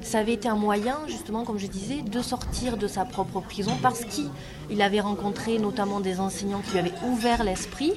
ça 0.02 0.18
avait 0.18 0.34
été 0.34 0.48
un 0.48 0.56
moyen, 0.56 0.98
justement, 1.08 1.44
comme 1.44 1.58
je 1.58 1.66
disais, 1.66 2.02
de 2.02 2.22
sortir 2.22 2.76
de 2.76 2.86
sa 2.86 3.04
propre 3.04 3.40
prison 3.40 3.76
parce 3.82 4.04
qu'il 4.04 4.82
avait 4.82 5.00
rencontré 5.00 5.58
notamment 5.58 6.00
des 6.00 6.20
enseignants 6.20 6.60
qui 6.60 6.72
lui 6.72 6.78
avaient 6.78 6.98
ouvert 7.06 7.44
l'esprit, 7.44 7.92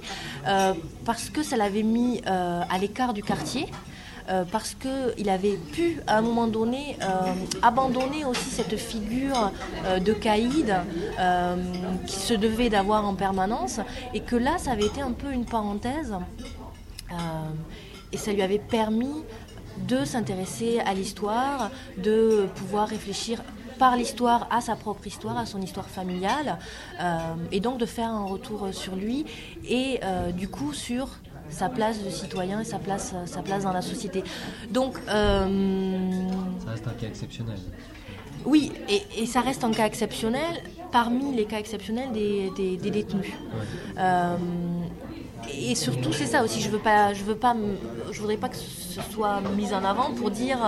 parce 1.05 1.29
que 1.29 1.43
ça 1.43 1.57
l'avait 1.57 1.83
mis 1.83 2.21
à 2.25 2.77
l'écart 2.79 3.13
du 3.13 3.23
quartier. 3.23 3.67
Euh, 4.29 4.43
parce 4.51 4.75
qu'il 4.75 5.29
avait 5.29 5.55
pu, 5.55 6.01
à 6.05 6.17
un 6.17 6.21
moment 6.21 6.47
donné, 6.47 6.97
euh, 7.01 7.33
abandonner 7.61 8.25
aussi 8.25 8.49
cette 8.49 8.75
figure 8.75 9.53
euh, 9.85 9.99
de 9.99 10.11
caïd 10.11 10.75
qui 12.05 12.15
se 12.15 12.33
devait 12.33 12.69
d'avoir 12.69 13.05
en 13.05 13.15
permanence, 13.15 13.79
et 14.13 14.19
que 14.19 14.35
là, 14.35 14.57
ça 14.57 14.71
avait 14.71 14.85
été 14.85 15.01
un 15.01 15.13
peu 15.13 15.31
une 15.31 15.45
parenthèse, 15.45 16.13
et 18.11 18.17
ça 18.17 18.33
lui 18.33 18.41
avait 18.41 18.59
permis 18.59 19.23
de 19.87 20.03
s'intéresser 20.03 20.79
à 20.79 20.93
l'histoire, 20.93 21.71
de 21.97 22.47
pouvoir 22.55 22.87
réfléchir 22.89 23.41
par 23.79 23.95
l'histoire 23.95 24.47
à 24.51 24.59
sa 24.59 24.75
propre 24.75 25.07
histoire, 25.07 25.37
à 25.37 25.45
son 25.45 25.61
histoire 25.61 25.87
familiale, 25.87 26.57
et 27.51 27.59
donc 27.59 27.77
de 27.77 27.85
faire 27.85 28.09
un 28.09 28.25
retour 28.25 28.67
sur 28.71 28.95
lui 28.95 29.25
et 29.67 29.99
du 30.33 30.47
coup 30.49 30.73
sur 30.73 31.09
sa 31.49 31.69
place 31.69 32.03
de 32.03 32.09
citoyen 32.09 32.61
et 32.61 32.63
sa 32.63 32.79
place, 32.79 33.13
sa 33.25 33.41
place 33.41 33.63
dans 33.63 33.73
la 33.73 33.81
société. 33.81 34.23
Donc, 34.69 34.97
euh, 35.09 36.29
ça 36.63 36.71
reste 36.71 36.87
un 36.87 36.91
cas 36.91 37.07
exceptionnel. 37.07 37.57
Oui, 38.45 38.71
et, 38.89 39.25
ça 39.25 39.41
reste 39.41 39.63
un 39.63 39.71
cas 39.71 39.85
exceptionnel 39.85 40.63
parmi 40.91 41.35
les 41.35 41.45
cas 41.45 41.59
exceptionnels 41.59 42.11
des, 42.11 42.77
détenus. 42.77 43.33
Euh, 43.97 44.37
et 45.53 45.75
surtout, 45.75 46.13
c'est 46.13 46.25
ça 46.25 46.43
aussi. 46.43 46.61
Je 46.61 46.69
veux 46.69 46.79
pas, 46.79 47.13
je 47.13 47.23
veux 47.23 47.35
pas, 47.35 47.55
je 48.11 48.19
voudrais 48.19 48.37
pas 48.37 48.49
que 48.49 48.55
ce 48.55 49.01
soit 49.11 49.41
mis 49.55 49.73
en 49.73 49.83
avant 49.83 50.11
pour 50.11 50.31
dire. 50.31 50.59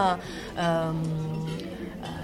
Euh, 0.58 0.92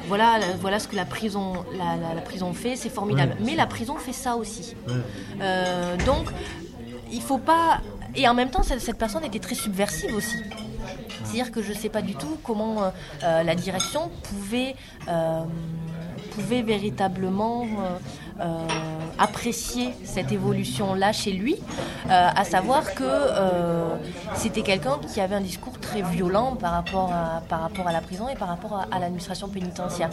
voilà, 0.08 0.40
voilà 0.62 0.78
ce 0.78 0.88
que 0.88 0.96
la 0.96 1.06
prison, 1.06 1.54
la, 1.78 2.22
prison 2.22 2.54
fait, 2.54 2.76
c'est 2.76 2.90
formidable. 2.90 3.36
Mais 3.40 3.56
la 3.56 3.66
prison 3.66 3.96
fait 3.96 4.14
ça 4.14 4.36
aussi. 4.36 4.76
donc, 6.06 6.28
il 7.12 7.22
faut 7.22 7.38
pas 7.38 7.82
et 8.16 8.28
en 8.28 8.34
même 8.34 8.50
temps, 8.50 8.64
cette, 8.64 8.98
personne 8.98 9.24
était 9.24 9.40
très 9.40 9.56
subversive 9.56 10.16
aussi. 10.16 10.38
C'est-à-dire 11.24 11.52
que 11.52 11.62
je 11.62 11.72
ne 11.72 11.78
sais 11.78 11.90
pas 11.90 12.02
du 12.02 12.16
tout 12.16 12.38
comment 12.44 12.84
euh, 12.84 12.90
euh, 13.24 13.44
la 13.44 13.56
direction 13.56 14.10
pouvait, 14.24 14.76
euh, 15.08 15.44
pouvait 16.32 16.62
véritablement 16.62 17.66
apprécier 19.18 19.94
cette 20.04 20.34
évolution-là 20.34 21.14
chez 21.14 21.32
lui, 21.32 21.56
à 22.10 22.44
savoir 22.44 22.94
que 22.94 23.06
c'était 24.36 24.62
quelqu'un 24.62 25.00
qui 25.14 25.22
avait 25.22 25.36
un 25.36 25.42
discours 25.42 25.80
très 25.80 26.02
violent 26.02 26.58
par 26.58 26.74
rapport 26.74 27.14
à, 27.14 27.42
par 27.48 27.62
rapport 27.62 27.88
à 27.88 27.94
la 27.94 28.02
prison 28.02 28.28
et 28.28 28.36
par 28.36 28.50
rapport 28.50 28.74
à, 28.74 28.88
à 28.92 29.00
l'administration 29.00 29.48
pénitentiaire. 29.48 30.10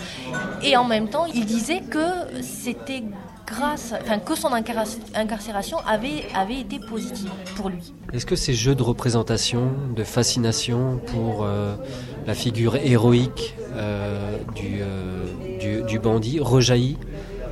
Et 0.63 0.77
en 0.77 0.85
même 0.85 1.09
temps, 1.09 1.27
il 1.27 1.47
disait 1.47 1.81
que 1.81 2.43
c'était 2.43 3.03
grâce, 3.47 3.95
enfin, 4.01 4.19
que 4.19 4.35
son 4.35 4.51
incarcération 4.53 5.79
avait, 5.87 6.25
avait 6.35 6.61
été 6.61 6.79
positive 6.79 7.31
pour 7.57 7.69
lui. 7.69 7.93
Est-ce 8.13 8.27
que 8.27 8.37
ces 8.37 8.55
jeux 8.55 8.75
de 8.75 8.83
représentation, 8.83 9.73
de 9.95 10.05
fascination 10.05 11.01
pour 11.07 11.45
euh, 11.45 11.77
la 12.27 12.35
figure 12.35 12.77
héroïque 12.77 13.57
euh, 13.75 14.39
euh, 14.63 15.25
du, 15.59 15.83
du, 15.83 15.99
bandit 15.99 16.41
rejaillit 16.41 16.99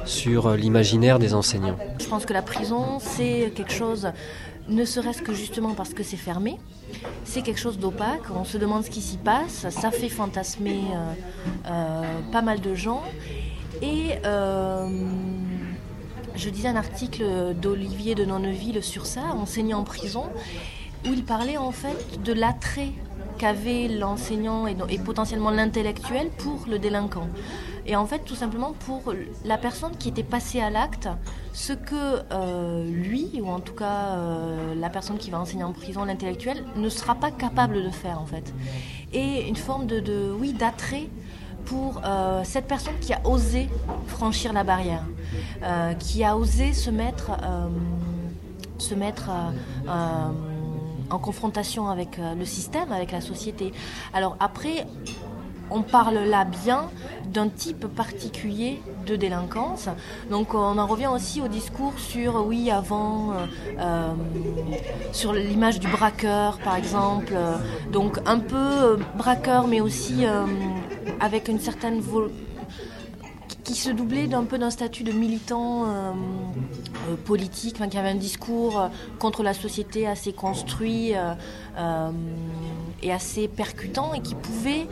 sur 0.05 0.51
l'imaginaire 0.51 1.19
des 1.19 1.35
enseignants? 1.35 1.79
Je 1.99 2.07
pense 2.07 2.27
que 2.27 2.33
la 2.33 2.43
prison, 2.43 2.99
c'est 3.01 3.53
quelque 3.55 3.73
chose, 3.73 4.13
ne 4.69 4.85
serait-ce 4.85 5.23
que 5.23 5.33
justement 5.33 5.75
parce 5.75 5.95
que 5.95 6.03
c'est 6.03 6.17
fermé, 6.17 6.59
c'est 7.25 7.43
quelque 7.43 7.61
chose 7.61 7.79
d'opaque, 7.79 8.23
on 8.35 8.45
se 8.45 8.59
demande 8.59 8.85
ce 8.85 8.91
qui 8.91 9.01
s'y 9.01 9.17
passe, 9.17 9.67
ça 9.71 9.91
fait 9.91 10.09
fantasmer 10.09 10.81
pas 12.33 12.43
mal 12.43 12.61
de 12.61 12.75
gens. 12.75 13.03
Et 13.83 14.19
je 16.37 16.51
disais 16.51 16.69
un 16.69 16.77
article 16.77 17.55
d'Olivier 17.55 18.15
de 18.15 18.25
Nonneville 18.25 18.83
sur 18.83 19.07
ça, 19.07 19.23
enseignant 19.35 19.81
en 19.81 19.85
prison, 19.85 20.25
où 21.07 21.13
il 21.13 21.25
parlait 21.25 21.57
en 21.57 21.73
fait 21.73 22.23
de 22.23 22.33
l'attrait 22.33 22.93
qu'avait 23.39 23.89
l'enseignant 23.89 24.67
et, 24.67 24.99
potentiellement 24.99 25.51
l'intellectuel 25.51 26.29
pour 26.39 26.67
le 26.69 26.79
délinquant. 26.79 27.29
Et 27.87 27.97
en 27.97 28.05
fait, 28.05 28.19
tout 28.19 28.35
simplement 28.35 28.73
pour 28.73 29.15
la 29.47 29.57
personne 29.57 29.97
qui 29.97 30.11
était 30.11 30.23
passée 30.23 30.61
à 30.61 30.69
l'acte, 30.69 31.09
ce 31.55 31.73
que 31.73 32.23
euh, 32.31 32.85
lui, 32.85 33.41
ou 33.43 33.49
en 33.49 33.61
tout 33.61 33.73
cas 33.73 34.17
euh, 34.17 34.75
la 34.75 34.91
personne 34.91 35.17
qui 35.17 35.31
va 35.31 35.41
enseigner 35.41 35.65
en 35.65 35.73
prison, 35.73 36.05
l'intellectuel, 36.05 36.63
ne 36.77 36.89
sera 36.91 37.15
pas 37.15 37.31
capable 37.31 37.83
de 37.83 37.91
faire 37.91 38.21
en 38.21 38.27
fait. 38.27 38.53
Et 39.15 39.49
une 39.49 39.57
forme 39.57 39.87
de, 39.87 40.01
de 40.01 40.31
oui, 40.39 40.53
d'attrait 40.53 41.09
pour 41.71 42.03
euh, 42.05 42.43
cette 42.43 42.67
personne 42.67 42.99
qui 43.01 43.13
a 43.13 43.21
osé 43.25 43.69
franchir 44.09 44.53
la 44.53 44.65
barrière, 44.65 45.05
euh, 45.63 45.95
qui 45.95 46.25
a 46.25 46.37
osé 46.37 46.73
se 46.73 46.91
mettre, 46.91 47.31
euh, 47.31 47.69
se 48.79 48.97
mettre 48.97 49.31
en 49.87 51.19
confrontation 51.19 51.89
avec 51.89 52.19
le 52.19 52.45
système, 52.45 52.91
avec 52.91 53.13
la 53.13 53.21
société. 53.21 53.73
Alors 54.13 54.37
après, 54.41 54.87
on 55.71 55.83
parle 55.83 56.19
là 56.19 56.45
bien 56.45 56.91
d'un 57.27 57.49
type 57.49 57.87
particulier 57.87 58.83
de 59.07 59.17
délinquance. 59.17 59.89
Donc 60.31 60.55
on 60.55 60.79
en 60.79 60.87
revient 60.87 61.07
aussi 61.09 61.41
au 61.41 61.49
discours 61.49 61.93
sur, 61.99 62.45
oui, 62.47 62.71
avant, 62.71 63.33
sur 65.13 65.33
l'image 65.33 65.79
du 65.79 65.89
braqueur, 65.89 66.59
par 66.59 66.77
exemple. 66.77 67.35
Donc 67.93 68.19
un 68.27 68.41
peu 68.41 68.99
braqueur, 69.17 69.69
mais 69.69 69.81
aussi 69.81 70.25
avec 71.21 71.49
une 71.49 71.61
certaine 71.61 72.01
qui 73.71 73.77
se 73.77 73.91
doublait 73.91 74.27
d'un 74.27 74.43
peu 74.43 74.59
d'un 74.59 74.71
statut 74.71 75.05
de 75.05 75.13
militant 75.13 75.85
euh, 75.85 76.13
euh, 77.09 77.17
politique, 77.25 77.77
qui 77.89 77.99
avait 77.99 78.09
un 78.09 78.17
discours 78.17 78.81
euh, 78.81 78.89
contre 79.21 79.45
la 79.45 79.55
société 79.55 80.09
assez 80.09 80.33
construit 80.33 81.13
et 83.03 83.13
assez 83.13 83.49
percutant 83.49 84.13
et 84.15 84.21
qui 84.21 84.35
pouvait 84.35 84.87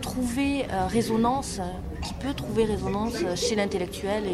trouver 0.00 0.64
résonance, 0.88 1.60
qui 2.02 2.14
peut 2.14 2.34
trouver 2.34 2.64
résonance 2.64 3.16
chez 3.36 3.54
l'intellectuel 3.54 4.24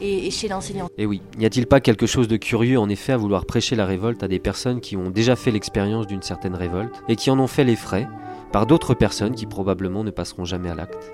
et, 0.00 0.26
et, 0.26 0.30
chez 0.30 0.48
l'enseignant. 0.48 0.88
Et 0.98 1.06
oui, 1.06 1.22
n'y 1.38 1.46
a-t-il 1.46 1.66
pas 1.66 1.80
quelque 1.80 2.06
chose 2.06 2.28
de 2.28 2.36
curieux 2.36 2.78
en 2.78 2.88
effet 2.88 3.12
à 3.12 3.16
vouloir 3.16 3.46
prêcher 3.46 3.76
la 3.76 3.86
révolte 3.86 4.22
à 4.22 4.28
des 4.28 4.38
personnes 4.38 4.80
qui 4.80 4.96
ont 4.96 5.10
déjà 5.10 5.36
fait 5.36 5.50
l'expérience 5.50 6.06
d'une 6.06 6.22
certaine 6.22 6.54
révolte 6.54 7.02
et 7.08 7.16
qui 7.16 7.30
en 7.30 7.38
ont 7.38 7.46
fait 7.46 7.64
les 7.64 7.76
frais 7.76 8.08
par 8.52 8.66
d'autres 8.66 8.94
personnes 8.94 9.34
qui 9.34 9.46
probablement 9.46 10.04
ne 10.04 10.10
passeront 10.10 10.44
jamais 10.44 10.70
à 10.70 10.74
l'acte? 10.74 11.12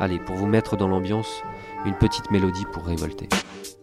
Allez, 0.00 0.18
pour 0.18 0.36
vous 0.36 0.46
mettre 0.46 0.76
dans 0.76 0.88
l'ambiance, 0.88 1.42
une 1.84 1.94
petite 1.94 2.30
mélodie 2.30 2.64
pour 2.72 2.84
révolter. 2.84 3.28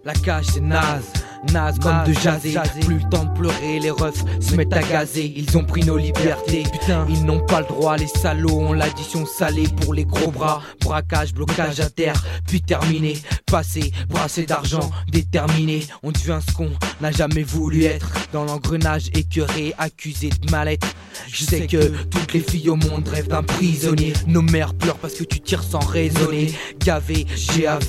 La 0.05 0.13
cage 0.13 0.45
c'est 0.53 0.61
naze, 0.61 1.11
naze 1.51 1.77
comme 1.79 2.05
de 2.05 2.13
jaser. 2.13 2.55
Plus 2.85 2.99
le 2.99 3.09
temps 3.09 3.25
de 3.25 3.37
pleurer, 3.37 3.79
les 3.79 3.91
refs 3.91 4.23
se 4.39 4.55
mettent 4.55 4.73
à 4.73 4.81
gazer. 4.81 5.33
Ils 5.35 5.57
ont 5.57 5.65
pris 5.65 5.83
nos 5.83 5.97
libertés, 5.97 6.63
putain, 6.71 7.05
ils 7.09 7.25
n'ont 7.25 7.41
pas 7.41 7.59
le 7.59 7.67
droit. 7.67 7.97
Les 7.97 8.07
salauds 8.07 8.59
ont 8.59 8.73
l'addition 8.73 9.25
salée 9.25 9.67
pour 9.81 9.93
les 9.93 10.05
gros 10.05 10.31
bras. 10.31 10.61
Braquage, 10.81 11.33
blocage 11.33 11.81
à 11.81 11.89
terre, 11.89 12.23
puis 12.47 12.61
terminé. 12.61 13.17
Passé, 13.45 13.91
brassé 14.07 14.45
d'argent, 14.45 14.89
déterminé. 15.09 15.85
On 16.01 16.11
devient 16.11 16.39
ce 16.47 16.53
qu'on 16.53 16.69
n'a 17.01 17.11
jamais 17.11 17.43
voulu 17.43 17.83
être. 17.83 18.09
Dans 18.31 18.45
l'engrenage 18.45 19.09
écœuré, 19.13 19.73
accusé 19.77 20.29
de 20.29 20.51
mal-être. 20.51 20.87
Je 21.27 21.43
sais 21.43 21.67
que 21.67 21.87
toutes 22.05 22.33
les 22.33 22.39
filles 22.39 22.69
au 22.69 22.75
monde 22.75 23.07
rêvent 23.07 23.27
d'un 23.27 23.43
prisonnier. 23.43 24.13
Nos 24.27 24.43
mères 24.43 24.73
pleurent 24.73 24.97
parce 24.97 25.15
que 25.15 25.23
tu 25.25 25.41
tires 25.41 25.63
sans 25.63 25.79
raisonner. 25.79 26.53
Gavé, 26.79 27.25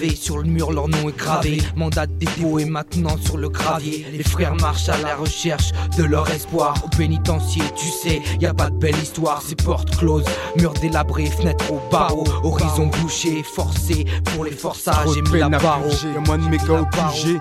Sur 0.09 0.39
le 0.39 0.45
mur 0.45 0.73
leur 0.73 0.89
nom 0.89 1.09
est 1.09 1.17
gravé. 1.17 1.59
Mandat 1.77 2.07
de 2.07 2.15
dépôt 2.15 2.59
est 2.59 2.65
maintenant 2.65 3.17
sur 3.19 3.37
le 3.37 3.49
gravier. 3.49 4.07
Les 4.13 4.23
frères 4.23 4.55
marchent 4.55 4.89
à 4.89 4.97
la 4.99 5.15
recherche 5.15 5.73
de 5.99 6.05
leur 6.05 6.31
espoir. 6.31 6.75
Au 6.85 6.89
pénitencier, 6.89 7.63
tu 7.77 7.87
sais, 7.87 8.23
y 8.41 8.47
a 8.47 8.55
pas 8.55 8.71
de 8.71 8.77
belle 8.77 8.97
histoire. 8.97 9.43
C'est 9.47 9.61
portes 9.63 9.95
closes, 9.97 10.25
murs 10.57 10.73
délabrés, 10.75 11.27
fenêtres 11.27 11.71
au 11.71 11.81
barreau. 11.91 12.25
Horizon 12.43 12.87
bouché, 12.87 13.43
forcé 13.43 14.07
pour 14.25 14.45
les 14.45 14.53
forçages. 14.53 15.09
J'ai 15.15 15.23
mis 15.23 15.39
la 15.39 15.49
barre 15.51 15.81
Y'a 16.15 16.21
moins 16.27 16.39
de 16.39 16.49
méga 16.49 16.81
au 16.81 16.87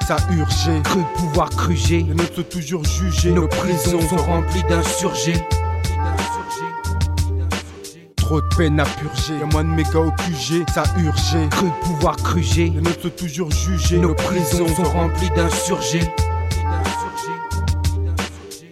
ça 0.06 0.18
urgé. 0.32 0.82
Cru 0.84 1.00
pouvoir 1.16 1.50
cruger. 1.50 2.06
Les 2.08 2.14
nôtres 2.14 2.36
sont 2.36 2.44
toujours 2.44 2.84
jugés. 2.84 3.32
Nos 3.32 3.48
prisons 3.48 4.02
sont 4.02 4.18
remplies 4.18 4.64
d'insurgés 4.70 5.42
trop 8.30 8.42
de 8.42 8.56
peine 8.56 8.80
à 8.80 8.84
purger. 8.84 9.40
Y'a 9.40 9.46
moins 9.48 9.64
de 9.64 9.70
méga 9.70 9.98
au 9.98 10.12
QG, 10.12 10.64
ça 10.72 10.84
urgé. 11.00 11.50
Cru 11.50 11.66
pouvoir 11.82 12.16
cruger. 12.16 12.70
Les 12.76 12.80
nôtres 12.80 13.02
sont 13.02 13.10
toujours 13.10 13.50
jugés. 13.50 13.98
Nos 13.98 14.14
prisons 14.14 14.68
sont 14.68 14.84
remplies 14.84 15.32
d'insurgés. 15.32 16.04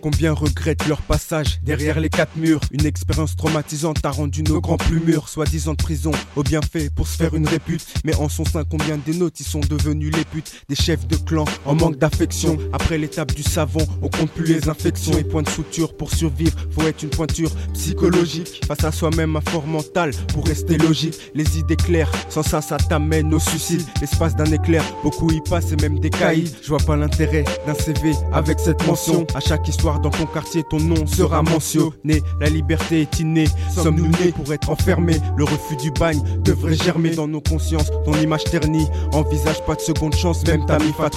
Combien 0.09 0.31
regrettent 0.31 0.87
leur 0.87 1.01
passage 1.01 1.59
derrière 1.63 1.99
les 1.99 2.07
quatre 2.07 2.37
murs. 2.37 2.61
Une 2.71 2.85
expérience 2.85 3.35
traumatisante 3.35 4.05
a 4.05 4.09
rendu 4.09 4.41
nos 4.41 4.61
grands 4.61 4.77
plus 4.77 5.01
mûrs. 5.01 5.27
Soi-disant 5.27 5.73
de 5.73 5.83
prison, 5.83 6.11
au 6.37 6.43
bienfait 6.43 6.89
pour 6.95 7.09
se 7.09 7.17
faire 7.17 7.33
une 7.33 7.45
répute. 7.45 7.85
Mais 8.05 8.15
en 8.15 8.29
son 8.29 8.45
sein, 8.45 8.63
combien 8.63 8.95
des 8.95 9.13
nôtres 9.13 9.41
ils 9.41 9.45
sont 9.45 9.59
devenus 9.59 10.15
les 10.15 10.23
putes? 10.23 10.63
Des 10.69 10.75
chefs 10.75 11.05
de 11.07 11.17
clan 11.17 11.43
en 11.65 11.75
manque 11.75 11.97
d'affection. 11.97 12.57
Après 12.71 12.97
l'étape 12.97 13.33
du 13.33 13.43
savon, 13.43 13.85
on 14.01 14.07
compte 14.07 14.31
plus 14.31 14.45
les 14.45 14.69
infections 14.69 15.17
et 15.17 15.25
points 15.25 15.41
de 15.41 15.49
suture. 15.49 15.93
Pour 15.97 16.13
survivre, 16.13 16.55
faut 16.71 16.83
être 16.83 17.03
une 17.03 17.09
pointure 17.09 17.51
psychologique. 17.73 18.61
Face 18.65 18.85
à 18.85 18.93
soi-même, 18.93 19.35
un 19.35 19.41
fort 19.41 19.67
mental 19.67 20.11
pour 20.33 20.45
rester 20.45 20.77
logique. 20.77 21.15
Les 21.35 21.59
idées 21.59 21.75
claires, 21.75 22.11
sans 22.29 22.43
ça, 22.43 22.61
ça 22.61 22.77
t'amène 22.77 23.33
au 23.33 23.39
suicide. 23.39 23.83
L'espace 23.99 24.37
d'un 24.37 24.45
éclair, 24.45 24.85
beaucoup 25.03 25.29
y 25.31 25.41
passent 25.41 25.73
et 25.73 25.81
même 25.81 25.99
des 25.99 26.11
caïds. 26.11 26.55
Je 26.61 26.69
vois 26.69 26.77
pas 26.77 26.95
l'intérêt 26.95 27.43
d'un 27.65 27.73
CV 27.73 28.13
avec 28.31 28.57
cette 28.61 28.87
mention. 28.87 29.27
À 29.35 29.41
chaque 29.41 29.67
histoire 29.67 29.96
dans 29.97 30.09
ton 30.09 30.25
quartier, 30.25 30.63
ton 30.63 30.79
nom 30.79 31.05
sera 31.05 31.41
mentionné. 31.41 32.21
La 32.39 32.49
liberté 32.49 33.01
est 33.01 33.19
innée, 33.19 33.47
sommes-nous 33.73 34.07
nés 34.23 34.31
pour 34.31 34.51
être 34.53 34.69
enfermés? 34.69 35.19
Le 35.37 35.43
refus 35.43 35.75
du 35.77 35.91
bagne 35.91 36.21
devrait 36.43 36.75
germer 36.75 37.11
dans 37.11 37.27
nos 37.27 37.41
consciences. 37.41 37.89
Ton 38.05 38.13
image 38.15 38.45
ternie, 38.45 38.87
envisage 39.13 39.63
pas 39.65 39.75
de 39.75 39.81
seconde 39.81 40.15
chance, 40.15 40.45
même 40.45 40.65
ta 40.65 40.79
mif 40.79 40.99
a 40.99 41.09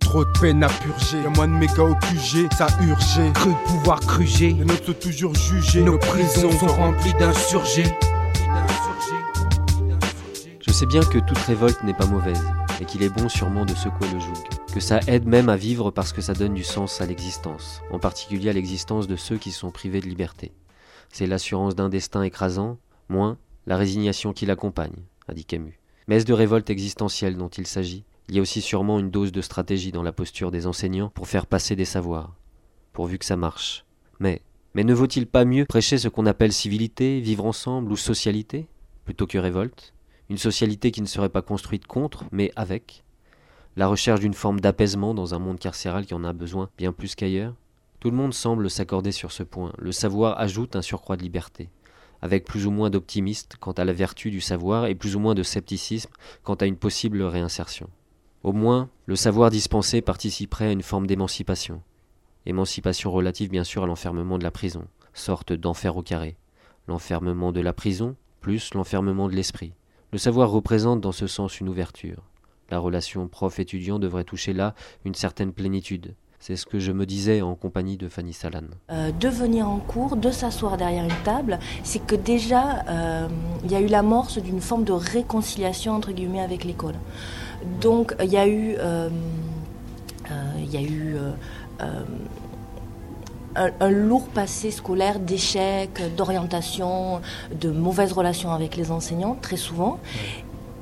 Trop 0.00 0.24
de 0.24 0.30
peine 0.40 0.64
à 0.64 0.68
purger, 0.68 1.22
y'a 1.22 1.30
moins 1.30 1.46
de 1.46 1.52
méga 1.52 1.84
au 1.84 1.94
QG, 1.94 2.48
ça 2.58 2.66
urgé. 2.80 3.30
Cru 3.34 3.50
pouvoir 3.66 4.00
cruger, 4.00 4.52
les 4.58 4.64
nôtres 4.64 4.86
sont 4.86 4.92
toujours 4.92 5.34
jugés, 5.34 5.82
nos 5.82 5.98
prisons 5.98 6.50
sont 6.50 6.66
remplies 6.66 7.14
d'insurgés. 7.14 7.94
Je 10.66 10.72
sais 10.72 10.86
bien 10.86 11.02
que 11.02 11.18
toute 11.18 11.38
révolte 11.38 11.82
n'est 11.84 11.94
pas 11.94 12.06
mauvaise, 12.06 12.42
et 12.80 12.86
qu'il 12.86 13.02
est 13.02 13.08
bon 13.08 13.28
sûrement 13.28 13.64
de 13.64 13.74
secouer 13.74 14.08
le 14.12 14.18
joug, 14.18 14.32
que 14.70 14.80
ça 14.80 15.00
aide 15.06 15.26
même 15.26 15.48
à 15.48 15.56
vivre 15.56 15.90
parce 15.90 16.12
que 16.12 16.20
ça 16.20 16.34
donne 16.34 16.54
du 16.54 16.64
sens 16.64 17.00
à 17.00 17.06
l'existence, 17.06 17.82
en 17.90 17.98
particulier 17.98 18.50
à 18.50 18.52
l'existence 18.52 19.08
de 19.08 19.16
ceux 19.16 19.36
qui 19.36 19.50
sont 19.50 19.70
privés 19.70 20.00
de 20.00 20.06
liberté. 20.06 20.52
C'est 21.08 21.26
l'assurance 21.26 21.74
d'un 21.74 21.88
destin 21.88 22.22
écrasant, 22.22 22.78
moins 23.08 23.36
la 23.66 23.76
résignation 23.76 24.32
qui 24.32 24.46
l'accompagne, 24.46 25.04
a 25.28 25.34
dit 25.34 25.44
Camus. 25.44 25.80
Mais 26.06 26.16
est-ce 26.16 26.26
de 26.26 26.32
révolte 26.32 26.70
existentielle 26.70 27.36
dont 27.36 27.48
il 27.48 27.66
s'agit? 27.66 28.04
Il 28.28 28.36
y 28.36 28.38
a 28.38 28.42
aussi 28.42 28.60
sûrement 28.60 28.98
une 28.98 29.10
dose 29.10 29.32
de 29.32 29.40
stratégie 29.40 29.92
dans 29.92 30.02
la 30.02 30.12
posture 30.12 30.50
des 30.50 30.66
enseignants 30.66 31.10
pour 31.10 31.26
faire 31.26 31.46
passer 31.46 31.74
des 31.74 31.84
savoirs, 31.84 32.36
pourvu 32.92 33.18
que 33.18 33.24
ça 33.24 33.36
marche. 33.36 33.84
Mais, 34.20 34.40
mais 34.74 34.84
ne 34.84 34.94
vaut-il 34.94 35.26
pas 35.26 35.44
mieux 35.44 35.64
prêcher 35.64 35.98
ce 35.98 36.08
qu'on 36.08 36.26
appelle 36.26 36.52
civilité, 36.52 37.20
vivre 37.20 37.44
ensemble 37.44 37.90
ou 37.90 37.96
socialité, 37.96 38.68
plutôt 39.04 39.26
que 39.26 39.38
révolte? 39.38 39.94
Une 40.28 40.38
socialité 40.38 40.92
qui 40.92 41.02
ne 41.02 41.06
serait 41.06 41.28
pas 41.28 41.42
construite 41.42 41.86
contre, 41.88 42.24
mais 42.30 42.52
avec 42.54 43.04
La 43.80 43.86
recherche 43.86 44.20
d'une 44.20 44.34
forme 44.34 44.60
d'apaisement 44.60 45.14
dans 45.14 45.34
un 45.34 45.38
monde 45.38 45.58
carcéral 45.58 46.04
qui 46.04 46.12
en 46.12 46.22
a 46.22 46.34
besoin 46.34 46.68
bien 46.76 46.92
plus 46.92 47.14
qu'ailleurs 47.14 47.54
Tout 47.98 48.10
le 48.10 48.16
monde 48.18 48.34
semble 48.34 48.68
s'accorder 48.68 49.10
sur 49.10 49.32
ce 49.32 49.42
point. 49.42 49.72
Le 49.78 49.90
savoir 49.90 50.38
ajoute 50.38 50.76
un 50.76 50.82
surcroît 50.82 51.16
de 51.16 51.22
liberté 51.22 51.70
avec 52.20 52.44
plus 52.44 52.66
ou 52.66 52.70
moins 52.70 52.90
d'optimisme 52.90 53.48
quant 53.58 53.72
à 53.72 53.86
la 53.86 53.94
vertu 53.94 54.30
du 54.30 54.42
savoir 54.42 54.84
et 54.84 54.94
plus 54.94 55.16
ou 55.16 55.18
moins 55.18 55.34
de 55.34 55.42
scepticisme 55.42 56.10
quant 56.42 56.56
à 56.56 56.66
une 56.66 56.76
possible 56.76 57.22
réinsertion. 57.22 57.88
Au 58.42 58.52
moins, 58.52 58.90
le 59.06 59.16
savoir 59.16 59.48
dispensé 59.48 60.02
participerait 60.02 60.66
à 60.66 60.72
une 60.72 60.82
forme 60.82 61.06
d'émancipation. 61.06 61.80
Émancipation 62.44 63.10
relative 63.10 63.48
bien 63.48 63.64
sûr 63.64 63.84
à 63.84 63.86
l'enfermement 63.86 64.36
de 64.36 64.44
la 64.44 64.50
prison, 64.50 64.88
sorte 65.14 65.54
d'enfer 65.54 65.96
au 65.96 66.02
carré. 66.02 66.36
L'enfermement 66.86 67.50
de 67.50 67.62
la 67.62 67.72
prison 67.72 68.14
plus 68.42 68.74
l'enfermement 68.74 69.30
de 69.30 69.36
l'esprit. 69.36 69.72
Le 70.12 70.18
savoir 70.18 70.50
représente 70.50 71.00
dans 71.00 71.12
ce 71.12 71.26
sens 71.26 71.60
une 71.60 71.70
ouverture. 71.70 72.29
La 72.70 72.78
relation 72.78 73.28
prof-étudiant 73.28 73.98
devrait 73.98 74.24
toucher 74.24 74.52
là 74.52 74.74
une 75.04 75.14
certaine 75.14 75.52
plénitude, 75.52 76.14
c'est 76.40 76.56
ce 76.56 76.64
que 76.64 76.78
je 76.78 76.90
me 76.90 77.04
disais 77.04 77.42
en 77.42 77.54
compagnie 77.54 77.98
de 77.98 78.08
Fanny 78.08 78.32
Salan. 78.32 78.62
Euh, 78.90 79.12
de 79.12 79.28
venir 79.28 79.68
en 79.68 79.78
cours, 79.78 80.16
de 80.16 80.30
s'asseoir 80.30 80.78
derrière 80.78 81.04
une 81.04 81.22
table, 81.22 81.58
c'est 81.84 82.04
que 82.04 82.14
déjà, 82.14 82.82
euh, 82.88 83.28
il 83.62 83.70
y 83.70 83.74
a 83.74 83.80
eu 83.80 83.86
l'amorce 83.86 84.38
d'une 84.38 84.62
forme 84.62 84.84
de 84.84 84.92
réconciliation, 84.92 85.92
entre 85.92 86.12
guillemets, 86.12 86.40
avec 86.40 86.64
l'école. 86.64 86.94
Donc, 87.80 88.16
il 88.22 88.30
y 88.30 88.38
a 88.38 88.48
eu... 88.48 88.74
Euh, 88.78 89.10
il 90.58 90.70
y 90.70 90.76
a 90.76 90.80
eu 90.80 91.16
un, 91.80 92.04
un, 93.80 93.90
lourd 93.90 94.28
passé 94.28 94.70
scolaire 94.70 95.18
d'échecs, 95.18 96.00
d'orientation, 96.16 97.20
de 97.52 97.70
mauvaises 97.70 98.12
relations 98.12 98.52
avec 98.52 98.76
les 98.76 98.92
enseignants, 98.92 99.36
très 99.42 99.56
souvent. 99.56 99.98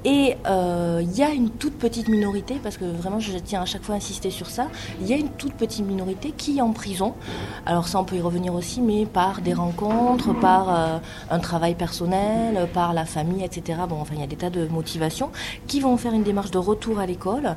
Et 0.05 0.31
il 0.31 0.37
euh, 0.47 1.03
y 1.15 1.23
a 1.23 1.31
une 1.31 1.51
toute 1.51 1.75
petite 1.75 2.09
minorité, 2.09 2.61
parce 2.63 2.77
que 2.77 2.85
vraiment 2.85 3.19
je 3.19 3.37
tiens 3.39 3.63
à 3.63 3.65
chaque 3.65 3.83
fois 3.83 3.97
à 3.97 3.99
insister 3.99 4.31
sur 4.31 4.49
ça, 4.49 4.69
il 5.01 5.09
y 5.09 5.13
a 5.13 5.17
une 5.17 5.31
toute 5.31 5.55
petite 5.55 5.85
minorité 5.85 6.33
qui 6.37 6.59
est 6.59 6.61
en 6.61 6.73
prison. 6.73 7.15
Alors 7.67 7.89
ça 7.89 7.99
on 7.99 8.05
peut 8.05 8.17
y 8.17 8.21
revenir 8.21 8.55
aussi, 8.55 8.81
mais 8.81 9.07
par 9.07 9.41
des 9.41 9.55
rencontres, 9.55 10.39
par 10.39 10.69
euh, 10.69 10.99
un 11.31 11.39
travail 11.41 11.75
personnel, 11.75 12.69
par 12.73 12.93
la 12.93 13.05
famille, 13.05 13.43
etc. 13.43 13.81
Bon, 13.89 13.97
enfin 14.01 14.15
il 14.15 14.21
y 14.21 14.25
a 14.25 14.29
des 14.29 14.37
tas 14.37 14.51
de 14.51 14.69
motivations 14.69 15.31
qui 15.67 15.81
vont 15.81 15.97
faire 15.97 16.15
une 16.15 16.23
démarche 16.23 16.53
de 16.53 16.59
retour 16.59 17.01
à 17.01 17.07
l'école 17.07 17.57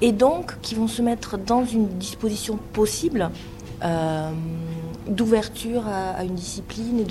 et 0.00 0.12
donc 0.12 0.58
qui 0.62 0.74
vont 0.74 0.88
se 0.88 1.02
mettre 1.02 1.38
dans 1.38 1.64
une 1.64 1.86
disposition 1.98 2.58
possible. 2.72 3.30
Euh, 3.84 4.30
d'ouverture 5.08 5.88
à, 5.88 6.22
une 6.22 6.36
discipline 6.36 7.04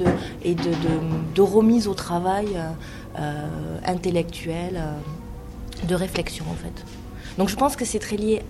et 0.43 0.55
de, 0.55 1.41
remise 1.41 1.89
au 1.89 1.93
travail 1.93 2.47
intellectuelle, 3.85 4.77
euh, 4.77 5.87
de 5.87 5.95
réflexion 5.95 6.45
en 6.49 6.55
fait. 6.55 6.85
Donc 7.37 7.49
je 7.49 7.55
pense 7.55 7.75
que 7.75 7.85
c'est 7.85 7.99
très 7.99 8.17
lié 8.17 8.41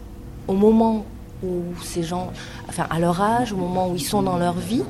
au 0.48 0.54
moment 0.54 1.06
où 1.44 1.64
ces 1.84 2.04
gens, 2.04 2.32
enfin 2.68 2.88
à 2.90 3.00
leur 3.00 3.22
âge, 3.22 3.54
au 3.54 3.58
moment 3.58 3.90
où 3.90 3.96
ils 3.96 4.04
sont 4.04 4.22
dans 4.22 4.38
leur 4.38 4.56
vie. 4.56 4.84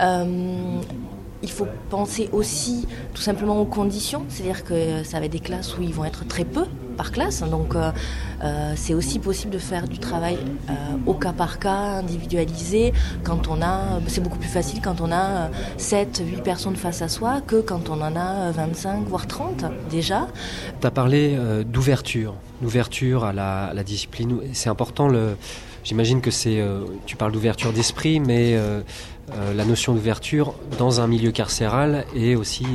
Euh, 0.00 0.80
il 1.42 1.50
faut 1.50 1.66
penser 1.90 2.28
aussi 2.32 2.88
tout 3.14 3.20
simplement 3.22 3.60
aux 3.60 3.66
conditions, 3.66 4.24
c'est-à-dire 4.28 4.64
que 4.64 5.04
ça 5.04 5.20
va 5.20 5.26
être 5.26 5.32
des 5.32 5.38
classes 5.38 5.76
où 5.78 5.82
ils 5.82 5.92
vont 5.92 6.04
être 6.04 6.26
très 6.26 6.44
peu 6.44 6.64
par 6.96 7.12
classe, 7.12 7.42
donc 7.42 7.74
euh, 7.74 7.92
euh, 8.42 8.72
c'est 8.76 8.94
aussi 8.94 9.18
possible 9.18 9.52
de 9.52 9.58
faire 9.58 9.86
du 9.86 9.98
travail 9.98 10.38
euh, 10.68 10.72
au 11.06 11.14
cas 11.14 11.32
par 11.32 11.58
cas, 11.58 11.98
individualisé, 12.00 12.92
quand 13.22 13.48
on 13.48 13.62
a, 13.62 14.00
c'est 14.08 14.22
beaucoup 14.22 14.38
plus 14.38 14.48
facile 14.48 14.80
quand 14.82 15.00
on 15.00 15.12
a 15.12 15.50
7, 15.76 16.22
8 16.26 16.42
personnes 16.42 16.76
face 16.76 17.02
à 17.02 17.08
soi 17.08 17.40
que 17.40 17.60
quand 17.60 17.88
on 17.90 18.00
en 18.00 18.16
a 18.16 18.50
25, 18.50 19.06
voire 19.06 19.26
30 19.26 19.64
déjà. 19.90 20.28
Tu 20.80 20.86
as 20.86 20.90
parlé 20.90 21.38
d'ouverture, 21.64 22.34
d'ouverture 22.60 23.24
à 23.24 23.32
la, 23.32 23.84
discipline, 23.84 24.40
c'est 24.52 24.68
important 24.68 25.08
le... 25.08 25.36
J'imagine 25.84 26.20
que 26.20 26.32
c'est, 26.32 26.60
tu 27.06 27.14
parles 27.14 27.30
d'ouverture 27.30 27.72
d'esprit, 27.72 28.18
mais 28.18 28.58
la 29.54 29.64
notion 29.64 29.94
d'ouverture 29.94 30.54
dans 30.78 31.00
un 31.00 31.06
milieu 31.06 31.30
carcéral 31.30 32.04
est 32.16 32.34
aussi 32.34 32.66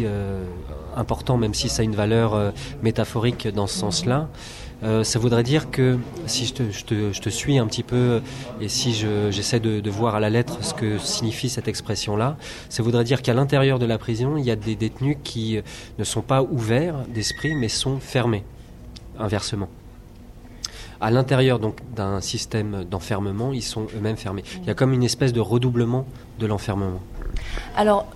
important, 0.96 1.38
même 1.38 1.54
si 1.54 1.70
ça 1.70 1.82
a 1.82 1.86
une 1.86 1.96
valeur 1.96 2.34
euh, 2.34 2.52
métaphorique 2.84 3.48
dans 3.48 3.68
ce 3.68 3.78
sens-là. 3.78 4.28
ça 5.04 5.20
voudrait 5.20 5.44
dire 5.44 5.70
que 5.70 6.00
si 6.26 6.46
je 6.48 7.20
te, 7.22 7.30
suis 7.30 7.60
un 7.60 7.68
petit 7.68 7.84
peu 7.84 8.20
et 8.60 8.68
si 8.68 8.94
j'essaie 9.30 9.60
de, 9.60 9.80
de, 9.80 9.90
voir 9.92 10.16
à 10.16 10.20
la 10.20 10.32
lettre 10.32 10.58
ce 10.64 10.74
que 10.74 10.98
signifie 10.98 11.50
cette 11.50 11.68
expression-là, 11.68 12.36
ça 12.70 12.82
voudrait 12.82 13.04
dire 13.04 13.22
qu'à 13.22 13.36
l'intérieur 13.36 13.78
de 13.78 13.86
la 13.86 14.00
prison, 14.00 14.38
il 14.38 14.44
y 14.44 14.50
a 14.50 14.56
des 14.56 14.76
détenus 14.76 15.18
qui 15.24 15.60
ne 16.00 16.04
sont 16.04 16.24
pas 16.24 16.42
ouverts 16.42 16.96
d'esprit 17.14 17.54
mais 17.54 17.70
sont 17.70 18.00
fermés, 18.00 18.44
inversement 19.20 19.70
à 21.02 21.10
l'intérieur 21.10 21.60
donc 21.60 21.78
d'un 21.96 22.22
système 22.22 22.86
d'enfermement, 22.86 23.52
ils 23.52 23.64
sont 23.64 23.88
eux-mêmes 23.96 24.18
fermés. 24.18 24.44
Il 24.62 24.68
y 24.68 24.70
a 24.70 24.76
comme 24.76 24.94
une 24.94 25.04
espèce 25.04 25.34
de 25.34 25.42
redoublement 25.42 26.06
de 26.40 26.46
l'enfermement. 26.46 27.02
Alors, 27.76 28.08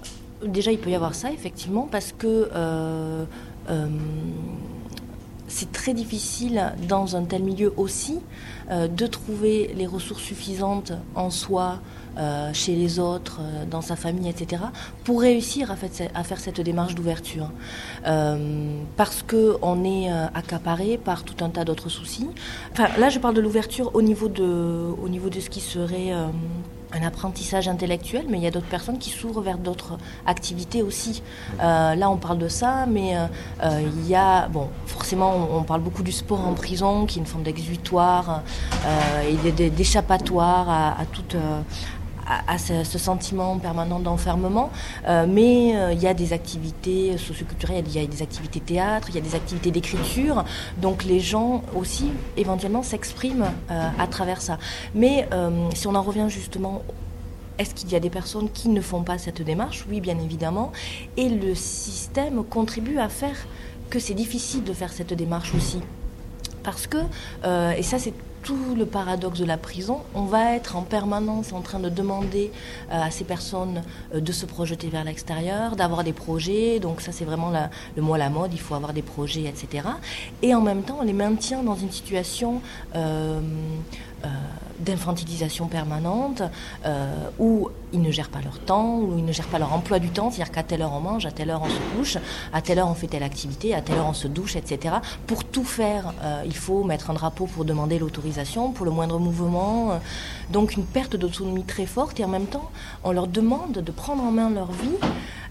déjà, 0.43 0.71
il 0.71 0.79
peut 0.79 0.89
y 0.89 0.95
avoir 0.95 1.15
ça, 1.15 1.31
effectivement, 1.31 1.87
parce 1.89 2.11
que 2.11 2.49
euh, 2.53 3.25
euh, 3.69 3.87
c'est 5.47 5.71
très 5.71 5.93
difficile 5.93 6.73
dans 6.87 7.15
un 7.15 7.23
tel 7.23 7.43
milieu 7.43 7.73
aussi 7.77 8.19
euh, 8.71 8.87
de 8.87 9.07
trouver 9.07 9.73
les 9.75 9.85
ressources 9.85 10.23
suffisantes 10.23 10.93
en 11.15 11.29
soi, 11.29 11.79
chez 12.53 12.77
les 12.77 12.97
autres, 12.97 13.41
dans 13.69 13.81
sa 13.81 13.97
famille, 13.97 14.29
etc., 14.29 14.61
pour 15.03 15.19
réussir 15.19 15.69
à, 15.69 15.75
à 16.13 16.23
faire 16.23 16.39
cette 16.39 16.61
démarche 16.61 16.95
d'ouverture. 16.95 17.51
Parce 18.05 19.21
qu'on 19.21 19.83
est 19.83 20.09
accaparé 20.33 20.97
par 20.97 21.23
tout 21.23 21.43
un 21.43 21.49
tas 21.49 21.65
d'autres 21.65 21.89
soucis. 21.89 22.29
Enfin, 22.71 22.87
là, 22.97 23.09
je 23.09 23.19
parle 23.19 23.35
de 23.35 23.41
l'ouverture 23.41 23.87
au, 23.93 23.99
au 23.99 24.01
niveau 24.01 24.29
de 24.29 25.39
ce 25.41 25.49
qui 25.49 25.59
serait 25.59 26.13
un 26.95 27.05
apprentissage 27.05 27.67
intellectuel, 27.67 28.25
mais 28.29 28.37
il 28.37 28.43
y 28.43 28.47
a 28.47 28.51
d'autres 28.51 28.67
personnes 28.67 28.97
qui 28.97 29.09
s'ouvrent 29.09 29.41
vers 29.41 29.57
d'autres 29.57 29.97
activités 30.25 30.81
aussi. 30.81 31.21
Euh, 31.61 31.95
là, 31.95 32.09
on 32.09 32.17
parle 32.17 32.37
de 32.37 32.47
ça, 32.47 32.85
mais 32.87 33.17
euh, 33.17 33.81
il 33.81 34.07
y 34.07 34.15
a, 34.15 34.47
bon, 34.47 34.69
forcément, 34.85 35.33
on, 35.51 35.63
parle 35.63 35.81
beaucoup 35.81 36.03
du 36.03 36.11
sport 36.11 36.45
en 36.45 36.53
prison, 36.53 37.05
qui 37.05 37.19
est 37.19 37.21
une 37.21 37.27
forme 37.27 37.43
d'exutoire 37.43 38.43
euh, 38.85 39.35
et 39.47 39.69
d'échappatoire 39.69 40.69
à, 40.69 41.01
à, 41.01 41.05
toute, 41.05 41.35
à, 42.25 42.57
ce, 42.57 42.97
sentiment 42.97 43.57
permanent 43.57 43.99
d'enfermement. 43.99 44.71
mais 45.27 45.69
il 45.93 46.01
y 46.01 46.07
a 46.07 46.13
des 46.13 46.33
activités 46.33 47.17
socioculturelles, 47.17 47.85
il 47.87 48.01
y 48.01 48.03
a 48.03 48.07
des 48.07 48.21
activités 48.21 48.59
théâtre, 48.59 49.07
il 49.09 49.15
y 49.15 49.17
a 49.17 49.21
des 49.21 49.35
activités 49.35 49.71
d'écriture. 49.71 50.43
Donc 50.81 51.03
les 51.03 51.19
gens 51.19 51.61
aussi 51.75 52.11
éventuellement 52.37 52.83
s'expriment 52.83 53.51
à 53.69 54.07
travers 54.07 54.41
ça. 54.41 54.57
Mais 54.93 55.27
si 55.73 55.87
on 55.87 55.95
en 55.95 56.01
revient 56.01 56.27
justement 56.29 56.81
est-ce 57.57 57.73
qu'il 57.73 57.91
y 57.91 57.95
a 57.95 57.99
des 57.99 58.09
personnes 58.09 58.49
qui 58.51 58.69
ne 58.69 58.81
font 58.81 59.03
pas 59.03 59.17
cette 59.17 59.41
démarche? 59.41 59.85
Oui, 59.89 60.01
bien 60.01 60.17
évidemment. 60.19 60.71
Et 61.17 61.29
le 61.29 61.55
système 61.55 62.43
contribue 62.43 62.97
à 62.97 63.09
faire 63.09 63.37
que 63.89 63.99
c'est 63.99 64.13
difficile 64.13 64.63
de 64.63 64.73
faire 64.73 64.91
cette 64.91 65.13
démarche 65.13 65.53
aussi. 65.55 65.79
Parce 66.63 66.87
que, 66.87 66.97
euh, 67.43 67.71
et 67.71 67.83
ça 67.83 67.99
c'est 67.99 68.13
tout 68.45 68.75
le 68.77 68.85
paradoxe 68.85 69.39
de 69.39 69.45
la 69.45 69.57
prison, 69.57 70.01
on 70.13 70.25
va 70.25 70.53
être 70.53 70.75
en 70.75 70.83
permanence 70.83 71.51
en 71.51 71.61
train 71.61 71.79
de 71.79 71.89
demander 71.89 72.51
euh, 72.91 73.01
à 73.01 73.09
ces 73.09 73.23
personnes 73.23 73.81
euh, 74.13 74.19
de 74.19 74.31
se 74.31 74.45
projeter 74.45 74.87
vers 74.87 75.03
l'extérieur, 75.03 75.75
d'avoir 75.75 76.03
des 76.03 76.13
projets, 76.13 76.79
donc 76.79 77.01
ça 77.01 77.11
c'est 77.11 77.25
vraiment 77.25 77.51
le 77.95 78.01
mot 78.03 78.13
à 78.13 78.19
la 78.19 78.29
mode, 78.29 78.53
il 78.53 78.59
faut 78.59 78.75
avoir 78.75 78.93
des 78.93 79.01
projets, 79.01 79.45
etc. 79.45 79.87
Et 80.43 80.53
en 80.53 80.61
même 80.61 80.83
temps, 80.83 80.97
on 81.01 81.03
les 81.03 81.13
maintient 81.13 81.63
dans 81.63 81.75
une 81.75 81.91
situation 81.91 82.61
d'infantilisation 84.79 85.67
permanente, 85.67 86.41
euh, 86.85 87.29
où 87.39 87.69
ils 87.93 88.01
ne 88.01 88.11
gèrent 88.11 88.29
pas 88.29 88.41
leur 88.41 88.59
temps, 88.59 88.97
où 88.97 89.17
ils 89.17 89.23
ne 89.23 89.31
gèrent 89.31 89.47
pas 89.47 89.59
leur 89.59 89.73
emploi 89.73 89.99
du 89.99 90.09
temps, 90.09 90.29
c'est-à-dire 90.31 90.53
qu'à 90.53 90.63
telle 90.63 90.81
heure 90.81 90.93
on 90.93 90.99
mange, 90.99 91.25
à 91.25 91.31
telle 91.31 91.49
heure 91.49 91.61
on 91.63 91.69
se 91.69 91.79
couche, 91.95 92.17
à 92.51 92.61
telle 92.61 92.79
heure 92.79 92.89
on 92.89 92.93
fait 92.93 93.07
telle 93.07 93.23
activité, 93.23 93.73
à 93.73 93.81
telle 93.81 93.97
heure 93.97 94.07
on 94.07 94.13
se 94.13 94.27
douche, 94.27 94.55
etc. 94.55 94.95
Pour 95.27 95.43
tout 95.45 95.63
faire, 95.63 96.13
euh, 96.23 96.43
il 96.45 96.55
faut 96.55 96.83
mettre 96.83 97.09
un 97.09 97.13
drapeau 97.13 97.45
pour 97.45 97.63
demander 97.63 97.99
l'autorisation, 97.99 98.71
pour 98.71 98.85
le 98.85 98.91
moindre 98.91 99.19
mouvement. 99.19 99.91
Euh, 99.91 99.97
donc 100.49 100.75
une 100.75 100.85
perte 100.85 101.15
d'autonomie 101.15 101.63
très 101.63 101.85
forte 101.85 102.19
et 102.19 102.25
en 102.25 102.27
même 102.29 102.47
temps, 102.47 102.69
on 103.03 103.11
leur 103.11 103.27
demande 103.27 103.73
de 103.73 103.91
prendre 103.91 104.23
en 104.23 104.31
main 104.31 104.49
leur 104.49 104.71
vie, 104.71 104.97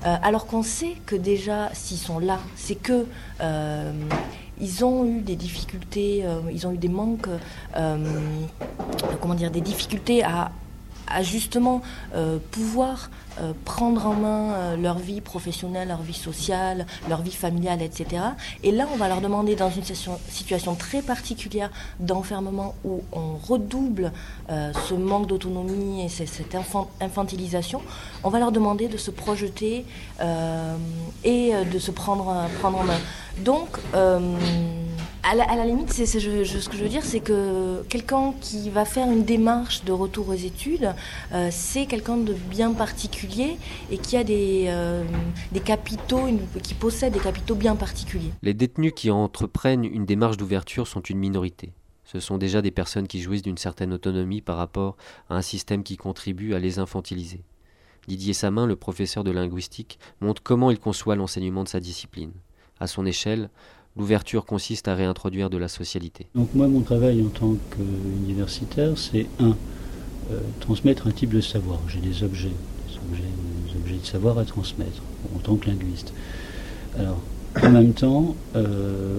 alors 0.02 0.46
qu'on 0.46 0.62
sait 0.62 0.96
que 1.06 1.16
déjà, 1.16 1.70
s'ils 1.72 1.98
sont 1.98 2.18
là, 2.18 2.38
c'est 2.56 2.74
que 2.74 3.06
ils 4.60 4.84
ont 4.84 5.04
eu 5.04 5.20
des 5.20 5.36
difficultés, 5.36 6.24
euh, 6.24 6.40
ils 6.52 6.66
ont 6.66 6.72
eu 6.72 6.78
des 6.78 6.88
manques, 6.88 7.28
euh, 7.76 7.96
comment 9.20 9.34
dire, 9.34 9.50
des 9.50 9.60
difficultés 9.60 10.22
à, 10.24 10.50
justement 11.22 11.82
euh, 13.40 13.52
prendre 13.64 14.06
en 14.06 14.14
main 14.14 14.76
leur 14.76 14.98
vie 14.98 15.20
professionnelle, 15.20 15.88
leur 15.88 16.02
vie 16.02 16.14
sociale, 16.14 16.86
leur 17.08 17.22
vie 17.22 17.32
familiale, 17.32 17.82
etc. 17.82 18.22
Et 18.62 18.70
là, 18.70 18.86
on 18.92 18.96
va 18.96 19.08
leur 19.08 19.20
demander, 19.20 19.56
dans 19.56 19.70
une 19.70 19.84
situation, 19.84 20.74
très 20.74 21.02
particulière 21.02 21.70
d'enfermement 22.00 22.74
où 22.84 23.02
on 23.12 23.36
redouble 23.36 24.12
ce 24.48 24.94
manque 24.94 25.26
d'autonomie 25.26 26.04
et 26.04 26.08
cette 26.08 26.56
infantilisation, 27.00 27.82
on 28.22 28.30
va 28.30 28.38
leur 28.38 28.52
demander 28.52 28.88
de 28.88 28.96
se 28.96 29.10
projeter 29.10 29.84
et 31.24 31.52
de 31.72 31.78
se 31.78 31.90
prendre, 31.90 32.48
prendre 32.60 32.78
en 32.78 32.84
main. 32.84 32.98
Donc, 33.38 33.68
euh, 33.94 34.20
à, 35.22 35.34
la, 35.34 35.64
limite, 35.64 35.92
ce 35.92 36.02
que 36.68 36.76
je 36.76 36.82
veux 36.82 36.88
dire, 36.88 37.02
c'est 37.02 37.20
que 37.20 37.82
quelqu'un 37.88 38.34
qui 38.40 38.70
va 38.70 38.84
faire 38.84 39.10
une 39.10 39.24
démarche 39.24 39.84
de 39.84 39.92
retour 39.92 40.28
aux 40.28 40.34
études, 40.34 40.92
euh, 41.32 41.48
c'est 41.50 41.86
quelqu'un 41.86 42.16
de 42.16 42.34
bien 42.34 42.72
particulier 42.72 43.23
et 43.90 43.98
qui 43.98 44.16
a 44.16 44.24
des, 44.24 44.66
euh, 44.68 45.04
des 45.52 45.60
capitaux, 45.60 46.28
qui 46.62 46.74
possède 46.74 47.12
des 47.12 47.20
capitaux 47.20 47.54
bien 47.54 47.76
particuliers. 47.76 48.32
Les 48.42 48.54
détenus 48.54 48.92
qui 48.94 49.10
entreprennent 49.10 49.84
une 49.84 50.06
démarche 50.06 50.36
d'ouverture 50.36 50.86
sont 50.86 51.00
une 51.00 51.18
minorité. 51.18 51.72
Ce 52.04 52.20
sont 52.20 52.38
déjà 52.38 52.62
des 52.62 52.70
personnes 52.70 53.08
qui 53.08 53.20
jouissent 53.20 53.42
d'une 53.42 53.58
certaine 53.58 53.92
autonomie 53.92 54.40
par 54.40 54.56
rapport 54.56 54.96
à 55.30 55.36
un 55.36 55.42
système 55.42 55.82
qui 55.82 55.96
contribue 55.96 56.54
à 56.54 56.58
les 56.58 56.78
infantiliser. 56.78 57.40
Didier 58.06 58.34
Samin, 58.34 58.66
le 58.66 58.76
professeur 58.76 59.24
de 59.24 59.30
linguistique, 59.30 59.98
montre 60.20 60.42
comment 60.42 60.70
il 60.70 60.78
conçoit 60.78 61.16
l'enseignement 61.16 61.64
de 61.64 61.68
sa 61.68 61.80
discipline. 61.80 62.32
À 62.78 62.86
son 62.86 63.06
échelle, 63.06 63.48
l'ouverture 63.96 64.44
consiste 64.44 64.88
à 64.88 64.94
réintroduire 64.94 65.48
de 65.48 65.56
la 65.56 65.68
socialité. 65.68 66.26
Donc 66.34 66.54
moi, 66.54 66.68
mon 66.68 66.82
travail 66.82 67.22
en 67.22 67.30
tant 67.30 67.56
qu'universitaire, 67.70 68.98
c'est 68.98 69.26
un, 69.38 69.56
euh, 70.30 70.40
transmettre 70.60 71.06
un 71.06 71.12
type 71.12 71.30
de 71.30 71.40
savoir. 71.40 71.80
J'ai 71.88 72.00
des 72.00 72.22
objets, 72.22 72.52
des 73.20 73.76
objets, 73.76 73.96
de 74.00 74.06
savoir 74.06 74.38
à 74.38 74.44
transmettre 74.44 75.02
en 75.34 75.38
tant 75.38 75.56
que 75.56 75.68
linguiste. 75.68 76.12
Alors, 76.98 77.20
en 77.62 77.70
même 77.70 77.92
temps, 77.92 78.34
euh, 78.56 79.18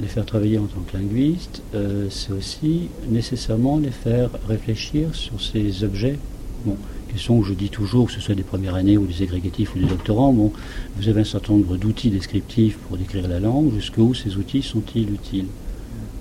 les 0.00 0.08
faire 0.08 0.24
travailler 0.24 0.58
en 0.58 0.66
tant 0.66 0.80
que 0.80 0.96
linguiste, 0.96 1.62
euh, 1.74 2.06
c'est 2.10 2.32
aussi 2.32 2.88
nécessairement 3.08 3.78
les 3.78 3.90
faire 3.90 4.30
réfléchir 4.48 5.14
sur 5.14 5.40
ces 5.40 5.84
objets. 5.84 6.18
Bon, 6.64 6.76
question 7.12 7.38
où 7.38 7.44
je 7.44 7.54
dis 7.54 7.70
toujours, 7.70 8.06
que 8.06 8.12
ce 8.12 8.20
soit 8.20 8.34
des 8.34 8.42
premières 8.42 8.74
années 8.74 8.96
ou 8.96 9.06
des 9.06 9.22
égrégatifs 9.22 9.74
ou 9.74 9.78
des 9.78 9.86
doctorants, 9.86 10.32
bon, 10.32 10.52
vous 10.96 11.08
avez 11.08 11.22
un 11.22 11.24
certain 11.24 11.54
nombre 11.54 11.76
d'outils 11.76 12.10
descriptifs 12.10 12.76
pour 12.78 12.96
décrire 12.96 13.28
la 13.28 13.40
langue, 13.40 13.72
jusqu'où 13.74 14.14
ces 14.14 14.36
outils 14.36 14.62
sont-ils 14.62 15.12
utiles? 15.12 15.46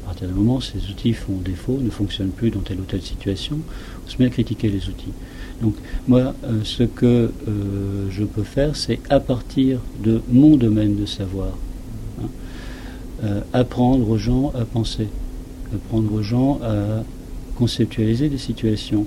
Partir 0.09 0.27
du 0.27 0.33
moment 0.33 0.55
où 0.55 0.61
ces 0.61 0.89
outils 0.89 1.13
font 1.13 1.35
défaut, 1.45 1.77
ne 1.79 1.91
fonctionnent 1.91 2.31
plus 2.31 2.49
dans 2.49 2.61
telle 2.61 2.79
ou 2.79 2.83
telle 2.83 3.03
situation, 3.03 3.59
on 4.03 4.09
se 4.09 4.17
met 4.17 4.25
à 4.25 4.29
critiquer 4.29 4.67
les 4.67 4.89
outils. 4.89 5.13
Donc 5.61 5.75
moi, 6.07 6.33
euh, 6.45 6.61
ce 6.63 6.81
que 6.81 7.05
euh, 7.47 8.09
je 8.09 8.23
peux 8.23 8.41
faire, 8.41 8.75
c'est 8.75 8.99
à 9.11 9.19
partir 9.19 9.79
de 10.03 10.21
mon 10.31 10.57
domaine 10.57 10.95
de 10.95 11.05
savoir, 11.05 11.51
hein, 12.19 12.27
euh, 13.23 13.41
apprendre 13.53 14.09
aux 14.09 14.17
gens 14.17 14.51
à 14.59 14.65
penser, 14.65 15.09
apprendre 15.75 16.11
aux 16.11 16.23
gens 16.23 16.59
à 16.63 17.03
conceptualiser 17.55 18.29
des 18.29 18.39
situations. 18.39 19.05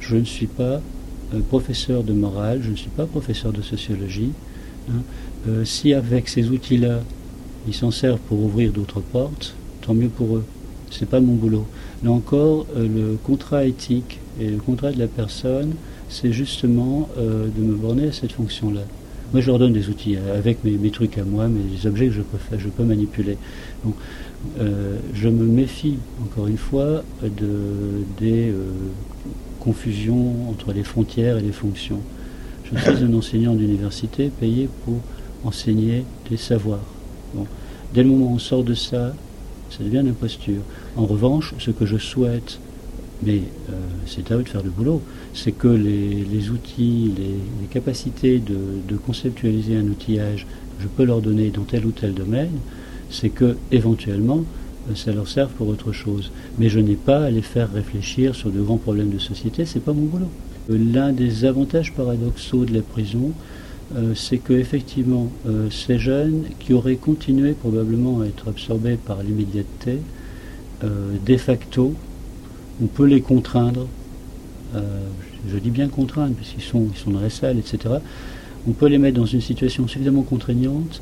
Je 0.00 0.16
ne 0.16 0.24
suis 0.24 0.46
pas 0.46 0.80
professeur 1.50 2.04
de 2.04 2.14
morale, 2.14 2.60
je 2.62 2.70
ne 2.70 2.76
suis 2.76 2.90
pas 2.90 3.04
professeur 3.04 3.52
de 3.52 3.60
sociologie. 3.60 4.32
Hein. 4.88 5.02
Si 5.64 5.92
avec 5.92 6.28
ces 6.28 6.48
outils-là, 6.48 7.00
ils 7.68 7.74
s'en 7.74 7.90
servent 7.90 8.20
pour 8.28 8.42
ouvrir 8.42 8.72
d'autres 8.72 9.00
portes, 9.00 9.54
tant 9.84 9.94
mieux 9.94 10.08
pour 10.08 10.36
eux. 10.36 10.44
Ce 10.90 11.00
n'est 11.00 11.06
pas 11.06 11.20
mon 11.20 11.34
boulot. 11.34 11.66
Là 12.04 12.10
encore, 12.10 12.66
euh, 12.76 12.86
le 12.86 13.16
contrat 13.22 13.64
éthique 13.64 14.18
et 14.40 14.48
le 14.48 14.58
contrat 14.58 14.92
de 14.92 14.98
la 14.98 15.06
personne, 15.06 15.72
c'est 16.08 16.32
justement 16.32 17.08
de 17.16 17.62
me 17.62 17.74
borner 17.74 18.08
à 18.08 18.12
cette 18.12 18.32
fonction-là. 18.32 18.82
Moi, 19.32 19.40
je 19.40 19.46
leur 19.46 19.58
donne 19.58 19.72
des 19.72 19.88
outils 19.88 20.16
avec 20.16 20.62
mes, 20.62 20.90
trucs 20.90 21.16
à 21.16 21.24
moi, 21.24 21.48
mes 21.48 21.86
objets 21.86 22.08
que 22.08 22.12
je 22.12 22.20
peux, 22.20 22.36
faire, 22.36 22.60
je 22.60 22.68
peux 22.68 22.84
manipuler. 22.84 23.38
Je 25.14 25.28
me 25.28 25.46
méfie, 25.46 25.96
encore 26.22 26.48
une 26.48 26.58
fois, 26.58 27.02
de, 27.22 28.04
des 28.20 28.52
confusion 29.62 30.50
entre 30.50 30.72
les 30.72 30.82
frontières 30.82 31.38
et 31.38 31.40
les 31.40 31.52
fonctions. 31.52 32.00
Je 32.64 32.78
suis 32.80 33.04
un 33.04 33.14
enseignant 33.14 33.54
d'université 33.54 34.30
payé 34.40 34.68
pour 34.84 34.98
enseigner 35.44 36.04
des 36.28 36.36
savoirs. 36.36 36.84
Dès 37.94 38.02
le 38.02 38.08
moment 38.08 38.32
où 38.32 38.34
on 38.34 38.38
sort 38.38 38.64
de 38.64 38.74
ça, 38.74 39.14
ça 39.76 39.84
devient 39.84 40.00
une 40.00 40.08
imposture. 40.08 40.62
En 40.96 41.06
revanche, 41.06 41.54
ce 41.58 41.70
que 41.70 41.86
je 41.86 41.96
souhaite, 41.96 42.58
mais 43.22 43.40
euh, 43.70 43.72
c'est 44.06 44.30
à 44.30 44.36
eux 44.36 44.42
de 44.42 44.48
faire 44.48 44.62
le 44.62 44.70
boulot, 44.70 45.00
c'est 45.34 45.52
que 45.52 45.68
les, 45.68 46.50
outils, 46.50 47.12
les, 47.16 47.66
capacités 47.70 48.38
de, 48.38 48.96
conceptualiser 48.96 49.76
un 49.76 49.86
outillage, 49.86 50.46
je 50.80 50.88
peux 50.88 51.04
leur 51.04 51.20
donner 51.20 51.50
dans 51.50 51.62
tel 51.62 51.86
ou 51.86 51.92
tel 51.92 52.14
domaine, 52.14 52.50
c'est 53.10 53.30
que 53.30 53.56
éventuellement 53.70 54.44
euh, 54.90 54.94
ça 54.94 55.12
leur 55.12 55.28
sert 55.28 55.48
pour 55.48 55.68
autre 55.68 55.92
chose. 55.92 56.30
Mais 56.58 56.68
je 56.68 56.80
n'ai 56.80 56.96
pas 56.96 57.24
à 57.24 57.30
les 57.30 57.42
faire 57.42 57.72
réfléchir 57.72 58.34
sur 58.34 58.50
de 58.50 58.60
grands 58.60 58.78
problèmes 58.78 59.10
de 59.10 59.18
société, 59.18 59.64
c'est 59.64 59.80
pas 59.80 59.92
mon 59.92 60.02
boulot. 60.02 60.30
Euh, 60.70 60.78
l'un 60.92 61.12
des 61.12 61.44
avantages 61.44 61.92
paradoxaux 61.94 62.64
de 62.64 62.74
la 62.74 62.82
prison, 62.82 63.32
euh, 63.94 64.14
c'est 64.14 64.38
que 64.38 64.52
effectivement, 64.52 65.28
ces 65.70 65.98
jeunes 65.98 66.44
qui 66.58 66.72
auraient 66.72 66.96
continué 66.96 67.52
probablement 67.52 68.20
à 68.20 68.26
être 68.26 68.48
absorbés 68.48 68.96
par 68.96 69.22
l'immédiateté, 69.22 69.98
de 70.82 71.36
facto, 71.36 71.94
on 72.82 72.86
peut 72.86 73.06
les 73.06 73.20
contraindre. 73.20 73.86
je 74.74 75.58
dis 75.58 75.70
bien 75.70 75.86
contraindre, 75.86 76.34
puisqu'ils 76.34 76.62
sont, 76.62 76.88
ils 76.92 76.98
sont 76.98 77.12
dans 77.12 77.30
salle, 77.30 77.56
etc. 77.58 77.94
On 78.66 78.72
peut 78.72 78.86
les 78.86 78.98
mettre 78.98 79.16
dans 79.16 79.26
une 79.26 79.40
situation 79.40 79.86
suffisamment 79.86 80.22
contraignante 80.22 81.00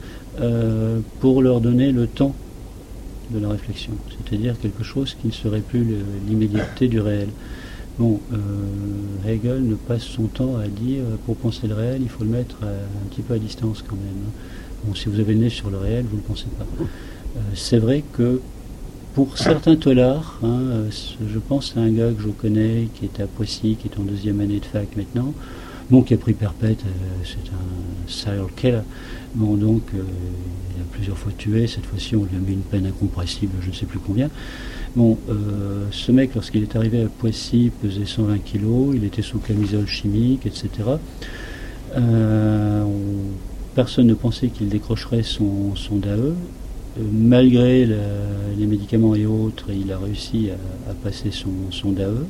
pour 1.20 1.40
leur 1.40 1.62
donner 1.62 1.92
le 1.92 2.06
temps 2.06 2.34
de 3.30 3.38
la 3.38 3.48
réflexion, 3.48 3.92
c'est-à-dire 4.10 4.58
quelque 4.60 4.84
chose 4.84 5.16
qui 5.20 5.28
ne 5.28 5.32
serait 5.32 5.60
plus 5.60 5.86
l'immédiateté 6.28 6.88
du 6.88 7.00
réel. 7.00 7.28
Bon, 8.00 8.18
euh, 8.32 9.30
Hegel 9.30 9.62
ne 9.62 9.74
passe 9.74 10.04
son 10.04 10.22
temps 10.22 10.56
à 10.56 10.68
dire 10.68 11.02
pour 11.26 11.36
penser 11.36 11.66
le 11.66 11.74
réel, 11.74 12.00
il 12.00 12.08
faut 12.08 12.24
le 12.24 12.30
mettre 12.30 12.56
un 12.62 13.08
petit 13.10 13.20
peu 13.20 13.34
à 13.34 13.38
distance 13.38 13.84
quand 13.86 13.94
même. 13.94 14.24
Hein. 14.26 14.32
Bon, 14.84 14.94
si 14.94 15.10
vous 15.10 15.20
avez 15.20 15.34
le 15.34 15.40
nez 15.40 15.50
sur 15.50 15.68
le 15.68 15.76
réel, 15.76 16.06
vous 16.08 16.16
ne 16.16 16.22
le 16.22 16.26
pensez 16.26 16.46
pas. 16.58 16.64
Euh, 16.80 17.40
c'est 17.54 17.76
vrai 17.76 18.02
que 18.14 18.40
pour 19.12 19.36
certains 19.36 19.76
tolards, 19.76 20.38
hein, 20.42 20.48
euh, 20.48 20.90
je 20.90 21.38
pense 21.38 21.76
à 21.76 21.80
un 21.80 21.90
gars 21.90 22.10
que 22.10 22.22
je 22.22 22.28
connais 22.28 22.88
qui 22.94 23.04
est 23.04 23.20
à 23.20 23.26
Poissy, 23.26 23.76
qui 23.78 23.88
est 23.88 24.00
en 24.00 24.04
deuxième 24.04 24.40
année 24.40 24.60
de 24.60 24.64
fac 24.64 24.96
maintenant, 24.96 25.34
Bon, 25.90 26.00
qui 26.00 26.14
a 26.14 26.16
pris 26.16 26.32
perpète, 26.32 26.84
c'est 27.24 27.50
un 27.52 28.06
serial 28.08 28.46
killer. 28.56 28.80
Bon, 29.34 29.56
donc, 29.56 29.82
il 29.92 30.80
a 30.80 30.84
plusieurs 30.92 31.18
fois 31.18 31.32
tué. 31.36 31.66
Cette 31.66 31.84
fois-ci, 31.84 32.14
on 32.14 32.22
lui 32.22 32.36
a 32.36 32.38
mis 32.38 32.52
une 32.52 32.60
peine 32.60 32.86
incompressible, 32.86 33.54
je 33.60 33.70
ne 33.70 33.74
sais 33.74 33.86
plus 33.86 33.98
combien. 33.98 34.30
Bon, 34.96 35.18
ce 35.92 36.10
mec, 36.10 36.34
lorsqu'il 36.34 36.62
est 36.62 36.74
arrivé 36.74 37.02
à 37.02 37.06
Poissy, 37.06 37.70
pesait 37.80 38.06
120 38.06 38.38
kg, 38.38 38.94
il 38.94 39.04
était 39.04 39.22
sous 39.22 39.38
camisole 39.38 39.86
chimique, 39.86 40.46
etc. 40.46 40.68
personne 43.74 44.06
ne 44.06 44.14
pensait 44.14 44.48
qu'il 44.48 44.68
décrocherait 44.68 45.22
son, 45.22 45.74
DAE. 45.92 46.34
malgré 47.12 47.86
les 47.86 48.66
médicaments 48.66 49.14
et 49.14 49.26
autres, 49.26 49.66
il 49.70 49.92
a 49.92 49.98
réussi 49.98 50.50
à, 50.88 50.94
passer 50.94 51.30
son, 51.30 51.92
DAE. 51.92 52.26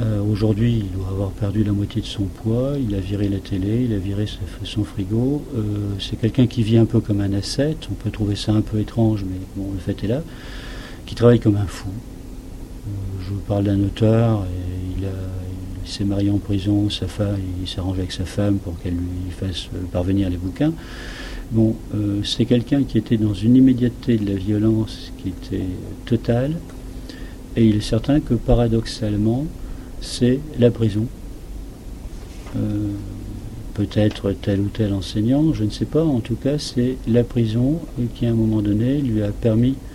Euh, 0.00 0.20
aujourd'hui, 0.22 0.82
il 0.84 0.90
doit 0.90 1.08
avoir 1.08 1.30
perdu 1.30 1.62
la 1.62 1.70
moitié 1.70 2.02
de 2.02 2.06
son 2.06 2.24
poids, 2.24 2.72
il 2.80 2.94
a 2.96 2.98
viré 2.98 3.28
la 3.28 3.38
télé, 3.38 3.84
il 3.88 3.94
a 3.94 3.98
viré 3.98 4.26
son 4.64 4.82
frigo. 4.82 5.44
Euh, 5.54 5.60
c'est 6.00 6.16
quelqu'un 6.16 6.48
qui 6.48 6.64
vit 6.64 6.78
un 6.78 6.84
peu 6.84 6.98
comme 6.98 7.20
un 7.20 7.32
ascète, 7.32 7.88
on 7.90 7.94
peut 7.94 8.10
trouver 8.10 8.34
ça 8.34 8.52
un 8.52 8.60
peu 8.60 8.80
étrange, 8.80 9.24
mais 9.24 9.36
bon, 9.54 9.70
le 9.72 9.78
fait 9.78 10.02
est 10.02 10.08
là, 10.08 10.22
qui 11.06 11.14
travaille 11.14 11.40
comme 11.40 11.56
un 11.56 11.66
fou. 11.66 11.88
Euh, 11.88 12.90
je 13.22 13.30
vous 13.30 13.40
parle 13.40 13.64
d'un 13.64 13.80
auteur, 13.80 14.44
et 14.44 15.00
il, 15.00 15.90
s'est 15.90 16.04
marié 16.04 16.30
en 16.30 16.38
prison, 16.38 16.88
sa 16.88 17.06
femme, 17.06 17.36
il 17.60 17.68
s'arrange 17.68 17.98
avec 17.98 18.10
sa 18.10 18.24
femme 18.24 18.56
pour 18.56 18.80
qu'elle 18.80 18.94
lui 18.94 19.30
fasse 19.38 19.68
parvenir 19.92 20.30
les 20.30 20.38
bouquins. 20.38 20.72
Bon, 21.52 21.76
c'est 22.24 22.46
quelqu'un 22.46 22.84
qui 22.84 22.96
était 22.96 23.18
dans 23.18 23.34
une 23.34 23.54
immédiateté 23.54 24.16
de 24.16 24.26
la 24.26 24.34
violence 24.34 25.12
qui 25.18 25.28
était 25.28 25.66
totale, 26.06 26.52
et 27.56 27.64
il 27.66 27.76
est 27.76 27.80
certain 27.80 28.20
que 28.20 28.34
paradoxalement, 28.34 29.46
c'est 30.00 30.40
la 30.58 30.70
prison. 30.70 31.06
Euh, 32.56 32.90
peut-être 33.74 34.32
tel 34.32 34.60
ou 34.60 34.68
tel 34.68 34.92
enseignant, 34.92 35.52
je 35.52 35.64
ne 35.64 35.70
sais 35.70 35.84
pas. 35.84 36.04
En 36.04 36.20
tout 36.20 36.36
cas, 36.36 36.58
c'est 36.58 36.96
la 37.08 37.24
prison 37.24 37.80
qui, 38.14 38.26
à 38.26 38.30
un 38.30 38.34
moment 38.34 38.62
donné, 38.62 39.00
lui 39.00 39.22
a 39.22 39.32
permis 39.32 39.70
euh, 39.70 39.93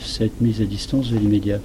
cette 0.00 0.40
mise 0.40 0.60
à 0.60 0.64
distance 0.64 1.10
de 1.10 1.18
l'immédiat. 1.18 1.60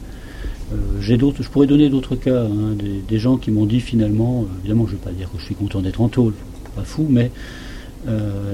Euh, 0.73 0.77
j'ai 1.01 1.17
d'autres, 1.17 1.43
je 1.43 1.49
pourrais 1.49 1.67
donner 1.67 1.89
d'autres 1.89 2.15
cas, 2.15 2.43
hein, 2.43 2.75
des, 3.07 3.19
gens 3.19 3.37
qui 3.37 3.51
m'ont 3.51 3.65
dit 3.65 3.81
finalement, 3.81 4.45
évidemment, 4.59 4.87
je 4.87 4.93
ne 4.93 4.97
vais 4.97 5.03
pas 5.03 5.11
dire 5.11 5.29
que 5.31 5.37
je 5.37 5.43
suis 5.43 5.55
content 5.55 5.81
d'être 5.81 6.01
en 6.01 6.07
tôle, 6.07 6.33
pas 6.75 6.83
fou, 6.83 7.05
mais 7.09 7.31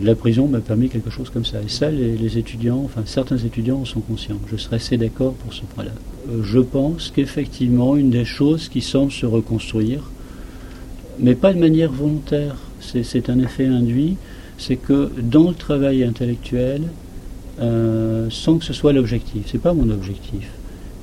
la 0.01 0.13
prison 0.15 0.47
m'a 0.47 0.59
permis 0.59 0.89
quelque 0.89 1.09
chose 1.09 1.29
comme 1.29 1.45
ça. 1.45 1.61
Et 1.61 1.69
ça, 1.69 1.89
les, 1.89 2.37
étudiants, 2.37 2.81
enfin 2.83 3.03
certains 3.05 3.37
étudiants 3.37 3.79
en 3.79 3.85
sont 3.85 4.01
conscients. 4.01 4.39
Je 4.51 4.57
serais 4.57 4.75
assez 4.75 4.97
d'accord 4.97 5.33
pour 5.33 5.53
ce 5.53 5.61
point-là. 5.61 5.91
Euh, 6.29 6.43
je 6.43 6.59
pense 6.59 7.11
qu'effectivement, 7.15 7.95
une 7.95 8.09
des 8.09 8.25
choses 8.25 8.69
qui 8.69 8.81
semble 8.81 9.11
se 9.11 9.25
reconstruire, 9.25 10.09
mais 11.19 11.35
pas 11.35 11.53
de 11.53 11.59
manière 11.59 11.91
volontaire, 11.91 12.55
c'est 12.79 13.29
un 13.29 13.39
effet 13.39 13.65
induit, 13.65 14.17
c'est 14.57 14.75
que 14.75 15.11
dans 15.21 15.49
le 15.49 15.55
travail 15.55 16.03
intellectuel, 16.03 16.83
euh, 17.59 18.29
sans 18.29 18.57
que 18.57 18.65
ce 18.65 18.73
soit 18.73 18.93
l'objectif, 18.93 19.47
c'est 19.51 19.61
pas 19.61 19.73
mon 19.73 19.89
objectif, 19.89 20.49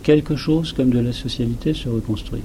quelque 0.03 0.37
chose 0.37 0.73
comme 0.73 0.91
de 0.91 1.01
la 1.01 1.13
socialité 1.13 1.75
se 1.75 1.89
reconstruit. 1.89 2.43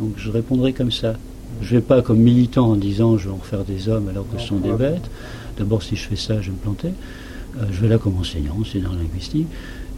Donc, 0.00 0.12
je 0.16 0.30
répondrai 0.30 0.72
comme 0.72 0.92
ça. 0.92 1.14
Je 1.62 1.74
ne 1.74 1.80
vais 1.80 1.86
pas 1.86 2.02
comme 2.02 2.18
militant 2.18 2.70
en 2.70 2.76
disant 2.76 3.16
je 3.16 3.28
vais 3.28 3.34
en 3.34 3.38
faire 3.38 3.64
des 3.64 3.88
hommes 3.88 4.08
alors 4.08 4.26
que 4.30 4.38
ce 4.40 4.48
sont 4.48 4.58
des 4.58 4.72
bêtes. 4.72 5.10
D'abord, 5.58 5.82
si 5.82 5.96
je 5.96 6.02
fais 6.02 6.16
ça, 6.16 6.40
je 6.40 6.46
vais 6.46 6.52
me 6.52 6.58
planter. 6.58 6.88
Euh, 7.58 7.64
je 7.72 7.80
vais 7.80 7.88
là 7.88 7.98
comme 7.98 8.16
enseignant, 8.18 8.58
c'est 8.70 8.80
dans 8.80 8.92
la 8.92 8.98
linguistique. 8.98 9.46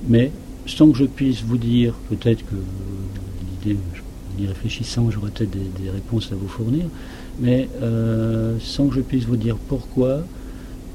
Mais 0.07 0.31
sans 0.67 0.91
que 0.91 0.99
je 0.99 1.05
puisse 1.05 1.43
vous 1.43 1.59
dire, 1.59 1.95
peut-être 2.09 2.45
que 2.47 2.55
l'idée, 3.67 3.79
en 4.37 4.43
y 4.43 4.47
réfléchissant, 4.47 5.11
j'aurais 5.11 5.31
peut-être 5.31 5.51
des, 5.51 5.91
réponses 5.91 6.31
à 6.31 6.37
vous 6.37 6.49
fournir, 6.49 6.85
mais 7.41 7.69
euh, 7.83 8.57
sans 8.61 8.89
que 8.89 8.95
je 8.95 9.01
puisse 9.01 9.25
vous 9.25 9.37
dire 9.37 9.57
pourquoi, 9.57 10.23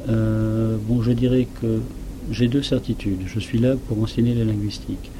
euh, 0.10 0.78
bon, 0.88 1.02
je 1.02 1.12
dirais 1.12 1.48
que 1.62 1.80
j'ai 2.32 2.48
deux 2.48 2.64
certitudes. 2.64 3.22
Je 3.26 3.40
suis 3.40 3.60
là 3.60 3.76
pour 3.88 4.02
enseigner 4.02 4.34
la 4.34 4.46
linguistique. 4.46 5.12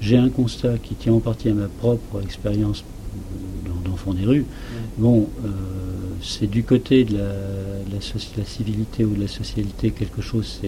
J'ai 0.00 0.16
un 0.16 0.28
constat 0.28 0.78
qui 0.78 0.94
tient 0.94 1.12
en 1.12 1.20
partie 1.20 1.48
à 1.48 1.54
ma 1.54 1.68
propre 1.68 2.22
expérience 2.22 2.84
d'enfant 3.84 4.14
des 4.14 4.24
rues. 4.24 4.46
Bon, 4.98 5.28
euh, 5.44 5.48
c'est 6.22 6.50
du 6.50 6.64
côté 6.64 7.04
de 7.04 7.18
la, 7.18 7.32
la, 7.92 8.44
civilité 8.44 9.04
ou 9.04 9.14
de 9.14 9.20
la 9.20 9.28
socialité, 9.28 9.90
quelque 9.90 10.22
chose 10.22 10.60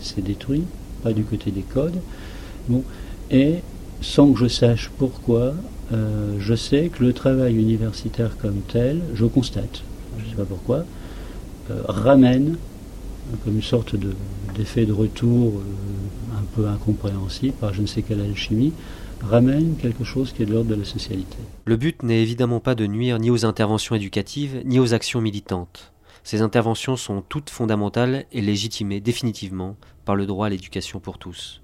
s'est 0.00 0.22
détruit, 0.22 0.64
pas 1.02 1.12
du 1.12 1.24
côté 1.24 1.50
des 1.50 1.62
codes. 1.62 2.00
Bon, 2.68 2.82
et 3.30 3.56
sans 4.00 4.32
que 4.32 4.38
je 4.38 4.48
sache 4.48 4.90
pourquoi, 4.98 5.54
euh, 5.92 6.36
je 6.38 6.54
sais 6.54 6.90
que 6.92 7.04
le 7.04 7.12
travail 7.12 7.54
universitaire 7.54 8.36
comme 8.38 8.60
tel, 8.72 9.00
je 9.14 9.24
constate, 9.24 9.82
je 10.18 10.24
ne 10.24 10.30
sais 10.30 10.36
pas 10.36 10.44
pourquoi, 10.44 10.84
euh, 11.70 11.82
ramène 11.86 12.56
comme 13.44 13.56
une 13.56 13.62
sorte 13.62 13.96
d'effet 14.56 14.86
de, 14.86 14.92
retour 14.92 15.54
euh, 15.58 16.38
un 16.38 16.44
peu 16.54 16.66
incompréhensible 16.68 17.54
par 17.54 17.72
je 17.72 17.82
ne 17.82 17.86
sais 17.86 18.02
quelle 18.02 18.20
alchimie, 18.20 18.72
ramène 19.22 19.76
quelque 19.76 20.04
chose 20.04 20.32
qui 20.32 20.42
est 20.42 20.46
de 20.46 20.52
l'ordre 20.52 20.70
de 20.70 20.74
la 20.74 20.84
socialité. 20.84 21.36
Le 21.64 21.76
but 21.76 22.02
n'est 22.02 22.22
évidemment 22.22 22.60
pas 22.60 22.74
de 22.74 22.86
nuire 22.86 23.18
ni 23.18 23.30
aux 23.30 23.44
interventions 23.44 23.94
éducatives, 23.94 24.62
ni 24.64 24.78
aux 24.78 24.94
actions 24.94 25.20
militantes. 25.20 25.92
Ces 26.22 26.40
interventions 26.40 26.96
sont 26.96 27.22
toutes 27.22 27.50
fondamentales 27.50 28.24
et 28.32 28.40
légitimées 28.40 29.00
définitivement 29.00 29.76
par 30.04 30.16
le 30.16 30.26
droit 30.26 30.46
à 30.46 30.50
l'éducation 30.50 31.00
pour 31.00 31.18
tous. 31.18 31.60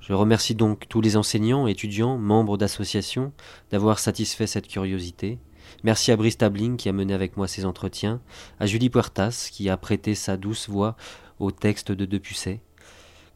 Je 0.00 0.14
remercie 0.14 0.54
donc 0.54 0.88
tous 0.88 1.00
les 1.00 1.16
enseignants, 1.16 1.66
étudiants, 1.66 2.16
membres 2.16 2.56
d'associations 2.56 3.32
d'avoir 3.70 3.98
satisfait 3.98 4.46
cette 4.46 4.66
curiosité. 4.66 5.38
Merci 5.82 6.12
à 6.12 6.16
Brice 6.16 6.36
Tabling 6.36 6.76
qui 6.76 6.90
a 6.90 6.92
mené 6.92 7.14
avec 7.14 7.38
moi 7.38 7.48
ces 7.48 7.64
entretiens, 7.64 8.20
à 8.58 8.66
Julie 8.66 8.90
Puertas 8.90 9.48
qui 9.50 9.70
a 9.70 9.78
prêté 9.78 10.14
sa 10.14 10.36
douce 10.36 10.68
voix 10.68 10.94
au 11.38 11.50
texte 11.50 11.90
de 11.90 12.04
Depusset. 12.04 12.60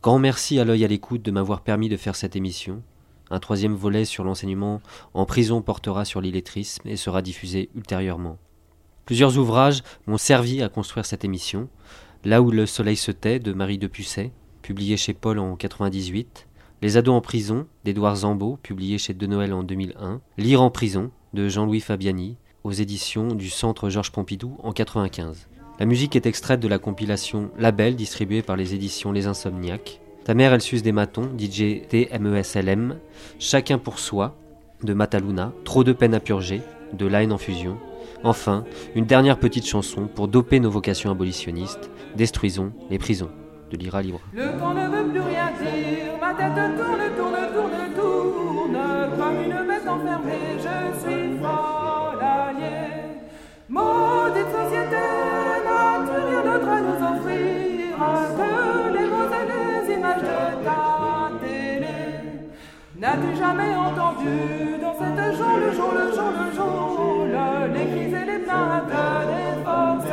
Grand 0.03 0.19
merci 0.19 0.59
à 0.59 0.65
l'œil 0.65 0.85
à 0.85 0.89
l'écoute 0.89 1.23
de 1.23 1.31
m'avoir 1.31 1.63
permis 1.63 1.89
de 1.89 1.97
faire 1.97 2.17
cette 2.17 2.37
émission. 2.37 2.83
Un 3.31 3.39
troisième 3.39 3.75
volet 3.75 4.05
sur 4.05 4.25
l'enseignement 4.25 4.83
en 5.15 5.25
prison 5.25 5.63
portera 5.63 6.05
sur 6.05 6.21
l'illettrisme 6.21 6.87
et 6.87 6.97
sera 6.97 7.23
diffusé 7.23 7.71
ultérieurement. 7.75 8.37
Plusieurs 9.07 9.39
ouvrages 9.39 9.83
m'ont 10.07 10.19
servi 10.19 10.63
à 10.63 10.69
construire 10.69 11.07
cette 11.07 11.25
émission. 11.25 11.71
Là 12.25 12.43
où 12.43 12.51
le 12.51 12.67
soleil 12.67 12.97
se 12.97 13.11
tait 13.11 13.39
de 13.39 13.55
Marie 13.55 13.79
Depusset, 13.79 14.33
publié 14.61 14.99
chez 14.99 15.15
Paul 15.15 15.39
en 15.39 15.57
98, 15.57 16.47
les 16.83 16.99
ados 16.99 17.15
en 17.15 17.23
prison 17.23 17.67
d'Édouard 17.85 18.17
Zambeau, 18.17 18.59
publié 18.63 18.99
chez 18.99 19.15
De 19.15 19.27
Noël 19.27 19.55
en 19.55 19.63
2001. 19.63 20.21
Lire 20.37 20.61
en 20.61 20.71
prison 20.71 21.11
de 21.35 21.49
Jean-Louis 21.49 21.81
Fabiani, 21.81 22.37
aux 22.63 22.73
éditions 22.73 23.35
du 23.35 23.51
Centre 23.51 23.91
Georges 23.91 24.13
Pompidou 24.13 24.57
en 24.63 24.73
95. 24.73 25.49
La 25.81 25.87
musique 25.87 26.15
est 26.15 26.27
extraite 26.27 26.61
de 26.61 26.69
la 26.69 26.79
compilation 26.79 27.51
Label 27.59 27.97
distribuée 27.97 28.43
par 28.43 28.57
les 28.57 28.75
éditions 28.75 29.11
Les 29.11 29.27
Insomniaques. 29.27 30.01
Ta 30.25 30.35
mère 30.35 30.55
elle 30.55 30.63
suce 30.63 30.83
des 30.83 30.93
matons, 30.93 31.29
DJ 31.37 31.83
TMESLM, 31.89 32.97
Chacun 33.41 33.79
pour 33.79 33.99
soi 33.99 34.37
de 34.85 34.95
Mataluna, 34.95 35.53
Trop 35.65 35.83
de 35.83 35.93
peine 35.93 36.15
à 36.15 36.21
purger 36.21 36.63
de 36.93 37.07
Line 37.07 37.33
en 37.33 37.39
fusion. 37.39 37.79
Enfin, 38.23 38.65
une 38.95 39.05
dernière 39.05 39.39
petite 39.39 39.67
chanson 39.67 40.07
pour 40.07 40.29
doper 40.29 40.61
nos 40.61 40.71
vocations 40.71 41.11
abolitionnistes, 41.11 41.91
Détruisons 42.17 42.73
les 42.91 42.99
prisons 42.99 43.31
de 43.73 43.77
Lyra 43.77 44.03
Libre. 44.03 44.21
N'as-tu 63.05 63.37
jamais 63.39 63.75
entendu 63.77 64.79
dans 64.81 64.95
cette 64.95 65.37
jour, 65.37 65.59
le 65.59 65.73
jour, 65.73 65.93
le 65.93 66.11
jour, 66.11 66.31
le 66.41 66.57
jour, 66.57 67.27
les 67.75 67.89
et 68.01 68.25
les 68.25 68.39
plaintes 68.39 68.89
des 68.89 69.63
forces 69.63 70.09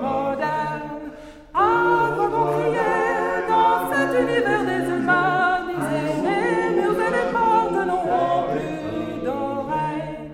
modernes 0.00 1.10
quoi 1.52 2.28
bon 2.28 2.46
crier 2.52 3.42
dans 3.48 3.90
cet 3.90 4.10
univers 4.22 4.64
déshumanisé 4.70 6.02
Les 6.22 6.80
murs 6.80 7.00
et 7.06 7.10
les 7.10 7.28
portes 7.32 7.86
n'auront 7.88 8.44
plus 8.52 9.24
d'oreilles. 9.24 10.30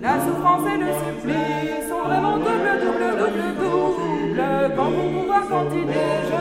La 0.00 0.14
souffrance 0.24 0.66
et 0.72 0.78
le 0.78 0.90
supplice 1.04 1.86
sont 1.90 2.02
vraiment 2.08 2.36
double, 2.38 2.72
double, 2.80 3.10
double, 3.20 3.46
double. 3.60 4.42
Quand 4.74 4.90
pour 4.90 5.08
pouvoir 5.20 5.44
continuer, 5.50 6.08
je 6.30 6.35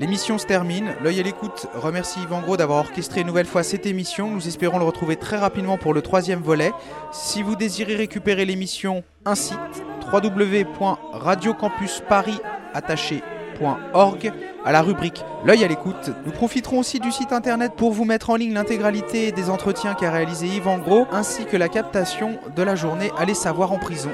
L'émission 0.00 0.38
se 0.38 0.46
termine. 0.46 0.94
L'œil 1.04 1.20
à 1.20 1.22
l'écoute 1.22 1.66
remercie 1.74 2.20
Yvan 2.22 2.40
Gros 2.40 2.56
d'avoir 2.56 2.78
orchestré 2.78 3.20
une 3.20 3.26
nouvelle 3.26 3.44
fois 3.44 3.62
cette 3.62 3.84
émission. 3.84 4.30
Nous 4.30 4.48
espérons 4.48 4.78
le 4.78 4.86
retrouver 4.86 5.16
très 5.16 5.36
rapidement 5.36 5.76
pour 5.76 5.92
le 5.92 6.00
troisième 6.00 6.40
volet. 6.40 6.72
Si 7.12 7.42
vous 7.42 7.54
désirez 7.54 7.96
récupérer 7.96 8.46
l'émission, 8.46 9.04
un 9.26 9.34
site 9.34 9.58
à 14.64 14.72
la 14.72 14.80
rubrique 14.80 15.22
L'œil 15.44 15.64
à 15.64 15.68
l'écoute. 15.68 16.10
Nous 16.24 16.32
profiterons 16.32 16.78
aussi 16.78 16.98
du 16.98 17.12
site 17.12 17.34
internet 17.34 17.72
pour 17.76 17.92
vous 17.92 18.06
mettre 18.06 18.30
en 18.30 18.36
ligne 18.36 18.54
l'intégralité 18.54 19.32
des 19.32 19.50
entretiens 19.50 19.92
qu'a 19.92 20.10
réalisé 20.10 20.46
Yves 20.46 20.66
Engros 20.66 21.08
ainsi 21.12 21.44
que 21.44 21.58
la 21.58 21.68
captation 21.68 22.38
de 22.56 22.62
la 22.62 22.74
journée 22.74 23.10
Allez 23.18 23.34
savoir 23.34 23.70
en 23.70 23.78
prison. 23.78 24.12